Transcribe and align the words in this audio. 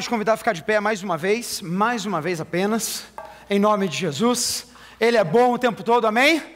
quero 0.00 0.04
te 0.04 0.10
convidar 0.10 0.32
a 0.32 0.36
ficar 0.38 0.52
de 0.52 0.62
pé 0.62 0.80
mais 0.80 1.02
uma 1.02 1.18
vez, 1.18 1.60
mais 1.60 2.06
uma 2.06 2.22
vez 2.22 2.40
apenas, 2.40 3.04
em 3.50 3.58
nome 3.58 3.86
de 3.86 3.98
Jesus. 3.98 4.68
Ele 4.98 5.18
é 5.18 5.24
bom 5.24 5.52
o 5.52 5.58
tempo 5.58 5.82
todo, 5.82 6.06
amém? 6.06 6.38
amém. 6.38 6.52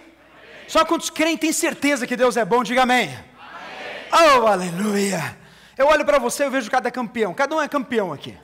Só 0.66 0.82
quantos 0.82 1.10
creem 1.10 1.36
têm 1.36 1.52
certeza 1.52 2.06
que 2.06 2.16
Deus 2.16 2.38
é 2.38 2.44
bom, 2.44 2.62
diga 2.62 2.84
amém. 2.84 3.08
amém. 3.08 4.38
Oh, 4.40 4.46
aleluia! 4.46 5.36
Eu 5.76 5.88
olho 5.88 6.06
para 6.06 6.18
você 6.18 6.44
e 6.44 6.48
vejo 6.48 6.70
cada 6.70 6.90
campeão, 6.90 7.34
cada 7.34 7.54
um 7.54 7.60
é 7.60 7.68
campeão 7.68 8.14
aqui. 8.14 8.34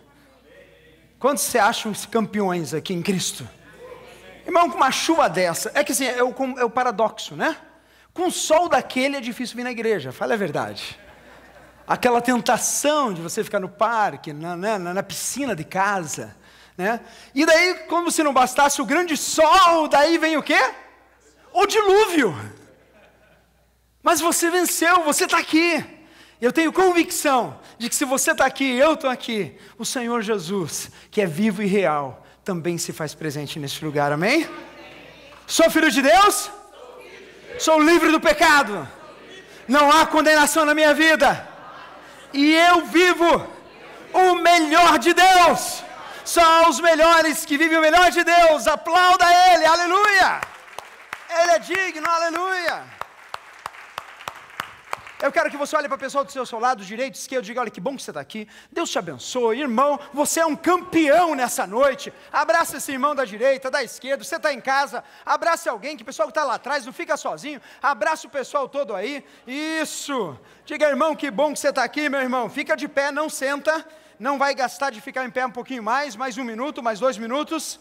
Quantos 1.18 1.44
você 1.44 1.58
acham 1.58 1.92
campeões 2.10 2.74
aqui 2.74 2.92
em 2.92 3.00
Cristo? 3.00 3.48
Irmão, 4.44 4.68
com 4.68 4.76
uma 4.76 4.90
chuva 4.90 5.30
dessa, 5.30 5.70
é 5.74 5.82
que 5.82 5.92
assim, 5.92 6.04
é 6.04 6.22
o, 6.22 6.34
é 6.58 6.64
o 6.64 6.70
paradoxo, 6.70 7.34
né? 7.34 7.56
Com 8.12 8.26
o 8.26 8.30
sol 8.30 8.68
daquele 8.68 9.16
é 9.16 9.20
difícil 9.20 9.56
vir 9.56 9.64
na 9.64 9.70
igreja, 9.70 10.12
fala 10.12 10.34
a 10.34 10.36
verdade 10.36 10.98
aquela 11.90 12.20
tentação 12.22 13.12
de 13.12 13.20
você 13.20 13.42
ficar 13.42 13.58
no 13.58 13.68
parque, 13.68 14.32
na, 14.32 14.54
na, 14.54 14.78
na 14.78 15.02
piscina 15.02 15.56
de 15.56 15.64
casa, 15.64 16.36
né? 16.78 17.00
E 17.34 17.44
daí, 17.44 17.74
como 17.88 18.12
se 18.12 18.22
não 18.22 18.32
bastasse 18.32 18.80
o 18.80 18.86
grande 18.86 19.16
sol, 19.16 19.88
daí 19.88 20.16
vem 20.16 20.36
o 20.36 20.42
quê? 20.42 20.70
O 21.52 21.66
dilúvio. 21.66 22.32
Mas 24.04 24.20
você 24.20 24.52
venceu, 24.52 25.02
você 25.02 25.24
está 25.24 25.38
aqui. 25.38 25.84
Eu 26.40 26.52
tenho 26.52 26.72
convicção 26.72 27.58
de 27.76 27.88
que 27.88 27.96
se 27.96 28.04
você 28.04 28.30
está 28.30 28.46
aqui, 28.46 28.70
eu 28.70 28.94
estou 28.94 29.10
aqui, 29.10 29.58
o 29.76 29.84
Senhor 29.84 30.22
Jesus, 30.22 30.92
que 31.10 31.20
é 31.20 31.26
vivo 31.26 31.60
e 31.60 31.66
real, 31.66 32.24
também 32.44 32.78
se 32.78 32.92
faz 32.92 33.16
presente 33.16 33.58
nesse 33.58 33.84
lugar, 33.84 34.12
amém? 34.12 34.48
Sou 35.44 35.68
filho 35.68 35.90
de 35.90 36.02
Deus? 36.02 36.52
Sou 37.58 37.82
livre 37.82 38.12
do 38.12 38.20
pecado. 38.20 38.88
Não 39.66 39.90
há 39.90 40.06
condenação 40.06 40.64
na 40.64 40.72
minha 40.72 40.94
vida 40.94 41.49
e 42.32 42.54
eu 42.54 42.86
vivo 42.86 43.46
o 44.12 44.34
melhor 44.36 44.98
de 44.98 45.12
Deus. 45.12 45.82
São 46.24 46.68
os 46.68 46.80
melhores 46.80 47.44
que 47.44 47.56
vivem 47.56 47.78
o 47.78 47.80
melhor 47.80 48.10
de 48.10 48.22
Deus. 48.22 48.66
Aplauda 48.66 49.26
Ele, 49.52 49.64
aleluia. 49.64 50.40
Ele 51.28 51.50
é 51.52 51.58
digno, 51.58 52.08
aleluia. 52.08 52.99
Eu 55.22 55.30
quero 55.30 55.50
que 55.50 55.56
você 55.56 55.76
olhe 55.76 55.86
para 55.86 55.96
a 55.96 55.98
pessoa 55.98 56.24
do 56.24 56.32
seu, 56.32 56.46
seu 56.46 56.58
lado, 56.58 56.82
direito, 56.82 57.14
esquerdo, 57.14 57.44
diga: 57.44 57.60
olha 57.60 57.70
que 57.70 57.80
bom 57.80 57.94
que 57.94 58.02
você 58.02 58.10
está 58.10 58.20
aqui. 58.20 58.48
Deus 58.72 58.88
te 58.88 58.98
abençoe, 58.98 59.60
irmão. 59.60 60.00
Você 60.14 60.40
é 60.40 60.46
um 60.46 60.56
campeão 60.56 61.34
nessa 61.34 61.66
noite. 61.66 62.10
Abraça 62.32 62.78
esse 62.78 62.90
irmão 62.90 63.14
da 63.14 63.26
direita, 63.26 63.70
da 63.70 63.82
esquerda. 63.84 64.24
Você 64.24 64.36
está 64.36 64.50
em 64.50 64.60
casa, 64.60 65.04
abrace 65.24 65.68
alguém, 65.68 65.94
que 65.94 66.02
o 66.02 66.06
pessoal 66.06 66.28
que 66.28 66.30
está 66.30 66.42
lá 66.42 66.54
atrás 66.54 66.86
não 66.86 66.92
fica 66.92 67.18
sozinho. 67.18 67.60
Abraça 67.82 68.26
o 68.26 68.30
pessoal 68.30 68.66
todo 68.66 68.94
aí. 68.94 69.22
Isso. 69.46 70.38
Diga, 70.64 70.88
irmão, 70.88 71.14
que 71.14 71.30
bom 71.30 71.52
que 71.52 71.58
você 71.58 71.68
está 71.68 71.84
aqui, 71.84 72.08
meu 72.08 72.20
irmão. 72.20 72.48
Fica 72.48 72.74
de 72.74 72.88
pé, 72.88 73.12
não 73.12 73.28
senta. 73.28 73.86
Não 74.18 74.38
vai 74.38 74.54
gastar 74.54 74.90
de 74.90 75.02
ficar 75.02 75.26
em 75.26 75.30
pé 75.30 75.44
um 75.44 75.50
pouquinho 75.50 75.82
mais, 75.82 76.16
mais 76.16 76.38
um 76.38 76.44
minuto, 76.44 76.82
mais 76.82 76.98
dois 76.98 77.18
minutos. 77.18 77.78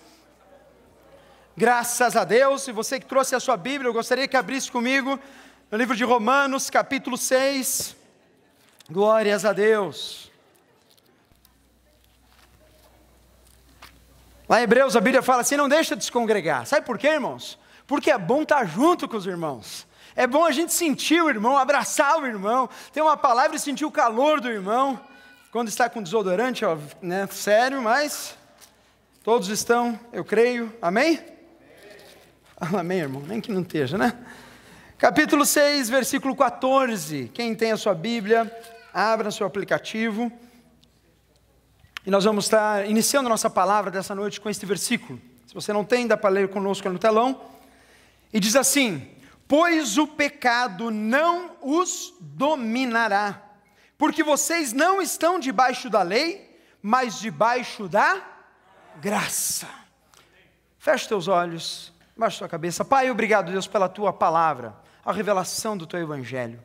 Graças 1.56 2.18
a 2.18 2.26
Deus. 2.26 2.68
E 2.68 2.74
você 2.74 3.00
que 3.00 3.06
trouxe 3.06 3.34
a 3.34 3.40
sua 3.40 3.56
Bíblia, 3.56 3.90
eu 3.90 3.94
gostaria 3.94 4.28
que 4.28 4.36
abrisse 4.36 4.70
comigo 4.70 5.18
no 5.72 5.78
livro 5.78 5.96
de 5.96 6.04
Romanos, 6.04 6.70
capítulo 6.70 7.16
6. 7.16 7.96
Glórias 8.90 9.46
a 9.46 9.54
Deus. 9.54 10.32
Lá 14.48 14.60
em 14.60 14.64
Hebreus 14.64 14.96
a 14.96 15.02
Bíblia 15.02 15.22
fala 15.22 15.42
assim: 15.42 15.56
não 15.56 15.70
deixa 15.70 15.96
de 15.96 16.04
se 16.04 16.12
congregar. 16.12 16.66
Sabe 16.66 16.86
por 16.86 16.98
quê, 16.98 17.10
irmãos? 17.10 17.60
Porque 17.86 18.10
é 18.10 18.18
bom 18.18 18.42
estar 18.42 18.66
junto 18.66 19.08
com 19.08 19.16
os 19.16 19.28
irmãos. 19.28 19.88
É 20.16 20.26
bom 20.26 20.44
a 20.44 20.52
gente 20.52 20.74
sentir 20.74 21.22
o 21.22 21.30
irmão, 21.30 21.56
abraçar 21.56 22.20
o 22.20 22.26
irmão, 22.26 22.68
ter 22.92 23.02
uma 23.02 23.16
palavra 23.16 23.56
e 23.56 23.60
sentir 23.60 23.86
o 23.86 23.92
calor 23.92 24.42
do 24.42 24.50
irmão. 24.50 25.00
Quando 25.52 25.68
está 25.68 25.88
com 25.88 26.02
desodorante, 26.02 26.66
ó, 26.66 26.78
né, 27.02 27.28
sério, 27.28 27.82
mas 27.82 28.36
todos 29.24 29.50
estão, 29.50 30.00
eu 30.12 30.26
creio. 30.26 30.76
Amém? 30.82 31.20
Amém, 32.60 33.00
irmão. 33.00 33.22
Nem 33.22 33.40
que 33.40 33.52
não 33.52 33.62
esteja, 33.62 33.98
né? 33.98 34.14
Capítulo 35.00 35.46
6, 35.46 35.90
versículo 35.90 36.36
14. 36.36 37.32
Quem 37.34 37.56
tem 37.56 37.72
a 37.72 37.78
sua 37.78 37.94
Bíblia, 37.96 38.54
abra 38.94 39.32
seu 39.32 39.48
aplicativo. 39.48 40.30
E 42.06 42.12
nós 42.12 42.26
vamos 42.26 42.44
estar 42.44 42.86
iniciando 42.86 43.30
nossa 43.30 43.50
palavra 43.50 43.90
dessa 43.90 44.14
noite 44.14 44.42
com 44.42 44.50
este 44.50 44.66
versículo. 44.66 45.18
Se 45.48 45.54
você 45.54 45.72
não 45.72 45.86
tem, 45.86 46.06
dá 46.06 46.18
para 46.18 46.30
ler 46.30 46.50
conosco 46.50 46.90
no 46.90 47.00
telão. 47.00 47.40
E 48.34 48.42
diz 48.42 48.58
assim: 48.58 49.10
Pois 49.48 49.98
o 49.98 50.06
pecado 50.06 50.92
não 50.92 51.56
os 51.62 52.14
dominará, 52.20 53.42
porque 53.98 54.22
vocês 54.22 54.74
não 54.74 55.02
estão 55.02 55.40
debaixo 55.40 55.90
da 55.90 56.02
lei, 56.02 56.60
mas 56.82 57.22
debaixo 57.22 57.88
da 57.88 58.22
graça. 59.00 59.70
Feche 60.78 61.08
teus 61.08 61.30
olhos, 61.30 61.94
baixe 62.18 62.38
sua 62.38 62.50
cabeça. 62.50 62.84
Pai, 62.84 63.10
obrigado, 63.10 63.50
Deus, 63.50 63.66
pela 63.66 63.88
tua 63.88 64.12
palavra 64.12 64.89
a 65.12 65.14
revelação 65.14 65.78
do 65.78 65.88
teu 65.88 66.00
evangelho. 66.00 66.60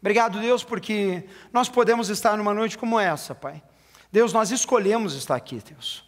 Obrigado, 0.00 0.40
Deus, 0.40 0.64
porque 0.64 1.24
nós 1.52 1.68
podemos 1.68 2.08
estar 2.08 2.36
numa 2.36 2.52
noite 2.52 2.76
como 2.76 2.98
essa, 2.98 3.34
Pai. 3.34 3.62
Deus, 4.10 4.32
nós 4.32 4.50
escolhemos 4.50 5.14
estar 5.14 5.36
aqui, 5.36 5.62
Deus. 5.64 6.04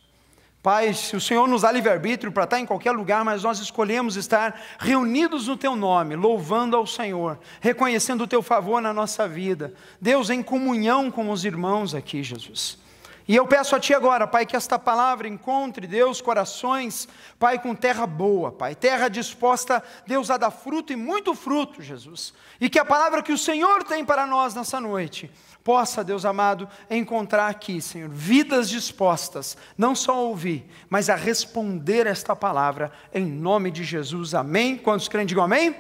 Pai, 0.62 0.94
se 0.94 1.14
o 1.14 1.20
Senhor 1.20 1.46
nos 1.46 1.62
dá 1.62 1.70
livre-arbítrio 1.70 2.32
para 2.32 2.44
estar 2.44 2.58
em 2.58 2.64
qualquer 2.64 2.92
lugar, 2.92 3.22
mas 3.24 3.42
nós 3.42 3.58
escolhemos 3.58 4.16
estar 4.16 4.58
reunidos 4.78 5.46
no 5.46 5.56
Teu 5.56 5.76
nome, 5.76 6.16
louvando 6.16 6.74
ao 6.74 6.86
Senhor, 6.86 7.38
reconhecendo 7.60 8.24
o 8.24 8.26
Teu 8.26 8.42
favor 8.42 8.80
na 8.80 8.92
nossa 8.92 9.28
vida. 9.28 9.74
Deus, 10.00 10.30
em 10.30 10.42
comunhão 10.42 11.10
com 11.10 11.30
os 11.30 11.44
irmãos 11.44 11.94
aqui, 11.94 12.22
Jesus. 12.22 12.78
E 13.26 13.34
eu 13.34 13.46
peço 13.46 13.74
a 13.74 13.80
Ti 13.80 13.94
agora, 13.94 14.26
Pai, 14.26 14.44
que 14.44 14.54
esta 14.54 14.78
palavra 14.78 15.26
encontre, 15.26 15.86
Deus, 15.86 16.20
corações, 16.20 17.08
Pai, 17.38 17.58
com 17.58 17.74
terra 17.74 18.06
boa, 18.06 18.52
Pai, 18.52 18.74
terra 18.74 19.08
disposta, 19.08 19.82
Deus, 20.06 20.30
a 20.30 20.36
dar 20.36 20.50
fruto 20.50 20.92
e 20.92 20.96
muito 20.96 21.34
fruto, 21.34 21.80
Jesus. 21.80 22.34
E 22.60 22.68
que 22.68 22.78
a 22.78 22.84
palavra 22.84 23.22
que 23.22 23.32
o 23.32 23.38
Senhor 23.38 23.82
tem 23.82 24.04
para 24.04 24.26
nós 24.26 24.54
nessa 24.54 24.78
noite, 24.78 25.30
possa, 25.62 26.04
Deus 26.04 26.26
amado, 26.26 26.68
encontrar 26.90 27.48
aqui, 27.48 27.80
Senhor, 27.80 28.10
vidas 28.10 28.68
dispostas, 28.68 29.56
não 29.76 29.94
só 29.94 30.12
a 30.12 30.20
ouvir, 30.20 30.70
mas 30.90 31.08
a 31.08 31.14
responder 31.14 32.06
esta 32.06 32.36
palavra, 32.36 32.92
em 33.12 33.24
nome 33.24 33.70
de 33.70 33.84
Jesus, 33.84 34.34
amém? 34.34 34.76
Quantos 34.76 35.08
creem, 35.08 35.26
digam 35.26 35.44
amém? 35.44 35.68
amém. 35.68 35.78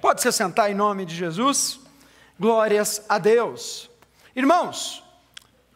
Pode 0.00 0.22
se 0.22 0.30
sentar 0.30 0.70
em 0.70 0.74
nome 0.74 1.04
de 1.04 1.16
Jesus, 1.16 1.80
glórias 2.38 3.04
a 3.08 3.18
Deus. 3.18 3.90
Irmãos, 4.36 5.05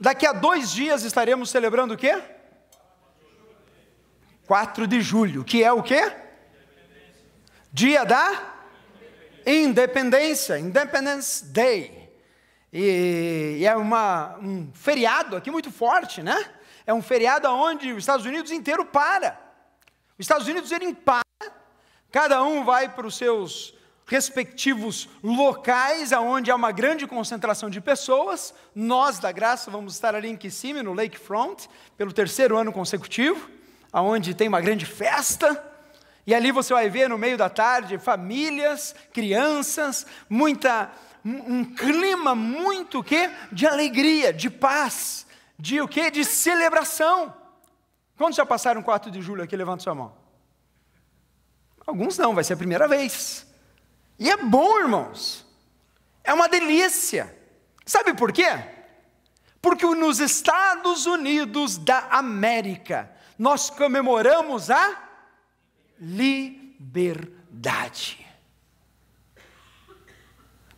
Daqui 0.01 0.27
a 0.27 0.33
dois 0.33 0.71
dias 0.73 1.03
estaremos 1.03 1.51
celebrando 1.51 1.93
o 1.93 1.97
quê? 1.97 2.23
4 4.47 4.87
de 4.87 5.03
julho, 5.03 5.45
que 5.45 5.63
é 5.63 5.71
o 5.71 5.83
quê? 5.83 6.11
Dia 7.71 8.07
da 8.07 8.55
Independência, 9.47 10.59
Independence 10.59 11.45
Day. 11.45 12.11
E, 12.73 13.59
e 13.59 13.67
é 13.67 13.77
uma, 13.77 14.39
um 14.39 14.73
feriado 14.73 15.37
aqui 15.37 15.51
muito 15.51 15.71
forte, 15.71 16.23
né? 16.23 16.51
É 16.87 16.95
um 16.95 17.03
feriado 17.03 17.47
onde 17.49 17.93
os 17.93 17.99
Estados 17.99 18.25
Unidos 18.25 18.51
inteiro 18.51 18.87
para. 18.87 19.39
Os 20.19 20.25
Estados 20.25 20.49
Unidos 20.49 20.73
ele 20.73 20.95
para, 20.95 21.23
cada 22.11 22.43
um 22.43 22.65
vai 22.65 22.89
para 22.89 23.07
os 23.07 23.17
seus 23.17 23.75
respectivos 24.11 25.09
locais 25.23 26.13
aonde 26.13 26.51
há 26.51 26.57
uma 26.57 26.73
grande 26.73 27.07
concentração 27.07 27.71
de 27.71 27.81
pessoas. 27.81 28.53
Nós 28.75 29.21
da 29.21 29.31
Graça 29.31 29.71
vamos 29.71 29.95
estar 29.95 30.17
ali 30.17 30.29
em 30.29 30.37
Kissimmee, 30.37 30.83
no 30.83 30.93
Lakefront, 30.93 31.71
pelo 31.97 32.13
terceiro 32.13 32.57
ano 32.57 32.73
consecutivo, 32.73 33.49
aonde 33.93 34.35
tem 34.35 34.49
uma 34.49 34.61
grande 34.61 34.85
festa. 34.85 35.65
E 36.27 36.35
ali 36.35 36.51
você 36.51 36.75
vai 36.75 36.91
ver 36.91 37.09
no 37.09 37.17
meio 37.17 37.39
da 37.39 37.49
tarde 37.49 37.99
famílias, 37.99 38.97
crianças, 39.13 40.05
muita 40.29 40.91
um, 41.25 41.65
clima 41.65 42.35
muito 42.35 43.05
que 43.05 43.31
de 43.53 43.65
alegria, 43.65 44.33
de 44.33 44.51
paz, 44.51 45.25
de 45.57 45.81
o 45.81 45.87
que? 45.87 46.11
De 46.11 46.25
celebração. 46.25 47.33
Quantos 48.19 48.37
já 48.37 48.45
passaram 48.45 48.83
4 48.83 49.09
de 49.09 49.23
julho 49.23 49.45
aqui? 49.45 49.57
Levanta 49.57 49.85
sua 49.85 49.95
mão. 49.95 50.13
Alguns 51.87 52.19
não, 52.19 52.35
vai 52.35 52.43
ser 52.43 52.55
a 52.55 52.57
primeira 52.57 52.89
vez. 52.89 53.49
E 54.21 54.31
é 54.31 54.37
bom, 54.37 54.79
irmãos. 54.79 55.45
É 56.23 56.33
uma 56.35 56.47
delícia. 56.47 57.35
Sabe 57.87 58.13
por 58.13 58.31
quê? 58.31 58.47
Porque 59.63 59.87
nos 59.87 60.21
Estados 60.21 61.07
Unidos 61.07 61.79
da 61.79 62.07
América, 62.11 63.11
nós 63.39 63.71
comemoramos 63.71 64.71
a 64.71 65.09
liberdade. 65.99 67.31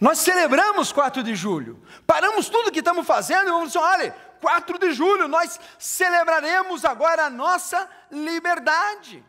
Nós 0.01 0.19
celebramos 0.19 0.93
4 0.93 1.23
de 1.23 1.35
julho, 1.35 1.83
paramos 2.07 2.49
tudo 2.49 2.73
que 2.73 2.79
estamos 2.79 3.07
fazendo 3.07 3.49
e 3.49 3.51
vamos 3.51 3.69
dizer: 3.69 3.79
olha, 3.79 4.13
4 4.41 4.79
de 4.79 4.93
julho 4.93 5.29
nós 5.29 5.61
celebraremos 5.79 6.85
agora 6.85 7.27
a 7.27 7.31
nossa 7.31 7.89
liberdade. 8.11 9.25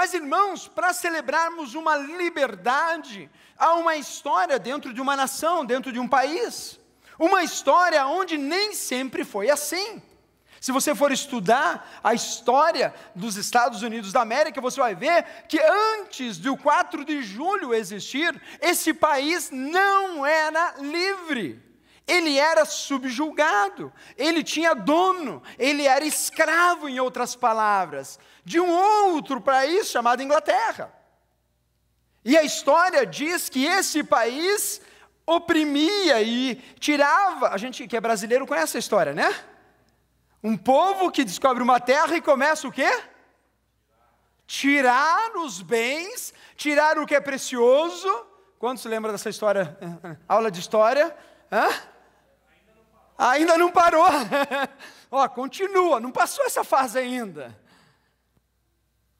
Mas, 0.00 0.14
irmãos, 0.14 0.66
para 0.66 0.94
celebrarmos 0.94 1.74
uma 1.74 1.94
liberdade, 1.94 3.28
há 3.54 3.74
uma 3.74 3.96
história 3.96 4.58
dentro 4.58 4.94
de 4.94 4.98
uma 4.98 5.14
nação, 5.14 5.62
dentro 5.62 5.92
de 5.92 5.98
um 5.98 6.08
país. 6.08 6.80
Uma 7.18 7.44
história 7.44 8.06
onde 8.06 8.38
nem 8.38 8.72
sempre 8.72 9.24
foi 9.24 9.50
assim. 9.50 10.00
Se 10.58 10.72
você 10.72 10.94
for 10.94 11.12
estudar 11.12 12.00
a 12.02 12.14
história 12.14 12.94
dos 13.14 13.36
Estados 13.36 13.82
Unidos 13.82 14.10
da 14.10 14.22
América, 14.22 14.58
você 14.58 14.80
vai 14.80 14.94
ver 14.94 15.22
que 15.46 15.60
antes 15.60 16.38
do 16.38 16.56
4 16.56 17.04
de 17.04 17.22
julho 17.22 17.74
existir, 17.74 18.40
esse 18.58 18.94
país 18.94 19.50
não 19.50 20.24
era 20.24 20.76
livre. 20.78 21.62
Ele 22.10 22.38
era 22.38 22.64
subjugado, 22.64 23.92
ele 24.16 24.42
tinha 24.42 24.74
dono, 24.74 25.40
ele 25.56 25.86
era 25.86 26.04
escravo, 26.04 26.88
em 26.88 26.98
outras 26.98 27.36
palavras, 27.36 28.18
de 28.44 28.58
um 28.58 28.68
outro 28.68 29.40
país 29.40 29.86
chamado 29.88 30.22
Inglaterra. 30.22 30.92
E 32.24 32.36
a 32.36 32.42
história 32.42 33.06
diz 33.06 33.48
que 33.48 33.64
esse 33.64 34.02
país 34.02 34.80
oprimia 35.24 36.20
e 36.20 36.56
tirava. 36.80 37.50
A 37.50 37.56
gente 37.56 37.86
que 37.86 37.96
é 37.96 38.00
brasileiro 38.00 38.46
conhece 38.46 38.76
a 38.76 38.80
história, 38.80 39.14
né? 39.14 39.32
Um 40.42 40.56
povo 40.56 41.12
que 41.12 41.24
descobre 41.24 41.62
uma 41.62 41.78
terra 41.78 42.16
e 42.16 42.20
começa 42.20 42.66
o 42.66 42.72
quê? 42.72 42.90
Tirar 44.46 45.36
os 45.36 45.62
bens, 45.62 46.34
tirar 46.56 46.98
o 46.98 47.06
que 47.06 47.14
é 47.14 47.20
precioso. 47.20 48.26
Quantos 48.58 48.84
lembram 48.84 49.12
dessa 49.12 49.30
história? 49.30 49.78
Aula 50.26 50.50
de 50.50 50.58
história? 50.58 51.16
Hã? 51.52 51.68
Ainda 53.20 53.58
não 53.58 53.70
parou. 53.70 54.06
Ó, 55.10 55.28
continua, 55.28 56.00
não 56.00 56.10
passou 56.10 56.46
essa 56.46 56.64
fase 56.64 56.98
ainda. 56.98 57.54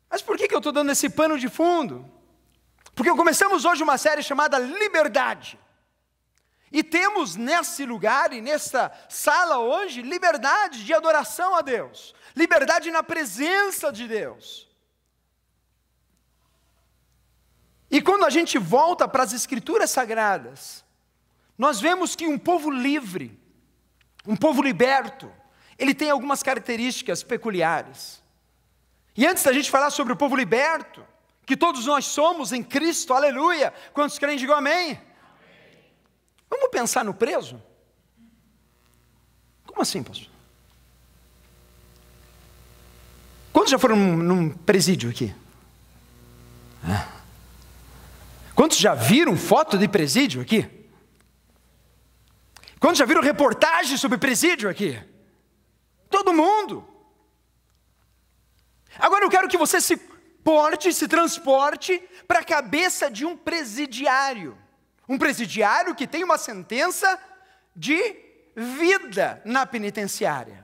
Mas 0.08 0.22
por 0.22 0.38
que, 0.38 0.48
que 0.48 0.54
eu 0.54 0.58
estou 0.58 0.72
dando 0.72 0.90
esse 0.90 1.10
pano 1.10 1.38
de 1.38 1.50
fundo? 1.50 2.10
Porque 2.94 3.10
começamos 3.10 3.66
hoje 3.66 3.82
uma 3.82 3.98
série 3.98 4.22
chamada 4.22 4.58
Liberdade. 4.58 5.58
E 6.72 6.82
temos 6.82 7.36
nesse 7.36 7.84
lugar 7.84 8.32
e 8.32 8.40
nessa 8.40 8.90
sala 9.08 9.58
hoje 9.58 10.00
liberdade 10.02 10.84
de 10.84 10.94
adoração 10.94 11.54
a 11.54 11.60
Deus, 11.60 12.14
liberdade 12.34 12.90
na 12.90 13.02
presença 13.02 13.92
de 13.92 14.06
Deus. 14.06 14.68
E 17.90 18.00
quando 18.00 18.24
a 18.24 18.30
gente 18.30 18.56
volta 18.56 19.08
para 19.08 19.24
as 19.24 19.32
Escrituras 19.32 19.90
Sagradas, 19.90 20.84
nós 21.58 21.80
vemos 21.80 22.14
que 22.14 22.26
um 22.26 22.38
povo 22.38 22.70
livre, 22.70 23.39
um 24.26 24.36
povo 24.36 24.62
liberto, 24.62 25.32
ele 25.78 25.94
tem 25.94 26.10
algumas 26.10 26.42
características 26.42 27.22
peculiares. 27.22 28.22
E 29.16 29.26
antes 29.26 29.42
da 29.42 29.52
gente 29.52 29.70
falar 29.70 29.90
sobre 29.90 30.12
o 30.12 30.16
povo 30.16 30.36
liberto, 30.36 31.04
que 31.46 31.56
todos 31.56 31.86
nós 31.86 32.04
somos 32.04 32.52
em 32.52 32.62
Cristo, 32.62 33.12
aleluia, 33.12 33.72
quantos 33.92 34.18
creem, 34.18 34.38
digam 34.38 34.56
amém. 34.56 35.00
Vamos 36.48 36.68
pensar 36.70 37.04
no 37.04 37.14
preso? 37.14 37.60
Como 39.66 39.82
assim, 39.82 40.02
pastor? 40.02 40.28
Quantos 43.52 43.70
já 43.70 43.78
foram 43.78 43.96
num, 43.96 44.50
presídio 44.50 45.10
aqui? 45.10 45.34
Quantos 48.54 48.78
já 48.78 48.94
viram 48.94 49.36
foto 49.36 49.76
de 49.76 49.88
presídio 49.88 50.40
aqui? 50.40 50.79
Quantos 52.80 52.98
já 52.98 53.04
viram 53.04 53.20
reportagem 53.22 53.98
sobre 53.98 54.16
presídio 54.16 54.68
aqui? 54.70 54.98
Todo 56.08 56.32
mundo. 56.32 56.88
Agora 58.98 59.24
eu 59.24 59.30
quero 59.30 59.48
que 59.48 59.58
você 59.58 59.82
se 59.82 59.98
porte, 60.42 60.92
se 60.92 61.06
transporte 61.06 62.02
para 62.26 62.40
a 62.40 62.44
cabeça 62.44 63.10
de 63.10 63.26
um 63.26 63.36
presidiário. 63.36 64.56
Um 65.06 65.18
presidiário 65.18 65.94
que 65.94 66.06
tem 66.06 66.24
uma 66.24 66.38
sentença 66.38 67.20
de 67.76 68.16
vida 68.56 69.42
na 69.44 69.66
penitenciária. 69.66 70.59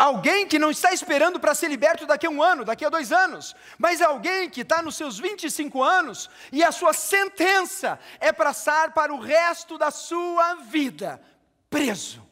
Alguém 0.00 0.46
que 0.46 0.58
não 0.58 0.70
está 0.70 0.94
esperando 0.94 1.38
para 1.38 1.54
ser 1.54 1.68
liberto 1.68 2.06
daqui 2.06 2.26
a 2.26 2.30
um 2.30 2.42
ano, 2.42 2.64
daqui 2.64 2.86
a 2.86 2.88
dois 2.88 3.12
anos, 3.12 3.54
mas 3.76 4.00
alguém 4.00 4.48
que 4.48 4.62
está 4.62 4.80
nos 4.80 4.96
seus 4.96 5.18
25 5.18 5.82
anos 5.82 6.30
e 6.50 6.64
a 6.64 6.72
sua 6.72 6.94
sentença 6.94 8.00
é 8.18 8.32
passar 8.32 8.94
para 8.94 9.12
o 9.12 9.20
resto 9.20 9.76
da 9.76 9.90
sua 9.90 10.54
vida 10.54 11.20
preso. 11.68 12.26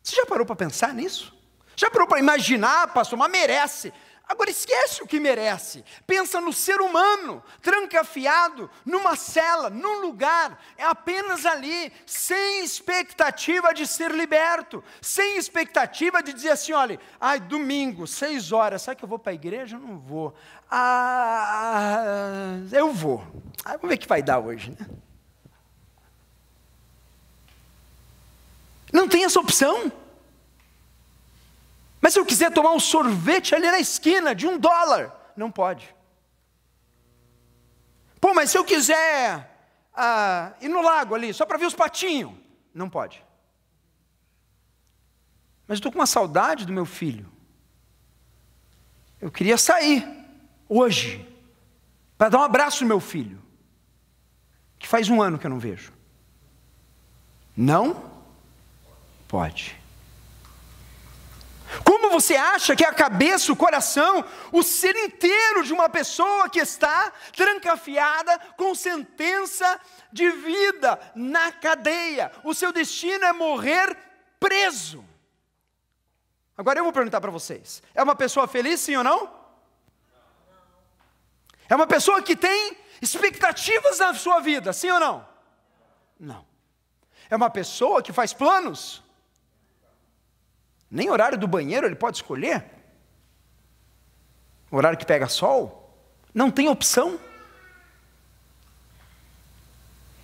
Você 0.00 0.14
já 0.14 0.26
parou 0.26 0.46
para 0.46 0.54
pensar 0.54 0.94
nisso? 0.94 1.36
Já 1.74 1.90
parou 1.90 2.06
para 2.06 2.20
imaginar, 2.20 2.86
pastor, 2.94 3.18
mas 3.18 3.32
merece. 3.32 3.92
Agora 4.26 4.50
esquece 4.50 5.02
o 5.02 5.06
que 5.06 5.20
merece. 5.20 5.84
Pensa 6.06 6.40
no 6.40 6.52
ser 6.52 6.80
humano, 6.80 7.42
trancafiado, 7.60 8.70
numa 8.84 9.16
cela, 9.16 9.68
num 9.68 10.00
lugar, 10.00 10.58
é 10.78 10.84
apenas 10.84 11.44
ali, 11.44 11.92
sem 12.06 12.64
expectativa 12.64 13.74
de 13.74 13.86
ser 13.86 14.10
liberto, 14.10 14.82
sem 15.02 15.36
expectativa 15.36 16.22
de 16.22 16.32
dizer 16.32 16.50
assim: 16.50 16.72
olha, 16.72 16.98
ai, 17.20 17.38
domingo, 17.38 18.06
seis 18.06 18.50
horas, 18.50 18.80
sabe 18.82 18.96
que 18.96 19.04
eu 19.04 19.08
vou 19.08 19.18
para 19.18 19.32
a 19.32 19.34
igreja? 19.34 19.78
Não 19.78 19.98
vou. 19.98 20.34
Ah, 20.70 22.56
eu 22.72 22.92
vou. 22.92 23.22
Ah, 23.62 23.72
vamos 23.72 23.88
ver 23.88 23.94
o 23.96 23.98
que 23.98 24.08
vai 24.08 24.22
dar 24.22 24.38
hoje, 24.38 24.70
né? 24.70 24.86
Não 28.90 29.06
tem 29.06 29.24
essa 29.24 29.38
opção. 29.38 29.92
Mas 32.04 32.12
se 32.12 32.18
eu 32.18 32.26
quiser 32.26 32.52
tomar 32.52 32.72
um 32.72 32.78
sorvete 32.78 33.54
ali 33.54 33.66
na 33.70 33.80
esquina 33.80 34.34
de 34.34 34.46
um 34.46 34.58
dólar, 34.58 35.32
não 35.34 35.50
pode. 35.50 35.96
Pô, 38.20 38.34
mas 38.34 38.50
se 38.50 38.58
eu 38.58 38.62
quiser 38.62 39.72
ah, 39.94 40.52
ir 40.60 40.68
no 40.68 40.82
lago 40.82 41.14
ali, 41.14 41.32
só 41.32 41.46
para 41.46 41.56
ver 41.56 41.64
os 41.64 41.74
patinhos, 41.74 42.34
não 42.74 42.90
pode. 42.90 43.24
Mas 45.66 45.76
eu 45.76 45.80
estou 45.80 45.90
com 45.90 45.98
uma 45.98 46.06
saudade 46.06 46.66
do 46.66 46.74
meu 46.74 46.84
filho. 46.84 47.26
Eu 49.18 49.30
queria 49.30 49.56
sair 49.56 50.06
hoje 50.68 51.26
para 52.18 52.28
dar 52.28 52.40
um 52.40 52.42
abraço 52.42 52.84
no 52.84 52.88
meu 52.88 53.00
filho, 53.00 53.42
que 54.78 54.86
faz 54.86 55.08
um 55.08 55.22
ano 55.22 55.38
que 55.38 55.46
eu 55.46 55.50
não 55.50 55.58
vejo. 55.58 55.90
Não 57.56 58.12
pode. 59.26 59.82
Como 61.82 62.10
você 62.10 62.36
acha 62.36 62.76
que 62.76 62.84
é 62.84 62.88
a 62.88 62.94
cabeça, 62.94 63.52
o 63.52 63.56
coração, 63.56 64.24
o 64.52 64.62
ser 64.62 64.94
inteiro 64.96 65.64
de 65.64 65.72
uma 65.72 65.88
pessoa 65.88 66.48
que 66.48 66.60
está 66.60 67.12
trancafiada 67.34 68.38
com 68.56 68.74
sentença 68.74 69.80
de 70.12 70.30
vida 70.30 71.00
na 71.14 71.50
cadeia? 71.50 72.30
O 72.44 72.54
seu 72.54 72.72
destino 72.72 73.24
é 73.24 73.32
morrer 73.32 73.96
preso. 74.38 75.04
Agora 76.56 76.78
eu 76.78 76.84
vou 76.84 76.92
perguntar 76.92 77.20
para 77.20 77.30
vocês: 77.30 77.82
é 77.94 78.02
uma 78.02 78.14
pessoa 78.14 78.46
feliz, 78.46 78.80
sim 78.80 78.96
ou 78.96 79.04
não? 79.04 79.44
É 81.68 81.74
uma 81.74 81.86
pessoa 81.86 82.22
que 82.22 82.36
tem 82.36 82.76
expectativas 83.00 83.98
na 83.98 84.14
sua 84.14 84.40
vida, 84.40 84.72
sim 84.72 84.90
ou 84.90 85.00
não? 85.00 85.28
Não. 86.18 86.46
É 87.28 87.36
uma 87.36 87.50
pessoa 87.50 88.02
que 88.02 88.12
faz 88.12 88.32
planos? 88.32 89.03
Nem 90.94 91.10
horário 91.10 91.36
do 91.36 91.48
banheiro 91.48 91.88
ele 91.88 91.96
pode 91.96 92.18
escolher. 92.18 92.64
Horário 94.70 94.96
que 94.96 95.04
pega 95.04 95.26
sol. 95.28 95.92
Não 96.32 96.52
tem 96.52 96.68
opção. 96.68 97.18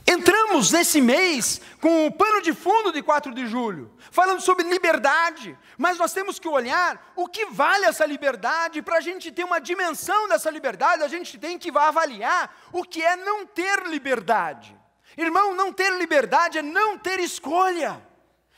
Entramos 0.07 0.71
nesse 0.71 1.01
mês 1.01 1.61
com 1.81 2.07
o 2.07 2.13
pano 2.13 2.41
de 2.41 2.53
fundo 2.53 2.93
de 2.93 3.03
4 3.03 3.35
de 3.35 3.49
julho, 3.49 3.93
falando 4.13 4.41
sobre 4.41 4.69
liberdade, 4.69 5.59
mas 5.77 5.99
nós 5.99 6.13
temos 6.13 6.39
que 6.39 6.47
olhar 6.47 7.13
o 7.17 7.27
que 7.27 7.47
vale 7.47 7.87
essa 7.87 8.07
liberdade, 8.07 8.81
para 8.81 8.99
a 8.99 9.01
gente 9.01 9.33
ter 9.33 9.43
uma 9.43 9.61
dimensão 9.61 10.29
dessa 10.29 10.51
liberdade, 10.51 11.03
a 11.03 11.09
gente 11.09 11.37
tem 11.37 11.59
que 11.59 11.77
avaliar 11.77 12.57
o 12.73 12.85
que 12.85 13.03
é 13.03 13.17
não 13.17 13.45
ter 13.45 13.89
liberdade. 13.89 14.77
Irmão, 15.17 15.53
não 15.53 15.73
ter 15.73 15.93
liberdade 15.99 16.59
é 16.59 16.63
não 16.63 16.97
ter 16.97 17.19
escolha. 17.19 18.01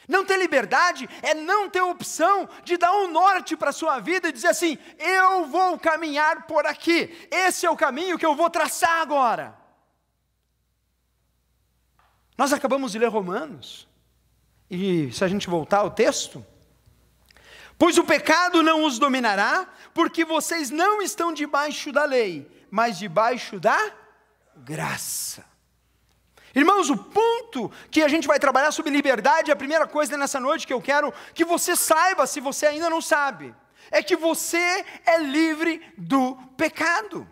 Não 0.08 0.24
ter 0.24 0.36
liberdade 0.36 1.08
é 1.22 1.34
não 1.34 1.68
ter 1.70 1.80
opção 1.80 2.48
de 2.64 2.76
dar 2.76 2.92
um 2.92 3.10
norte 3.10 3.56
para 3.56 3.70
a 3.70 3.72
sua 3.72 4.00
vida 4.00 4.28
e 4.28 4.32
dizer 4.32 4.48
assim: 4.48 4.78
eu 4.98 5.46
vou 5.46 5.78
caminhar 5.78 6.46
por 6.46 6.66
aqui, 6.66 7.28
esse 7.30 7.66
é 7.66 7.70
o 7.70 7.76
caminho 7.76 8.18
que 8.18 8.26
eu 8.26 8.34
vou 8.34 8.50
traçar 8.50 9.00
agora. 9.00 9.56
Nós 12.36 12.52
acabamos 12.52 12.92
de 12.92 12.98
ler 12.98 13.08
Romanos, 13.08 13.86
e 14.70 15.12
se 15.12 15.22
a 15.22 15.28
gente 15.28 15.48
voltar 15.48 15.78
ao 15.78 15.90
texto, 15.90 16.44
pois 17.78 17.98
o 17.98 18.04
pecado 18.04 18.62
não 18.62 18.84
os 18.84 18.98
dominará, 18.98 19.68
porque 19.94 20.24
vocês 20.24 20.70
não 20.70 21.02
estão 21.02 21.32
debaixo 21.32 21.92
da 21.92 22.04
lei, 22.04 22.50
mas 22.70 22.98
debaixo 22.98 23.60
da 23.60 23.92
graça. 24.56 25.51
Irmãos, 26.54 26.90
o 26.90 26.96
ponto 26.96 27.70
que 27.90 28.02
a 28.02 28.08
gente 28.08 28.26
vai 28.26 28.38
trabalhar 28.38 28.72
sobre 28.72 28.92
liberdade, 28.92 29.50
a 29.50 29.56
primeira 29.56 29.86
coisa 29.86 30.16
nessa 30.16 30.38
noite 30.38 30.66
que 30.66 30.72
eu 30.72 30.82
quero 30.82 31.12
que 31.34 31.44
você 31.44 31.74
saiba, 31.74 32.26
se 32.26 32.40
você 32.40 32.66
ainda 32.66 32.90
não 32.90 33.00
sabe, 33.00 33.54
é 33.90 34.02
que 34.02 34.16
você 34.16 34.84
é 35.06 35.18
livre 35.18 35.80
do 35.96 36.36
pecado. 36.56 37.26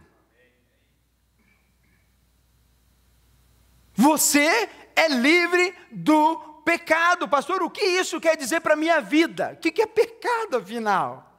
Você 3.94 4.68
é 4.96 5.08
livre 5.08 5.74
do 5.90 6.38
pecado. 6.64 7.28
Pastor, 7.28 7.62
o 7.62 7.70
que 7.70 7.84
isso 7.84 8.18
quer 8.20 8.36
dizer 8.36 8.60
para 8.60 8.72
a 8.72 8.76
minha 8.76 9.00
vida? 9.00 9.52
O 9.52 9.56
que 9.58 9.82
é 9.82 9.86
pecado, 9.86 10.56
afinal? 10.56 11.30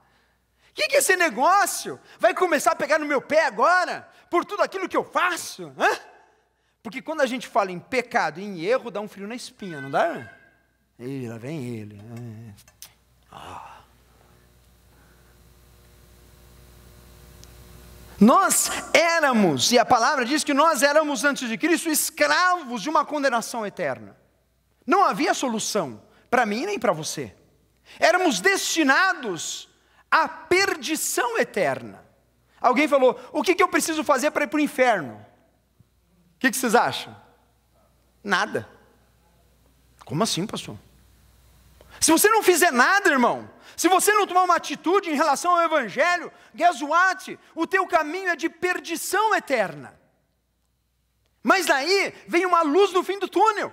O 0.69 0.73
que 0.73 0.95
é 0.95 1.00
esse 1.00 1.15
negócio? 1.15 2.00
Vai 2.19 2.33
começar 2.35 2.71
a 2.71 2.75
pegar 2.75 3.00
no 3.00 3.05
meu 3.05 3.21
pé 3.21 3.45
agora? 3.45 4.07
Por 4.29 4.45
tudo 4.45 4.61
aquilo 4.61 4.88
que 4.88 4.95
eu 4.95 5.03
faço? 5.03 5.73
Hã? 5.77 6.11
Porque 6.83 7.01
quando 7.01 7.21
a 7.21 7.25
gente 7.25 7.47
fala 7.47 7.71
em 7.71 7.79
pecado 7.79 8.39
e 8.39 8.43
em 8.43 8.61
erro, 8.61 8.89
dá 8.89 9.00
um 9.00 9.07
frio 9.07 9.27
na 9.27 9.35
espinha, 9.35 9.79
não 9.79 9.91
dá? 9.91 10.31
Ih, 10.97 11.27
lá 11.27 11.38
vem 11.38 11.65
ele. 11.65 12.00
É. 12.00 12.53
Ah. 13.31 13.81
Nós 18.19 18.69
éramos, 18.93 19.71
e 19.71 19.79
a 19.79 19.85
palavra 19.85 20.23
diz 20.23 20.43
que 20.43 20.53
nós 20.53 20.83
éramos 20.83 21.23
antes 21.23 21.50
de 21.50 21.57
Cristo 21.57 21.89
escravos 21.89 22.81
de 22.81 22.89
uma 22.89 23.03
condenação 23.03 23.65
eterna. 23.65 24.15
Não 24.85 25.03
havia 25.03 25.33
solução 25.33 26.01
para 26.29 26.45
mim 26.45 26.65
nem 26.65 26.77
para 26.77 26.93
você. 26.93 27.35
Éramos 28.00 28.39
destinados 28.39 29.67
à 30.09 30.27
perdição 30.27 31.38
eterna. 31.38 32.05
Alguém 32.59 32.88
falou: 32.88 33.19
o 33.31 33.41
que, 33.41 33.55
que 33.55 33.63
eu 33.63 33.67
preciso 33.67 34.03
fazer 34.03 34.29
para 34.29 34.43
ir 34.43 34.47
para 34.47 34.57
o 34.57 34.61
inferno? 34.61 35.25
O 36.41 36.43
que, 36.43 36.50
que 36.50 36.57
vocês 36.57 36.74
acham? 36.74 37.15
Nada. 38.24 38.67
Como 40.03 40.24
assim, 40.24 40.48
pastor? 40.48 40.75
Se 42.00 42.12
você 42.12 42.29
não 42.29 42.41
fizer 42.41 42.71
nada, 42.71 43.12
irmão, 43.12 43.48
se 43.77 43.88
você 43.88 44.12
não 44.12 44.25
tomar 44.25 44.41
uma 44.45 44.55
atitude 44.55 45.12
em 45.12 45.13
relação 45.13 45.55
ao 45.55 45.62
Evangelho, 45.62 46.31
guess 46.55 46.81
what? 46.81 47.38
O 47.53 47.67
teu 47.67 47.86
caminho 47.86 48.29
é 48.29 48.36
de 48.36 48.50
perdição 48.50 49.36
eterna. 49.36 49.95
Mas 51.43 51.67
daí 51.67 52.12
vem 52.27 52.43
uma 52.43 52.63
luz 52.63 52.91
no 52.91 53.03
fim 53.03 53.19
do 53.19 53.27
túnel. 53.27 53.71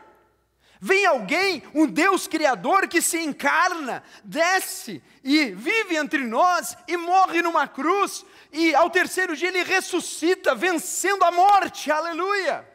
Vem 0.81 1.07
alguém, 1.07 1.63
um 1.75 1.87
Deus 1.87 2.29
Criador 2.29 2.87
que 2.87 3.03
se 3.03 3.19
encarna, 3.19 4.03
desce 4.23 5.03
e 5.25 5.47
vive 5.47 5.97
entre 5.97 6.25
nós 6.25 6.77
e 6.87 6.97
morre 6.97 7.43
numa 7.43 7.67
cruz, 7.67 8.25
e 8.53 8.75
ao 8.75 8.89
terceiro 8.89 9.37
dia 9.37 9.49
ele 9.49 9.65
ressuscita, 9.65 10.55
vencendo 10.55 11.25
a 11.25 11.31
morte, 11.33 11.91
aleluia. 11.91 12.67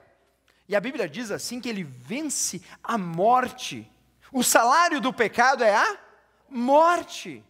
E 0.68 0.76
a 0.76 0.80
Bíblia 0.80 1.08
diz 1.08 1.32
assim 1.32 1.62
que 1.62 1.70
ele 1.70 1.84
vence 1.84 2.62
a 2.84 2.98
morte. 2.98 3.90
O 4.32 4.44
salário 4.44 5.00
do 5.00 5.14
pecado 5.14 5.64
é 5.64 5.76
a 5.76 5.98
morte. 6.50 7.44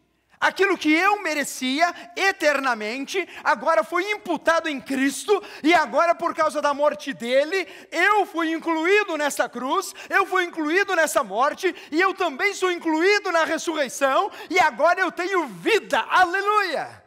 Aquilo 0.43 0.77
que 0.77 0.91
eu 0.91 1.21
merecia 1.21 1.95
eternamente, 2.17 3.25
agora 3.41 3.81
foi 3.81 4.12
imputado 4.12 4.67
em 4.67 4.81
Cristo, 4.81 5.41
e 5.63 5.73
agora, 5.73 6.13
por 6.13 6.35
causa 6.35 6.62
da 6.62 6.73
morte 6.73 7.13
dele, 7.13 7.65
eu 7.89 8.25
fui 8.25 8.51
incluído 8.51 9.15
nessa 9.15 9.47
cruz, 9.47 9.95
eu 10.09 10.25
fui 10.25 10.43
incluído 10.43 10.97
nessa 10.97 11.23
morte, 11.23 11.73
e 11.89 12.01
eu 12.01 12.13
também 12.13 12.53
sou 12.53 12.69
incluído 12.69 13.31
na 13.31 13.45
ressurreição, 13.45 14.29
e 14.50 14.59
agora 14.59 15.00
eu 15.00 15.13
tenho 15.13 15.47
vida, 15.47 16.01
aleluia, 16.09 17.01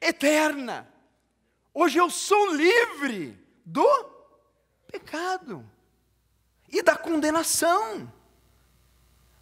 eterna. 0.00 0.88
Hoje 1.74 1.98
eu 1.98 2.08
sou 2.08 2.54
livre 2.54 3.38
do 3.66 3.86
pecado 4.90 5.62
e 6.70 6.82
da 6.82 6.96
condenação. 6.96 8.10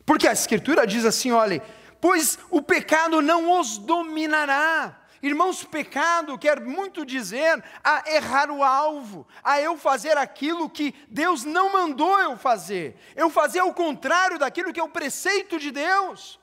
Porque 0.05 0.27
a 0.27 0.33
Escritura 0.33 0.85
diz 0.85 1.05
assim: 1.05 1.31
olha 1.31 1.63
pois 2.01 2.39
o 2.51 2.63
pecado 2.63 3.21
não 3.21 3.61
os 3.61 3.79
dominará. 3.79 5.01
Irmãos, 5.23 5.63
pecado 5.63 6.39
quer 6.39 6.61
muito 6.61 7.05
dizer 7.05 7.63
a 7.85 8.11
errar 8.11 8.51
o 8.51 8.65
alvo, 8.65 9.27
a 9.45 9.61
eu 9.61 9.77
fazer 9.77 10.17
aquilo 10.17 10.71
que 10.71 10.95
Deus 11.09 11.45
não 11.45 11.71
mandou 11.71 12.19
eu 12.19 12.39
fazer, 12.39 12.99
eu 13.15 13.29
fazer 13.29 13.61
o 13.61 13.75
contrário 13.75 14.39
daquilo 14.39 14.73
que 14.73 14.81
é 14.81 14.83
o 14.83 14.89
preceito 14.89 15.59
de 15.59 15.71
Deus. 15.71 16.41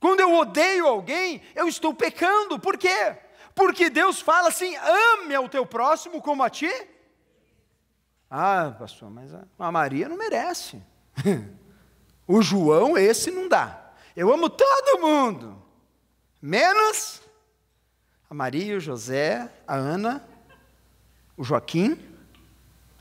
Quando 0.00 0.20
eu 0.20 0.34
odeio 0.34 0.88
alguém, 0.88 1.40
eu 1.54 1.68
estou 1.68 1.94
pecando, 1.94 2.58
por 2.58 2.76
quê? 2.76 3.16
Porque 3.54 3.90
Deus 3.90 4.20
fala 4.20 4.48
assim: 4.48 4.74
ame 4.76 5.34
ao 5.34 5.48
teu 5.48 5.64
próximo 5.64 6.20
como 6.20 6.42
a 6.42 6.50
ti. 6.50 6.72
Ah, 8.28 8.74
pastor, 8.76 9.10
mas 9.10 9.32
a 9.34 9.72
Maria 9.72 10.08
não 10.08 10.16
merece. 10.16 10.82
o 12.26 12.40
João, 12.40 12.96
esse 12.96 13.30
não 13.30 13.48
dá. 13.48 13.79
Eu 14.16 14.32
amo 14.32 14.50
todo 14.50 15.00
mundo, 15.00 15.62
menos 16.40 17.20
a 18.28 18.34
Maria, 18.34 18.76
o 18.76 18.80
José, 18.80 19.50
a 19.66 19.74
Ana, 19.74 20.24
o 21.36 21.42
Joaquim. 21.42 21.98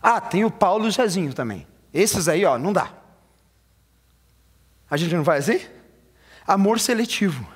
Ah, 0.01 0.19
tem 0.19 0.43
o 0.43 0.51
Paulo 0.51 0.85
e 0.85 0.87
o 0.87 0.91
Zezinho 0.91 1.33
também. 1.33 1.67
Esses 1.93 2.27
aí, 2.27 2.45
ó, 2.45 2.57
não 2.57 2.73
dá. 2.73 2.91
A 4.89 4.97
gente 4.97 5.13
não 5.13 5.23
faz 5.23 5.47
assim? 5.47 5.65
Amor 6.47 6.79
seletivo. 6.79 7.47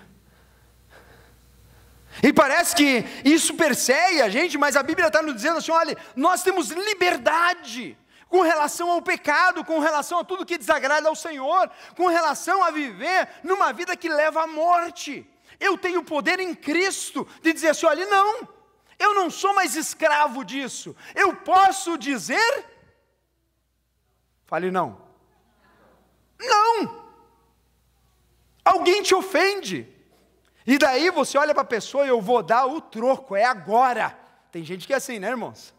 E 2.21 2.31
parece 2.31 2.75
que 2.75 3.05
isso 3.25 3.55
persegue 3.55 4.21
a 4.21 4.29
gente, 4.29 4.57
mas 4.57 4.75
a 4.75 4.83
Bíblia 4.83 5.07
está 5.07 5.21
nos 5.21 5.33
dizendo 5.33 5.57
assim: 5.57 5.71
olha, 5.71 5.97
nós 6.15 6.43
temos 6.43 6.69
liberdade 6.69 7.97
com 8.33 8.41
relação 8.41 8.89
ao 8.89 8.99
pecado, 8.99 9.63
com 9.63 9.77
relação 9.77 10.17
a 10.17 10.23
tudo 10.23 10.43
que 10.43 10.57
desagrada 10.57 11.07
ao 11.07 11.15
Senhor, 11.15 11.69
com 11.95 12.07
relação 12.07 12.63
a 12.63 12.71
viver 12.71 13.29
numa 13.43 13.71
vida 13.71 13.95
que 13.95 14.09
leva 14.09 14.41
à 14.41 14.47
morte. 14.47 15.23
Eu 15.59 15.77
tenho 15.77 16.03
poder 16.03 16.39
em 16.39 16.55
Cristo 16.55 17.27
de 17.43 17.53
dizer 17.53 17.67
assim: 17.67 17.85
olha, 17.85 18.07
não, 18.07 18.49
eu 18.97 19.13
não 19.13 19.29
sou 19.29 19.53
mais 19.53 19.75
escravo 19.75 20.43
disso. 20.43 20.95
Eu 21.13 21.35
posso 21.35 21.95
dizer. 21.95 22.65
Fale 24.45 24.71
não. 24.71 24.99
Não. 26.39 27.05
Alguém 28.65 29.03
te 29.03 29.13
ofende. 29.13 29.87
E 30.65 30.79
daí 30.79 31.11
você 31.11 31.37
olha 31.37 31.53
para 31.53 31.61
a 31.61 31.75
pessoa 31.77 32.03
e 32.03 32.09
eu 32.09 32.19
vou 32.19 32.41
dar 32.41 32.65
o 32.65 32.81
troco, 32.81 33.35
é 33.35 33.45
agora. 33.45 34.17
Tem 34.51 34.63
gente 34.63 34.87
que 34.87 34.93
é 34.93 34.95
assim, 34.95 35.19
né, 35.19 35.29
irmãos? 35.29 35.71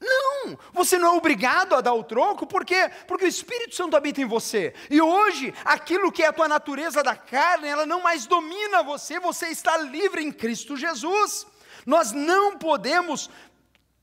Não, 0.00 0.58
você 0.72 0.96
não 0.98 1.14
é 1.14 1.16
obrigado 1.16 1.74
a 1.74 1.80
dar 1.80 1.92
o 1.92 2.04
troco, 2.04 2.46
por 2.46 2.64
quê? 2.64 2.90
Porque 3.06 3.24
o 3.24 3.28
Espírito 3.28 3.74
Santo 3.74 3.96
habita 3.96 4.20
em 4.20 4.24
você. 4.24 4.72
E 4.88 5.00
hoje, 5.00 5.52
aquilo 5.64 6.12
que 6.12 6.22
é 6.22 6.28
a 6.28 6.32
tua 6.32 6.48
natureza 6.48 7.02
da 7.02 7.16
carne, 7.16 7.68
ela 7.68 7.84
não 7.84 8.02
mais 8.02 8.26
domina 8.26 8.82
você, 8.82 9.18
você 9.18 9.48
está 9.48 9.76
livre 9.78 10.22
em 10.22 10.30
Cristo 10.30 10.76
Jesus. 10.76 11.46
Nós 11.84 12.12
não 12.12 12.56
podemos 12.56 13.28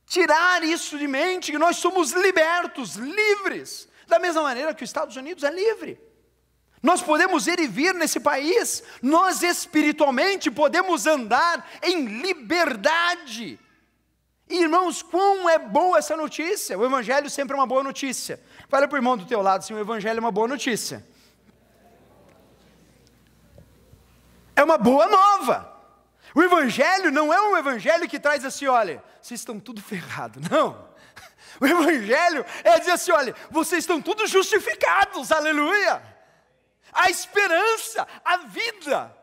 tirar 0.05 0.63
isso 0.63 0.97
de 0.97 1.07
mente, 1.07 1.51
que 1.51 1.57
nós 1.57 1.77
somos 1.77 2.11
libertos, 2.11 2.95
livres, 2.95 3.87
da 4.07 4.19
mesma 4.19 4.43
maneira 4.43 4.73
que 4.73 4.83
os 4.83 4.89
Estados 4.89 5.15
Unidos 5.15 5.43
é 5.43 5.51
livre. 5.51 5.99
Nós 6.83 7.01
podemos 7.01 7.47
ir 7.47 7.59
e 7.59 7.67
vir 7.67 7.95
nesse 7.95 8.19
país, 8.19 8.83
nós 9.01 9.41
espiritualmente 9.41 10.51
podemos 10.51 11.07
andar 11.07 11.67
em 11.81 12.05
liberdade. 12.21 13.59
Irmãos, 14.49 15.01
quão 15.01 15.49
é 15.49 15.57
boa 15.57 15.97
essa 15.97 16.15
notícia! 16.15 16.77
O 16.77 16.85
Evangelho 16.85 17.29
sempre 17.29 17.53
é 17.53 17.59
uma 17.59 17.65
boa 17.65 17.83
notícia. 17.83 18.39
Fala 18.69 18.87
para 18.87 18.95
o 18.95 18.99
irmão 18.99 19.17
do 19.17 19.25
teu 19.25 19.41
lado, 19.41 19.59
assim, 19.59 19.73
o 19.73 19.79
Evangelho 19.79 20.17
é 20.17 20.19
uma 20.19 20.31
boa 20.31 20.47
notícia. 20.47 21.05
É 24.55 24.63
uma 24.63 24.77
boa 24.77 25.07
nova. 25.07 25.73
O 26.33 26.43
Evangelho 26.43 27.11
não 27.11 27.33
é 27.33 27.41
um 27.41 27.57
Evangelho 27.57 28.07
que 28.07 28.19
traz 28.19 28.45
assim, 28.45 28.67
olha, 28.67 29.03
vocês 29.21 29.39
estão 29.39 29.59
tudo 29.59 29.81
ferrado. 29.81 30.39
Não. 30.51 30.93
O 31.59 31.65
Evangelho 31.65 32.45
é 32.63 32.77
dizer 32.77 32.91
assim, 32.91 33.11
olha, 33.11 33.33
vocês 33.49 33.83
estão 33.83 34.01
todos 34.01 34.29
justificados, 34.29 35.31
aleluia. 35.31 36.01
A 36.91 37.09
esperança, 37.09 38.05
a 38.23 38.37
vida, 38.37 39.15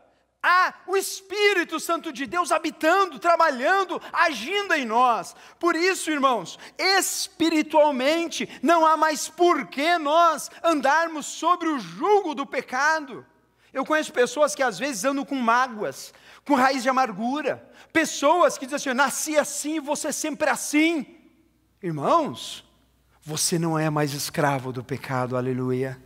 há 0.42 0.74
o 0.86 0.96
Espírito 0.96 1.78
Santo 1.78 2.12
de 2.12 2.26
Deus 2.26 2.50
habitando, 2.50 3.18
trabalhando, 3.18 4.00
agindo 4.12 4.74
em 4.74 4.84
nós. 4.84 5.36
Por 5.60 5.76
isso, 5.76 6.10
irmãos, 6.10 6.58
espiritualmente 6.76 8.48
não 8.62 8.84
há 8.84 8.96
mais 8.96 9.28
por 9.28 9.66
que 9.66 9.96
nós 9.98 10.50
andarmos 10.64 11.26
sobre 11.26 11.68
o 11.68 11.78
jugo 11.78 12.34
do 12.34 12.44
pecado. 12.44 13.24
Eu 13.72 13.86
conheço 13.86 14.12
pessoas 14.12 14.54
que 14.54 14.62
às 14.62 14.78
vezes 14.78 15.04
andam 15.04 15.24
com 15.24 15.36
mágoas, 15.36 16.12
com 16.44 16.54
raiz 16.54 16.82
de 16.82 16.88
amargura, 16.88 17.66
pessoas 17.92 18.58
que 18.58 18.66
dizem 18.66 18.90
assim: 18.90 18.94
nasci 18.94 19.38
assim, 19.38 19.80
você 19.80 20.12
sempre 20.12 20.48
é 20.48 20.52
assim. 20.52 21.06
Irmãos, 21.82 22.64
você 23.22 23.58
não 23.58 23.78
é 23.78 23.88
mais 23.88 24.12
escravo 24.12 24.72
do 24.72 24.84
pecado, 24.84 25.36
aleluia. 25.36 26.02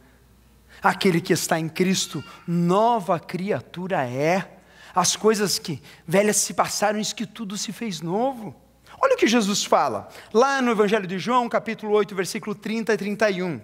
Aquele 0.83 1.21
que 1.21 1.33
está 1.33 1.59
em 1.59 1.69
Cristo, 1.69 2.23
nova 2.47 3.19
criatura 3.19 4.05
é. 4.05 4.59
As 4.95 5.15
coisas 5.15 5.59
que 5.59 5.83
velhas 6.07 6.37
se 6.37 6.55
passaram, 6.55 6.99
isso 6.99 7.15
que 7.15 7.27
tudo 7.27 7.57
se 7.57 7.73
fez 7.73 8.01
novo. 8.01 8.55
Olha 9.01 9.15
o 9.15 9.19
que 9.19 9.27
Jesus 9.27 9.65
fala, 9.65 10.09
lá 10.33 10.63
no 10.63 10.71
Evangelho 10.71 11.07
de 11.07 11.19
João, 11.19 11.49
capítulo 11.49 11.93
8, 11.93 12.15
versículo 12.15 12.55
30 12.55 12.95
e 12.95 12.97
31. 12.97 13.61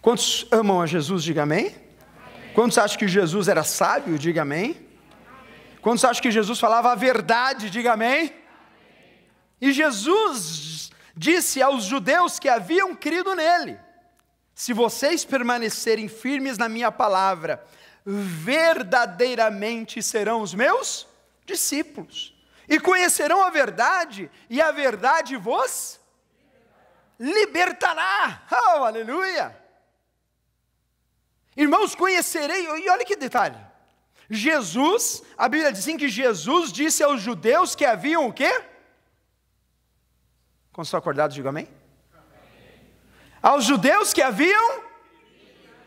Quantos 0.00 0.46
amam 0.50 0.80
a 0.80 0.86
Jesus, 0.86 1.24
diga 1.24 1.42
amém. 1.42 1.74
Quantos 2.54 2.78
acham 2.78 2.98
que 2.98 3.08
Jesus 3.08 3.48
era 3.48 3.64
sábio, 3.64 4.18
diga 4.18 4.42
amém. 4.42 4.76
Quantos 5.82 6.04
acham 6.04 6.22
que 6.22 6.30
Jesus 6.30 6.58
falava 6.58 6.92
a 6.92 6.94
verdade, 6.94 7.70
diga 7.70 7.92
amém. 7.92 8.32
E 9.60 9.72
Jesus 9.72 10.90
disse 11.16 11.60
aos 11.60 11.84
judeus 11.84 12.38
que 12.38 12.48
haviam 12.48 12.94
crido 12.94 13.34
nele: 13.34 13.78
Se 14.58 14.72
vocês 14.72 15.24
permanecerem 15.24 16.08
firmes 16.08 16.58
na 16.58 16.68
minha 16.68 16.90
palavra, 16.90 17.64
verdadeiramente 18.04 20.02
serão 20.02 20.42
os 20.42 20.52
meus 20.52 21.06
discípulos, 21.46 22.34
e 22.68 22.80
conhecerão 22.80 23.44
a 23.44 23.50
verdade, 23.50 24.28
e 24.50 24.60
a 24.60 24.72
verdade 24.72 25.36
vos 25.36 26.00
libertará. 27.20 28.42
Oh, 28.50 28.82
aleluia! 28.82 29.56
Irmãos, 31.56 31.94
conhecerei, 31.94 32.66
e 32.66 32.90
olha 32.90 33.04
que 33.04 33.14
detalhe. 33.14 33.64
Jesus, 34.28 35.22
a 35.36 35.48
Bíblia 35.48 35.70
diz 35.70 35.82
assim 35.82 35.96
que 35.96 36.08
Jesus 36.08 36.72
disse 36.72 37.04
aos 37.04 37.22
judeus 37.22 37.76
que 37.76 37.84
haviam 37.84 38.26
o 38.26 38.32
quê? 38.32 38.60
Quando 40.72 40.86
estão 40.86 40.98
acordados, 40.98 41.36
diga 41.36 41.50
amém. 41.50 41.66
amém. 41.66 41.77
Aos 43.42 43.64
judeus 43.64 44.12
que 44.12 44.22
haviam, 44.22 44.82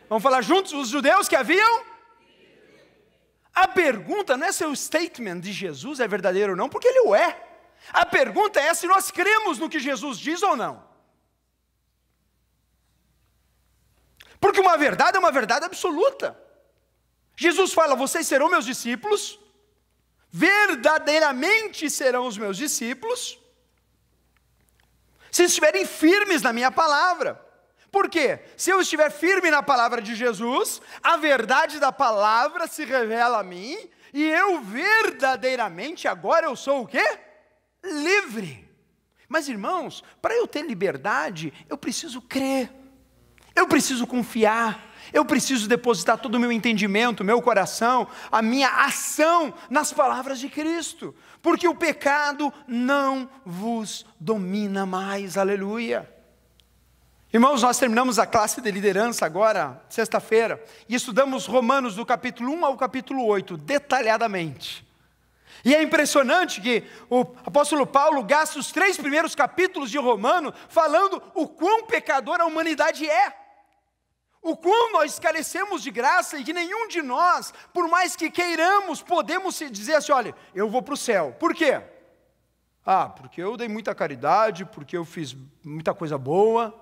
vamos 0.07 0.23
falar 0.23 0.41
juntos, 0.41 0.73
os 0.73 0.89
judeus 0.89 1.27
que 1.27 1.35
haviam. 1.35 1.85
A 3.53 3.67
pergunta 3.67 4.37
não 4.37 4.47
é 4.47 4.51
se 4.51 4.65
o 4.65 4.75
statement 4.75 5.39
de 5.41 5.51
Jesus 5.51 5.99
é 5.99 6.07
verdadeiro 6.07 6.51
ou 6.51 6.57
não, 6.57 6.69
porque 6.69 6.87
ele 6.87 7.01
o 7.01 7.15
é. 7.15 7.49
A 7.91 8.05
pergunta 8.05 8.59
é 8.59 8.73
se 8.73 8.87
nós 8.87 9.11
cremos 9.11 9.57
no 9.57 9.69
que 9.69 9.79
Jesus 9.79 10.17
diz 10.17 10.41
ou 10.41 10.55
não. 10.55 10.89
Porque 14.39 14.59
uma 14.59 14.77
verdade 14.77 15.17
é 15.17 15.19
uma 15.19 15.31
verdade 15.31 15.65
absoluta. 15.65 16.37
Jesus 17.35 17.73
fala: 17.73 17.95
vocês 17.95 18.25
serão 18.27 18.49
meus 18.49 18.65
discípulos, 18.65 19.39
verdadeiramente 20.29 21.89
serão 21.89 22.25
os 22.25 22.37
meus 22.37 22.55
discípulos, 22.55 23.40
se 25.31 25.43
estiverem 25.43 25.85
firmes 25.85 26.41
na 26.41 26.51
minha 26.51 26.71
palavra. 26.71 27.43
Por 27.91 28.09
quê? 28.09 28.39
Se 28.55 28.69
eu 28.69 28.79
estiver 28.81 29.11
firme 29.11 29.49
na 29.49 29.63
palavra 29.63 30.01
de 30.01 30.15
Jesus, 30.15 30.81
a 31.01 31.17
verdade 31.17 31.79
da 31.79 31.91
palavra 31.91 32.67
se 32.67 32.85
revela 32.85 33.39
a 33.39 33.43
mim, 33.43 33.77
e 34.13 34.23
eu 34.23 34.61
verdadeiramente 34.61 36.07
agora 36.07 36.47
eu 36.47 36.55
sou 36.55 36.83
o 36.83 36.87
quê? 36.87 37.03
Livre. 37.83 38.69
Mas 39.27 39.47
irmãos, 39.47 40.03
para 40.21 40.35
eu 40.35 40.45
ter 40.45 40.61
liberdade, 40.61 41.53
eu 41.69 41.77
preciso 41.77 42.21
crer. 42.21 42.69
Eu 43.55 43.67
preciso 43.67 44.07
confiar, 44.07 44.90
eu 45.13 45.25
preciso 45.25 45.67
depositar 45.67 46.17
todo 46.17 46.35
o 46.35 46.39
meu 46.39 46.51
entendimento, 46.51 47.23
meu 47.23 47.41
coração, 47.41 48.07
a 48.31 48.41
minha 48.41 48.69
ação 48.85 49.53
nas 49.69 49.91
palavras 49.91 50.39
de 50.39 50.49
Cristo, 50.49 51.15
porque 51.41 51.67
o 51.67 51.75
pecado 51.75 52.51
não 52.67 53.29
vos 53.45 54.05
domina 54.19 54.85
mais, 54.85 55.37
aleluia. 55.37 56.09
Irmãos, 57.33 57.61
nós 57.61 57.77
terminamos 57.77 58.19
a 58.19 58.25
classe 58.25 58.59
de 58.59 58.69
liderança 58.69 59.25
agora, 59.25 59.81
sexta-feira, 59.89 60.61
e 60.89 60.95
estudamos 60.95 61.45
Romanos 61.45 61.95
do 61.95 62.05
capítulo 62.05 62.51
1 62.51 62.65
ao 62.65 62.77
capítulo 62.77 63.25
8, 63.25 63.55
detalhadamente. 63.57 64.85
E 65.63 65.75
é 65.75 65.81
impressionante 65.81 66.59
que 66.59 66.83
o 67.09 67.21
apóstolo 67.45 67.85
Paulo 67.85 68.23
gasta 68.23 68.59
os 68.59 68.71
três 68.71 68.97
primeiros 68.97 69.35
capítulos 69.35 69.89
de 69.91 69.97
Romano 69.97 70.53
falando 70.69 71.21
o 71.33 71.47
quão 71.47 71.83
pecadora 71.83 72.43
a 72.43 72.47
humanidade 72.47 73.07
é 73.07 73.40
o 74.41 74.55
quão 74.57 74.91
nós 74.93 75.19
carecemos 75.19 75.83
de 75.83 75.91
graça 75.91 76.37
e 76.37 76.43
que 76.43 76.51
nenhum 76.51 76.87
de 76.87 77.01
nós, 77.01 77.53
por 77.73 77.87
mais 77.87 78.15
que 78.15 78.31
queiramos, 78.31 79.01
podemos 79.01 79.59
dizer 79.71 79.95
assim: 79.95 80.11
olha, 80.11 80.35
eu 80.55 80.69
vou 80.69 80.81
para 80.81 80.95
o 80.95 80.97
céu. 80.97 81.35
Por 81.39 81.53
quê? 81.53 81.81
Ah, 82.83 83.07
porque 83.07 83.41
eu 83.41 83.55
dei 83.55 83.67
muita 83.67 83.93
caridade, 83.93 84.65
porque 84.65 84.97
eu 84.97 85.05
fiz 85.05 85.35
muita 85.63 85.93
coisa 85.93 86.17
boa, 86.17 86.73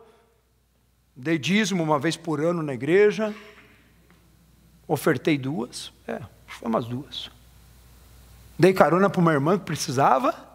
dei 1.13 1.37
dízimo 1.37 1.83
uma 1.83 1.99
vez 1.99 2.15
por 2.15 2.39
ano 2.39 2.63
na 2.63 2.73
igreja, 2.73 3.35
ofertei 4.87 5.37
duas, 5.37 5.91
é, 6.07 6.21
foi 6.47 6.69
umas 6.69 6.85
duas. 6.85 7.29
Dei 8.57 8.73
carona 8.73 9.09
para 9.09 9.19
uma 9.19 9.33
irmã 9.33 9.57
que 9.57 9.65
precisava. 9.65 10.47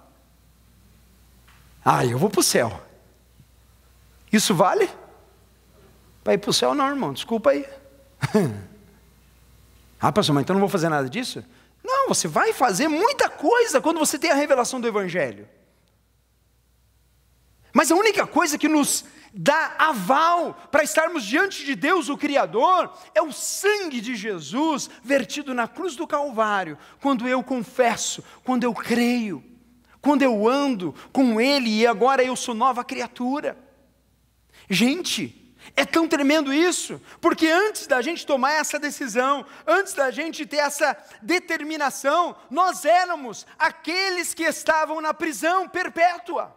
Ah, 1.85 2.05
eu 2.05 2.19
vou 2.19 2.31
para 2.31 2.41
o 2.41 2.43
céu. 2.43 2.83
Isso 4.33 4.55
vale? 4.55 4.89
Para 6.25 6.33
ir 6.33 6.39
para 6.39 6.51
o 6.51 6.55
céu, 6.55 6.75
não, 6.75 6.89
irmão, 6.89 7.13
desculpa 7.13 7.51
aí. 7.51 7.67
ah, 10.01 10.11
pastor, 10.11 10.35
mas 10.35 10.43
então 10.43 10.55
não 10.55 10.61
vou 10.61 10.71
fazer 10.71 10.89
nada 10.89 11.07
disso? 11.09 11.45
Não, 11.85 12.09
você 12.09 12.27
vai 12.27 12.55
fazer 12.55 12.89
muita 12.89 13.29
coisa 13.29 13.79
quando 13.79 13.99
você 13.99 14.19
tem 14.19 14.31
a 14.31 14.35
revelação 14.35 14.81
do 14.81 14.89
Evangelho. 14.89 15.47
Mas 17.75 17.93
a 17.93 17.95
única 17.95 18.27
coisa 18.27 18.57
que 18.57 18.69
nos 18.69 19.05
dá 19.35 19.75
aval 19.79 20.55
para 20.71 20.83
estarmos 20.83 21.25
diante 21.25 21.67
de 21.67 21.75
Deus, 21.75 22.09
o 22.09 22.17
Criador, 22.17 22.97
é 23.15 23.21
o 23.21 23.33
sangue 23.33 24.01
de 24.01 24.17
Jesus 24.17 24.89
vertido 25.03 25.53
na 25.53 25.69
cruz 25.69 25.95
do 25.95 26.07
Calvário, 26.07 26.79
quando 27.03 27.29
eu 27.29 27.43
confesso, 27.43 28.25
quando 28.45 28.65
eu 28.65 28.73
creio, 28.73 29.45
quando 30.01 30.23
eu 30.23 30.49
ando 30.49 30.95
com 31.13 31.39
Ele 31.39 31.69
e 31.69 31.87
agora 31.87 32.25
eu 32.25 32.35
sou 32.35 32.55
nova 32.55 32.83
criatura. 32.83 33.59
Gente, 34.71 35.44
é 35.77 35.85
tão 35.85 36.07
tremendo 36.07 36.53
isso, 36.53 37.01
porque 37.21 37.47
antes 37.47 37.87
da 37.87 38.03
gente 38.03 38.27
tomar 38.27 38.53
essa 38.53 38.79
decisão, 38.79 39.47
antes 39.67 39.95
da 39.95 40.11
gente 40.11 40.45
ter 40.45 40.59
essa 40.59 40.97
determinação, 41.23 42.37
nós 42.51 42.85
éramos 42.85 43.47
aqueles 43.59 44.35
que 44.35 44.45
estavam 44.45 45.01
na 45.01 45.15
prisão 45.15 45.69
perpétua. 45.69 46.57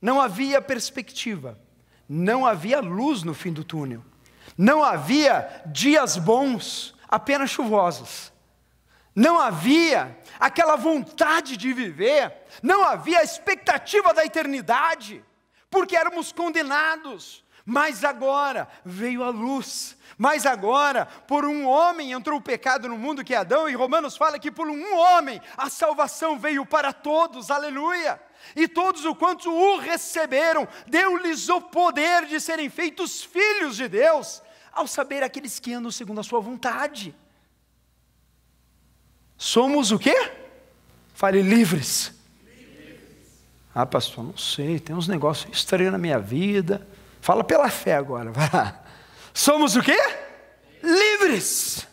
Não 0.00 0.20
havia 0.20 0.60
perspectiva, 0.60 1.58
não 2.08 2.46
havia 2.46 2.80
luz 2.80 3.22
no 3.22 3.34
fim 3.34 3.52
do 3.52 3.64
túnel, 3.64 4.04
não 4.56 4.84
havia 4.84 5.62
dias 5.66 6.16
bons, 6.16 6.94
apenas 7.08 7.50
chuvosos. 7.50 8.32
Não 9.14 9.40
havia 9.40 10.16
aquela 10.38 10.76
vontade 10.76 11.56
de 11.56 11.72
viver, 11.72 12.32
não 12.62 12.84
havia 12.84 13.18
a 13.18 13.24
expectativa 13.24 14.14
da 14.14 14.24
eternidade 14.24 15.24
porque 15.70 15.96
éramos 15.96 16.32
condenados. 16.32 17.44
Mas 17.64 18.02
agora 18.02 18.68
veio 18.84 19.22
a 19.22 19.30
luz. 19.30 19.96
Mas 20.18 20.44
agora, 20.44 21.06
por 21.06 21.44
um 21.44 21.66
homem 21.66 22.12
entrou 22.12 22.38
o 22.38 22.42
pecado 22.42 22.88
no 22.88 22.98
mundo 22.98 23.24
que 23.24 23.32
é 23.32 23.38
Adão, 23.38 23.68
e 23.68 23.74
Romanos 23.74 24.16
fala 24.16 24.38
que 24.38 24.50
por 24.50 24.68
um 24.68 24.98
homem 24.98 25.40
a 25.56 25.70
salvação 25.70 26.38
veio 26.38 26.66
para 26.66 26.92
todos, 26.92 27.50
aleluia. 27.50 28.20
E 28.56 28.66
todos 28.66 29.04
o 29.04 29.14
quanto 29.14 29.50
o 29.50 29.78
receberam, 29.78 30.66
deu-lhes 30.86 31.48
o 31.48 31.60
poder 31.60 32.26
de 32.26 32.40
serem 32.40 32.68
feitos 32.68 33.22
filhos 33.22 33.76
de 33.76 33.88
Deus, 33.88 34.42
ao 34.72 34.86
saber 34.86 35.22
aqueles 35.22 35.58
que 35.58 35.72
andam 35.72 35.90
segundo 35.90 36.20
a 36.20 36.24
sua 36.24 36.40
vontade. 36.40 37.14
Somos 39.38 39.90
o 39.92 39.98
quê? 39.98 40.32
Fale 41.14 41.40
livres 41.40 42.19
ah, 43.74 43.86
pastor, 43.86 44.24
não 44.24 44.36
sei, 44.36 44.80
tem 44.80 44.94
uns 44.94 45.06
negócios 45.06 45.56
estranhos 45.56 45.92
na 45.92 45.98
minha 45.98 46.18
vida. 46.18 46.86
Fala 47.20 47.44
pela 47.44 47.68
fé 47.68 47.94
agora, 47.94 48.32
lá. 48.34 48.82
Somos 49.32 49.76
o 49.76 49.82
quê? 49.82 49.98
Livres. 50.82 51.86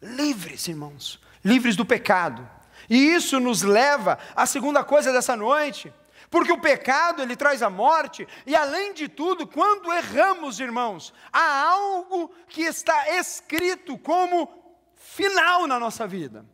Livres, 0.00 0.68
irmãos. 0.68 1.20
Livres 1.44 1.74
do 1.74 1.84
pecado. 1.84 2.48
E 2.88 3.14
isso 3.14 3.40
nos 3.40 3.62
leva 3.62 4.18
à 4.34 4.46
segunda 4.46 4.84
coisa 4.84 5.12
dessa 5.12 5.36
noite. 5.36 5.92
Porque 6.30 6.52
o 6.52 6.60
pecado, 6.60 7.22
ele 7.22 7.36
traz 7.36 7.62
a 7.62 7.70
morte, 7.70 8.26
e 8.44 8.54
além 8.54 8.92
de 8.92 9.08
tudo, 9.08 9.46
quando 9.46 9.92
erramos, 9.92 10.58
irmãos, 10.58 11.12
há 11.32 11.68
algo 11.68 12.32
que 12.48 12.62
está 12.62 13.16
escrito 13.16 13.96
como 13.98 14.48
final 14.94 15.66
na 15.66 15.78
nossa 15.78 16.06
vida: 16.06 16.44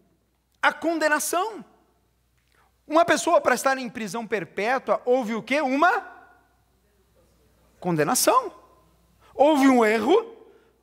a 0.60 0.72
condenação. 0.72 1.64
Uma 2.86 3.04
pessoa 3.04 3.40
para 3.40 3.54
estar 3.54 3.78
em 3.78 3.88
prisão 3.88 4.26
perpétua 4.26 5.00
houve 5.04 5.34
o 5.34 5.42
quê? 5.42 5.60
Uma 5.60 6.10
condenação. 7.80 8.52
Houve 9.34 9.68
um 9.68 9.84
erro, 9.84 10.36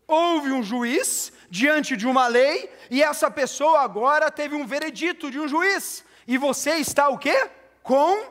houve 0.08 0.52
um 0.52 0.64
juiz 0.64 1.32
diante 1.50 1.96
de 1.96 2.08
uma 2.08 2.28
lei 2.28 2.70
e 2.90 3.02
essa 3.04 3.30
pessoa 3.30 3.82
agora 3.82 4.32
teve 4.32 4.56
um 4.56 4.66
veredito 4.66 5.30
de 5.30 5.40
um 5.40 5.48
juiz. 5.48 6.04
E 6.28 6.38
você 6.38 6.76
está 6.76 7.10
o 7.10 7.18
quê? 7.18 7.50
Condenado. 7.84 8.28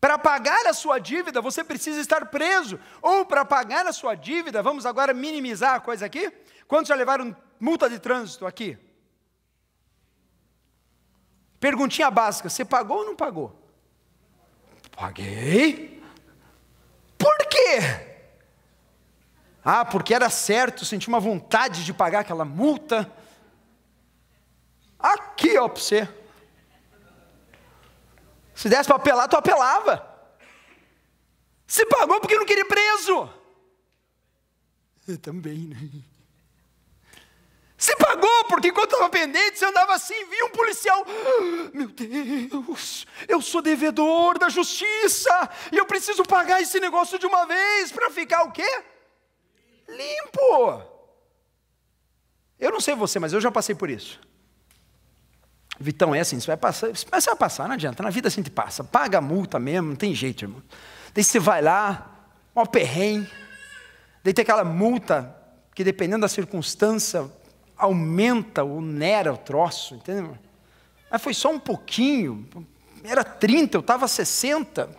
Para 0.00 0.18
pagar 0.18 0.66
a 0.66 0.72
sua 0.72 0.98
dívida, 0.98 1.40
você 1.40 1.64
precisa 1.64 2.00
estar 2.00 2.26
preso. 2.26 2.78
Ou 3.02 3.24
para 3.24 3.44
pagar 3.44 3.86
a 3.86 3.92
sua 3.92 4.14
dívida, 4.14 4.62
vamos 4.62 4.86
agora 4.86 5.12
minimizar 5.12 5.74
a 5.74 5.80
coisa 5.80 6.06
aqui. 6.06 6.32
Quantos 6.68 6.88
já 6.88 6.94
levaram 6.94 7.36
multa 7.58 7.90
de 7.90 7.98
trânsito 7.98 8.46
aqui? 8.46 8.78
Perguntinha 11.60 12.10
básica: 12.10 12.48
você 12.48 12.64
pagou 12.64 12.98
ou 12.98 13.04
não 13.04 13.16
pagou? 13.16 13.54
Paguei. 14.92 16.02
Por 17.18 17.36
quê? 17.48 18.16
Ah, 19.64 19.84
porque 19.84 20.14
era 20.14 20.30
certo, 20.30 20.84
senti 20.84 21.08
uma 21.08 21.18
vontade 21.18 21.84
de 21.84 21.92
pagar 21.92 22.20
aquela 22.20 22.44
multa. 22.44 23.10
Aqui, 24.98 25.58
ó, 25.58 25.68
para 25.68 25.82
você. 25.82 26.08
Se 28.54 28.68
desse 28.68 28.86
para 28.86 28.96
apelar, 28.96 29.28
tu 29.28 29.36
apelava. 29.36 30.14
Se 31.66 31.84
pagou 31.86 32.20
porque 32.20 32.36
não 32.36 32.46
queria 32.46 32.64
preso. 32.64 33.28
Eu 35.06 35.18
também, 35.18 35.58
né? 35.58 35.76
Se 37.86 37.94
pagou, 37.94 38.44
porque 38.48 38.66
enquanto 38.66 38.90
estava 38.90 39.08
pendente, 39.08 39.60
você 39.60 39.64
andava 39.64 39.94
assim, 39.94 40.24
via 40.24 40.44
um 40.44 40.50
policial. 40.50 41.06
Ah, 41.06 41.70
meu 41.72 41.86
Deus, 41.86 43.06
eu 43.28 43.40
sou 43.40 43.62
devedor 43.62 44.40
da 44.40 44.48
justiça, 44.48 45.48
e 45.70 45.76
eu 45.76 45.86
preciso 45.86 46.24
pagar 46.24 46.60
esse 46.60 46.80
negócio 46.80 47.16
de 47.16 47.26
uma 47.26 47.46
vez 47.46 47.92
para 47.92 48.10
ficar 48.10 48.42
o 48.42 48.50
quê? 48.50 48.82
Limpo. 49.88 50.82
Eu 52.58 52.72
não 52.72 52.80
sei 52.80 52.96
você, 52.96 53.20
mas 53.20 53.32
eu 53.32 53.40
já 53.40 53.52
passei 53.52 53.76
por 53.76 53.88
isso. 53.88 54.18
Vitão, 55.78 56.12
é 56.12 56.18
assim, 56.18 56.40
você 56.40 56.48
vai 56.48 56.56
passar, 56.56 56.88
mas 56.88 57.22
você 57.22 57.30
vai 57.30 57.36
passar, 57.36 57.68
não 57.68 57.74
adianta, 57.74 58.02
na 58.02 58.10
vida 58.10 58.26
a 58.26 58.32
gente 58.32 58.50
passa, 58.50 58.82
paga 58.82 59.18
a 59.18 59.20
multa 59.20 59.60
mesmo, 59.60 59.90
não 59.90 59.96
tem 59.96 60.12
jeito, 60.12 60.42
irmão. 60.42 60.60
Daí 61.14 61.22
você 61.22 61.38
vai 61.38 61.62
lá, 61.62 62.26
um 62.56 62.66
perrengue, 62.66 63.30
daí 64.24 64.34
tem 64.34 64.42
aquela 64.42 64.64
multa, 64.64 65.40
que 65.72 65.84
dependendo 65.84 66.22
da 66.22 66.28
circunstância, 66.28 67.30
aumenta, 67.76 68.64
onera 68.64 69.32
o 69.32 69.36
troço, 69.36 69.94
entendeu? 69.94 70.36
Mas 71.10 71.22
foi 71.22 71.34
só 71.34 71.50
um 71.50 71.58
pouquinho, 71.58 72.48
era 73.04 73.22
30, 73.22 73.76
eu 73.76 73.80
estava 73.80 74.08
60. 74.08 74.90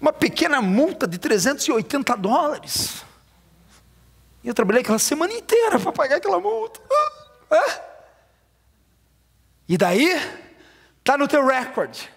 Uma 0.00 0.12
pequena 0.12 0.60
multa 0.60 1.06
de 1.06 1.18
380 1.18 2.16
dólares. 2.16 3.04
E 4.44 4.48
eu 4.48 4.54
trabalhei 4.54 4.82
aquela 4.82 4.98
semana 4.98 5.32
inteira 5.32 5.78
para 5.78 5.92
pagar 5.92 6.16
aquela 6.16 6.38
multa. 6.38 6.80
E 9.68 9.76
daí, 9.76 10.12
está 10.98 11.16
no 11.16 11.26
teu 11.26 11.44
recorde. 11.44 12.10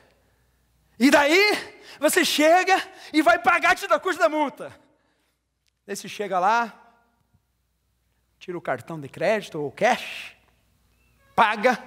E 1.00 1.10
daí, 1.10 1.58
você 2.00 2.24
chega 2.24 2.82
e 3.14 3.22
vai 3.22 3.40
pagar-te 3.40 3.88
da 3.88 4.00
custa 4.00 4.24
da 4.24 4.30
multa. 4.30 4.72
Daí 5.88 5.96
você 5.96 6.08
chega 6.08 6.38
lá, 6.38 6.89
tira 8.50 8.58
o 8.58 8.62
cartão 8.62 9.00
de 9.00 9.08
crédito 9.08 9.62
ou 9.62 9.72
cash, 9.72 10.36
paga. 11.36 11.78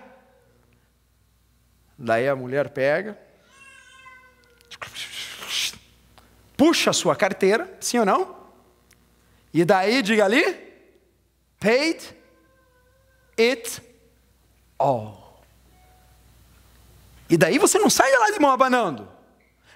Daí 1.98 2.28
a 2.28 2.36
mulher 2.36 2.70
pega, 2.70 3.18
puxa 6.56 6.90
a 6.90 6.92
sua 6.92 7.16
carteira, 7.16 7.76
sim 7.80 7.98
ou 7.98 8.06
não? 8.06 8.46
E 9.52 9.64
daí 9.64 10.02
diga 10.02 10.24
ali, 10.24 10.44
paid 11.58 12.16
it 13.36 13.82
all. 14.78 15.42
E 17.28 17.36
daí 17.36 17.58
você 17.58 17.76
não 17.76 17.90
sai 17.90 18.08
de 18.08 18.18
lá 18.18 18.30
de 18.30 18.38
mão 18.38 18.52
abanando. 18.52 19.10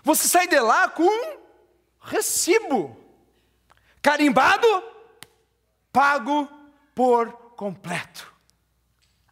Você 0.04 0.28
sai 0.28 0.46
de 0.46 0.60
lá 0.60 0.88
com 0.88 1.02
um 1.02 1.38
recibo. 2.00 2.96
Carimbado, 4.00 4.68
pago 5.92 6.55
por 6.96 7.30
completo. 7.56 8.34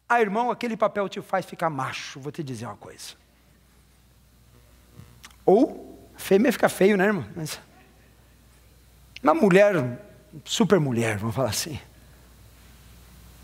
Ah, 0.07 0.21
irmão, 0.21 0.51
aquele 0.51 0.77
papel 0.77 1.09
te 1.09 1.19
faz 1.19 1.47
ficar 1.47 1.67
macho, 1.67 2.19
vou 2.19 2.31
te 2.31 2.43
dizer 2.43 2.67
uma 2.67 2.77
coisa. 2.77 3.15
Ou, 5.43 6.07
fêmea 6.15 6.53
fica 6.53 6.69
feio, 6.69 6.95
né, 6.95 7.05
irmão? 7.05 7.25
Mas, 7.35 7.59
uma 9.23 9.33
mulher, 9.33 9.73
super 10.45 10.79
mulher, 10.79 11.17
vamos 11.17 11.35
falar 11.35 11.49
assim. 11.49 11.79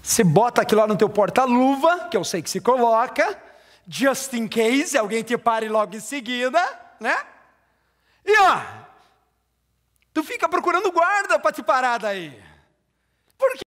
Você 0.04 0.24
bota 0.24 0.62
aquilo 0.62 0.82
lá 0.82 0.88
no 0.88 0.96
teu 0.96 1.10
porta-luva, 1.10 2.08
que 2.08 2.16
eu 2.16 2.24
sei 2.24 2.44
que 2.44 2.50
se 2.50 2.62
coloca, 2.62 3.42
just 3.88 4.32
in 4.34 4.48
case 4.48 4.96
alguém 4.96 5.24
te 5.24 5.36
pare 5.36 5.68
logo 5.68 5.96
em 5.96 6.00
seguida, 6.00 6.62
né? 7.00 7.26
E 8.24 8.40
ó, 8.40 8.62
tu 10.14 10.24
fica 10.24 10.48
procurando 10.48 10.92
guarda 10.92 11.40
para 11.40 11.52
te 11.52 11.64
parar 11.64 11.98
daí. 11.98 12.40
Por 13.36 13.52
quê? 13.54 13.71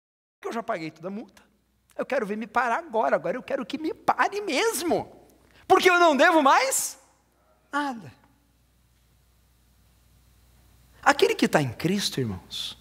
Porque 0.43 0.49
eu 0.49 0.53
já 0.55 0.63
paguei 0.63 0.91
toda 0.91 1.07
a 1.07 1.11
multa. 1.11 1.41
Eu 1.97 2.05
quero 2.05 2.27
ver 2.27 2.37
me 2.37 2.49
parar 2.49 2.81
agora, 2.81 3.15
agora 3.15 3.37
eu 3.37 3.43
quero 3.45 3.65
que 3.65 3.79
me 3.79 3.95
pare 3.95 4.41
mesmo. 4.41 5.09
Porque 5.69 5.89
eu 5.89 6.01
não 6.01 6.17
devo 6.17 6.43
mais 6.43 6.99
nada. 7.71 8.13
Aquele 11.01 11.37
que 11.37 11.47
está 11.47 11.63
em 11.63 11.73
Cristo, 11.73 12.19
irmãos, 12.19 12.77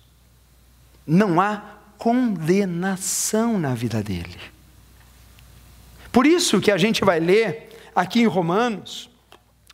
não 1.06 1.40
há 1.40 1.78
condenação 2.00 3.60
na 3.60 3.76
vida 3.76 4.02
dele. 4.02 4.42
Por 6.12 6.26
isso 6.26 6.60
que 6.60 6.72
a 6.72 6.78
gente 6.78 7.06
vai 7.06 7.20
ler 7.20 7.92
aqui 7.96 8.22
em 8.22 8.28
Romanos, 8.28 9.08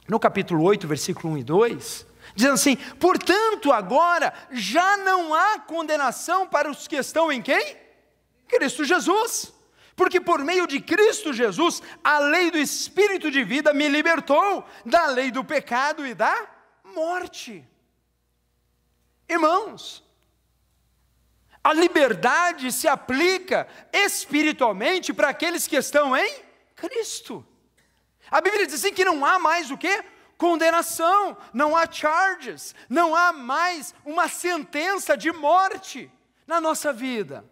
no 0.09 0.19
capítulo 0.19 0.61
8, 0.61 0.85
versículo 0.85 1.35
1 1.35 1.37
e 1.37 1.43
2, 1.45 2.06
dizendo 2.37 2.53
assim: 2.53 2.77
portanto, 2.99 3.73
agora 3.73 4.31
já 4.51 4.95
não 4.97 5.33
há 5.33 5.59
condenação 5.59 6.47
para 6.47 6.69
os 6.69 6.87
que 6.87 6.95
estão 6.95 7.31
em 7.31 7.41
quem? 7.41 7.75
Cristo 8.47 8.85
Jesus. 8.85 9.51
Porque 9.95 10.21
por 10.21 10.43
meio 10.45 10.67
de 10.67 10.79
Cristo 10.79 11.33
Jesus, 11.33 11.81
a 12.03 12.19
lei 12.19 12.51
do 12.51 12.59
Espírito 12.59 13.31
de 13.31 13.43
vida 13.43 13.73
me 13.73 13.87
libertou 13.87 14.63
da 14.85 15.07
lei 15.07 15.31
do 15.31 15.43
pecado 15.43 16.05
e 16.05 16.13
da 16.13 16.47
morte. 16.93 17.67
Irmãos, 19.27 20.03
a 21.63 21.73
liberdade 21.73 22.71
se 22.71 22.87
aplica 22.87 23.67
espiritualmente 23.91 25.11
para 25.11 25.29
aqueles 25.29 25.65
que 25.65 25.75
estão 25.75 26.15
em 26.15 26.43
Cristo. 26.75 27.43
A 28.29 28.39
Bíblia 28.39 28.67
diz 28.67 28.75
assim 28.75 28.93
que 28.93 29.03
não 29.03 29.25
há 29.25 29.39
mais 29.39 29.71
o 29.71 29.77
que? 29.77 30.03
Condenação, 30.37 31.35
não 31.51 31.75
há 31.75 31.89
charges, 31.91 32.75
não 32.87 33.15
há 33.15 33.33
mais 33.33 33.93
uma 34.05 34.27
sentença 34.27 35.17
de 35.17 35.31
morte 35.31 36.11
na 36.45 36.61
nossa 36.61 36.93
vida. 36.93 37.43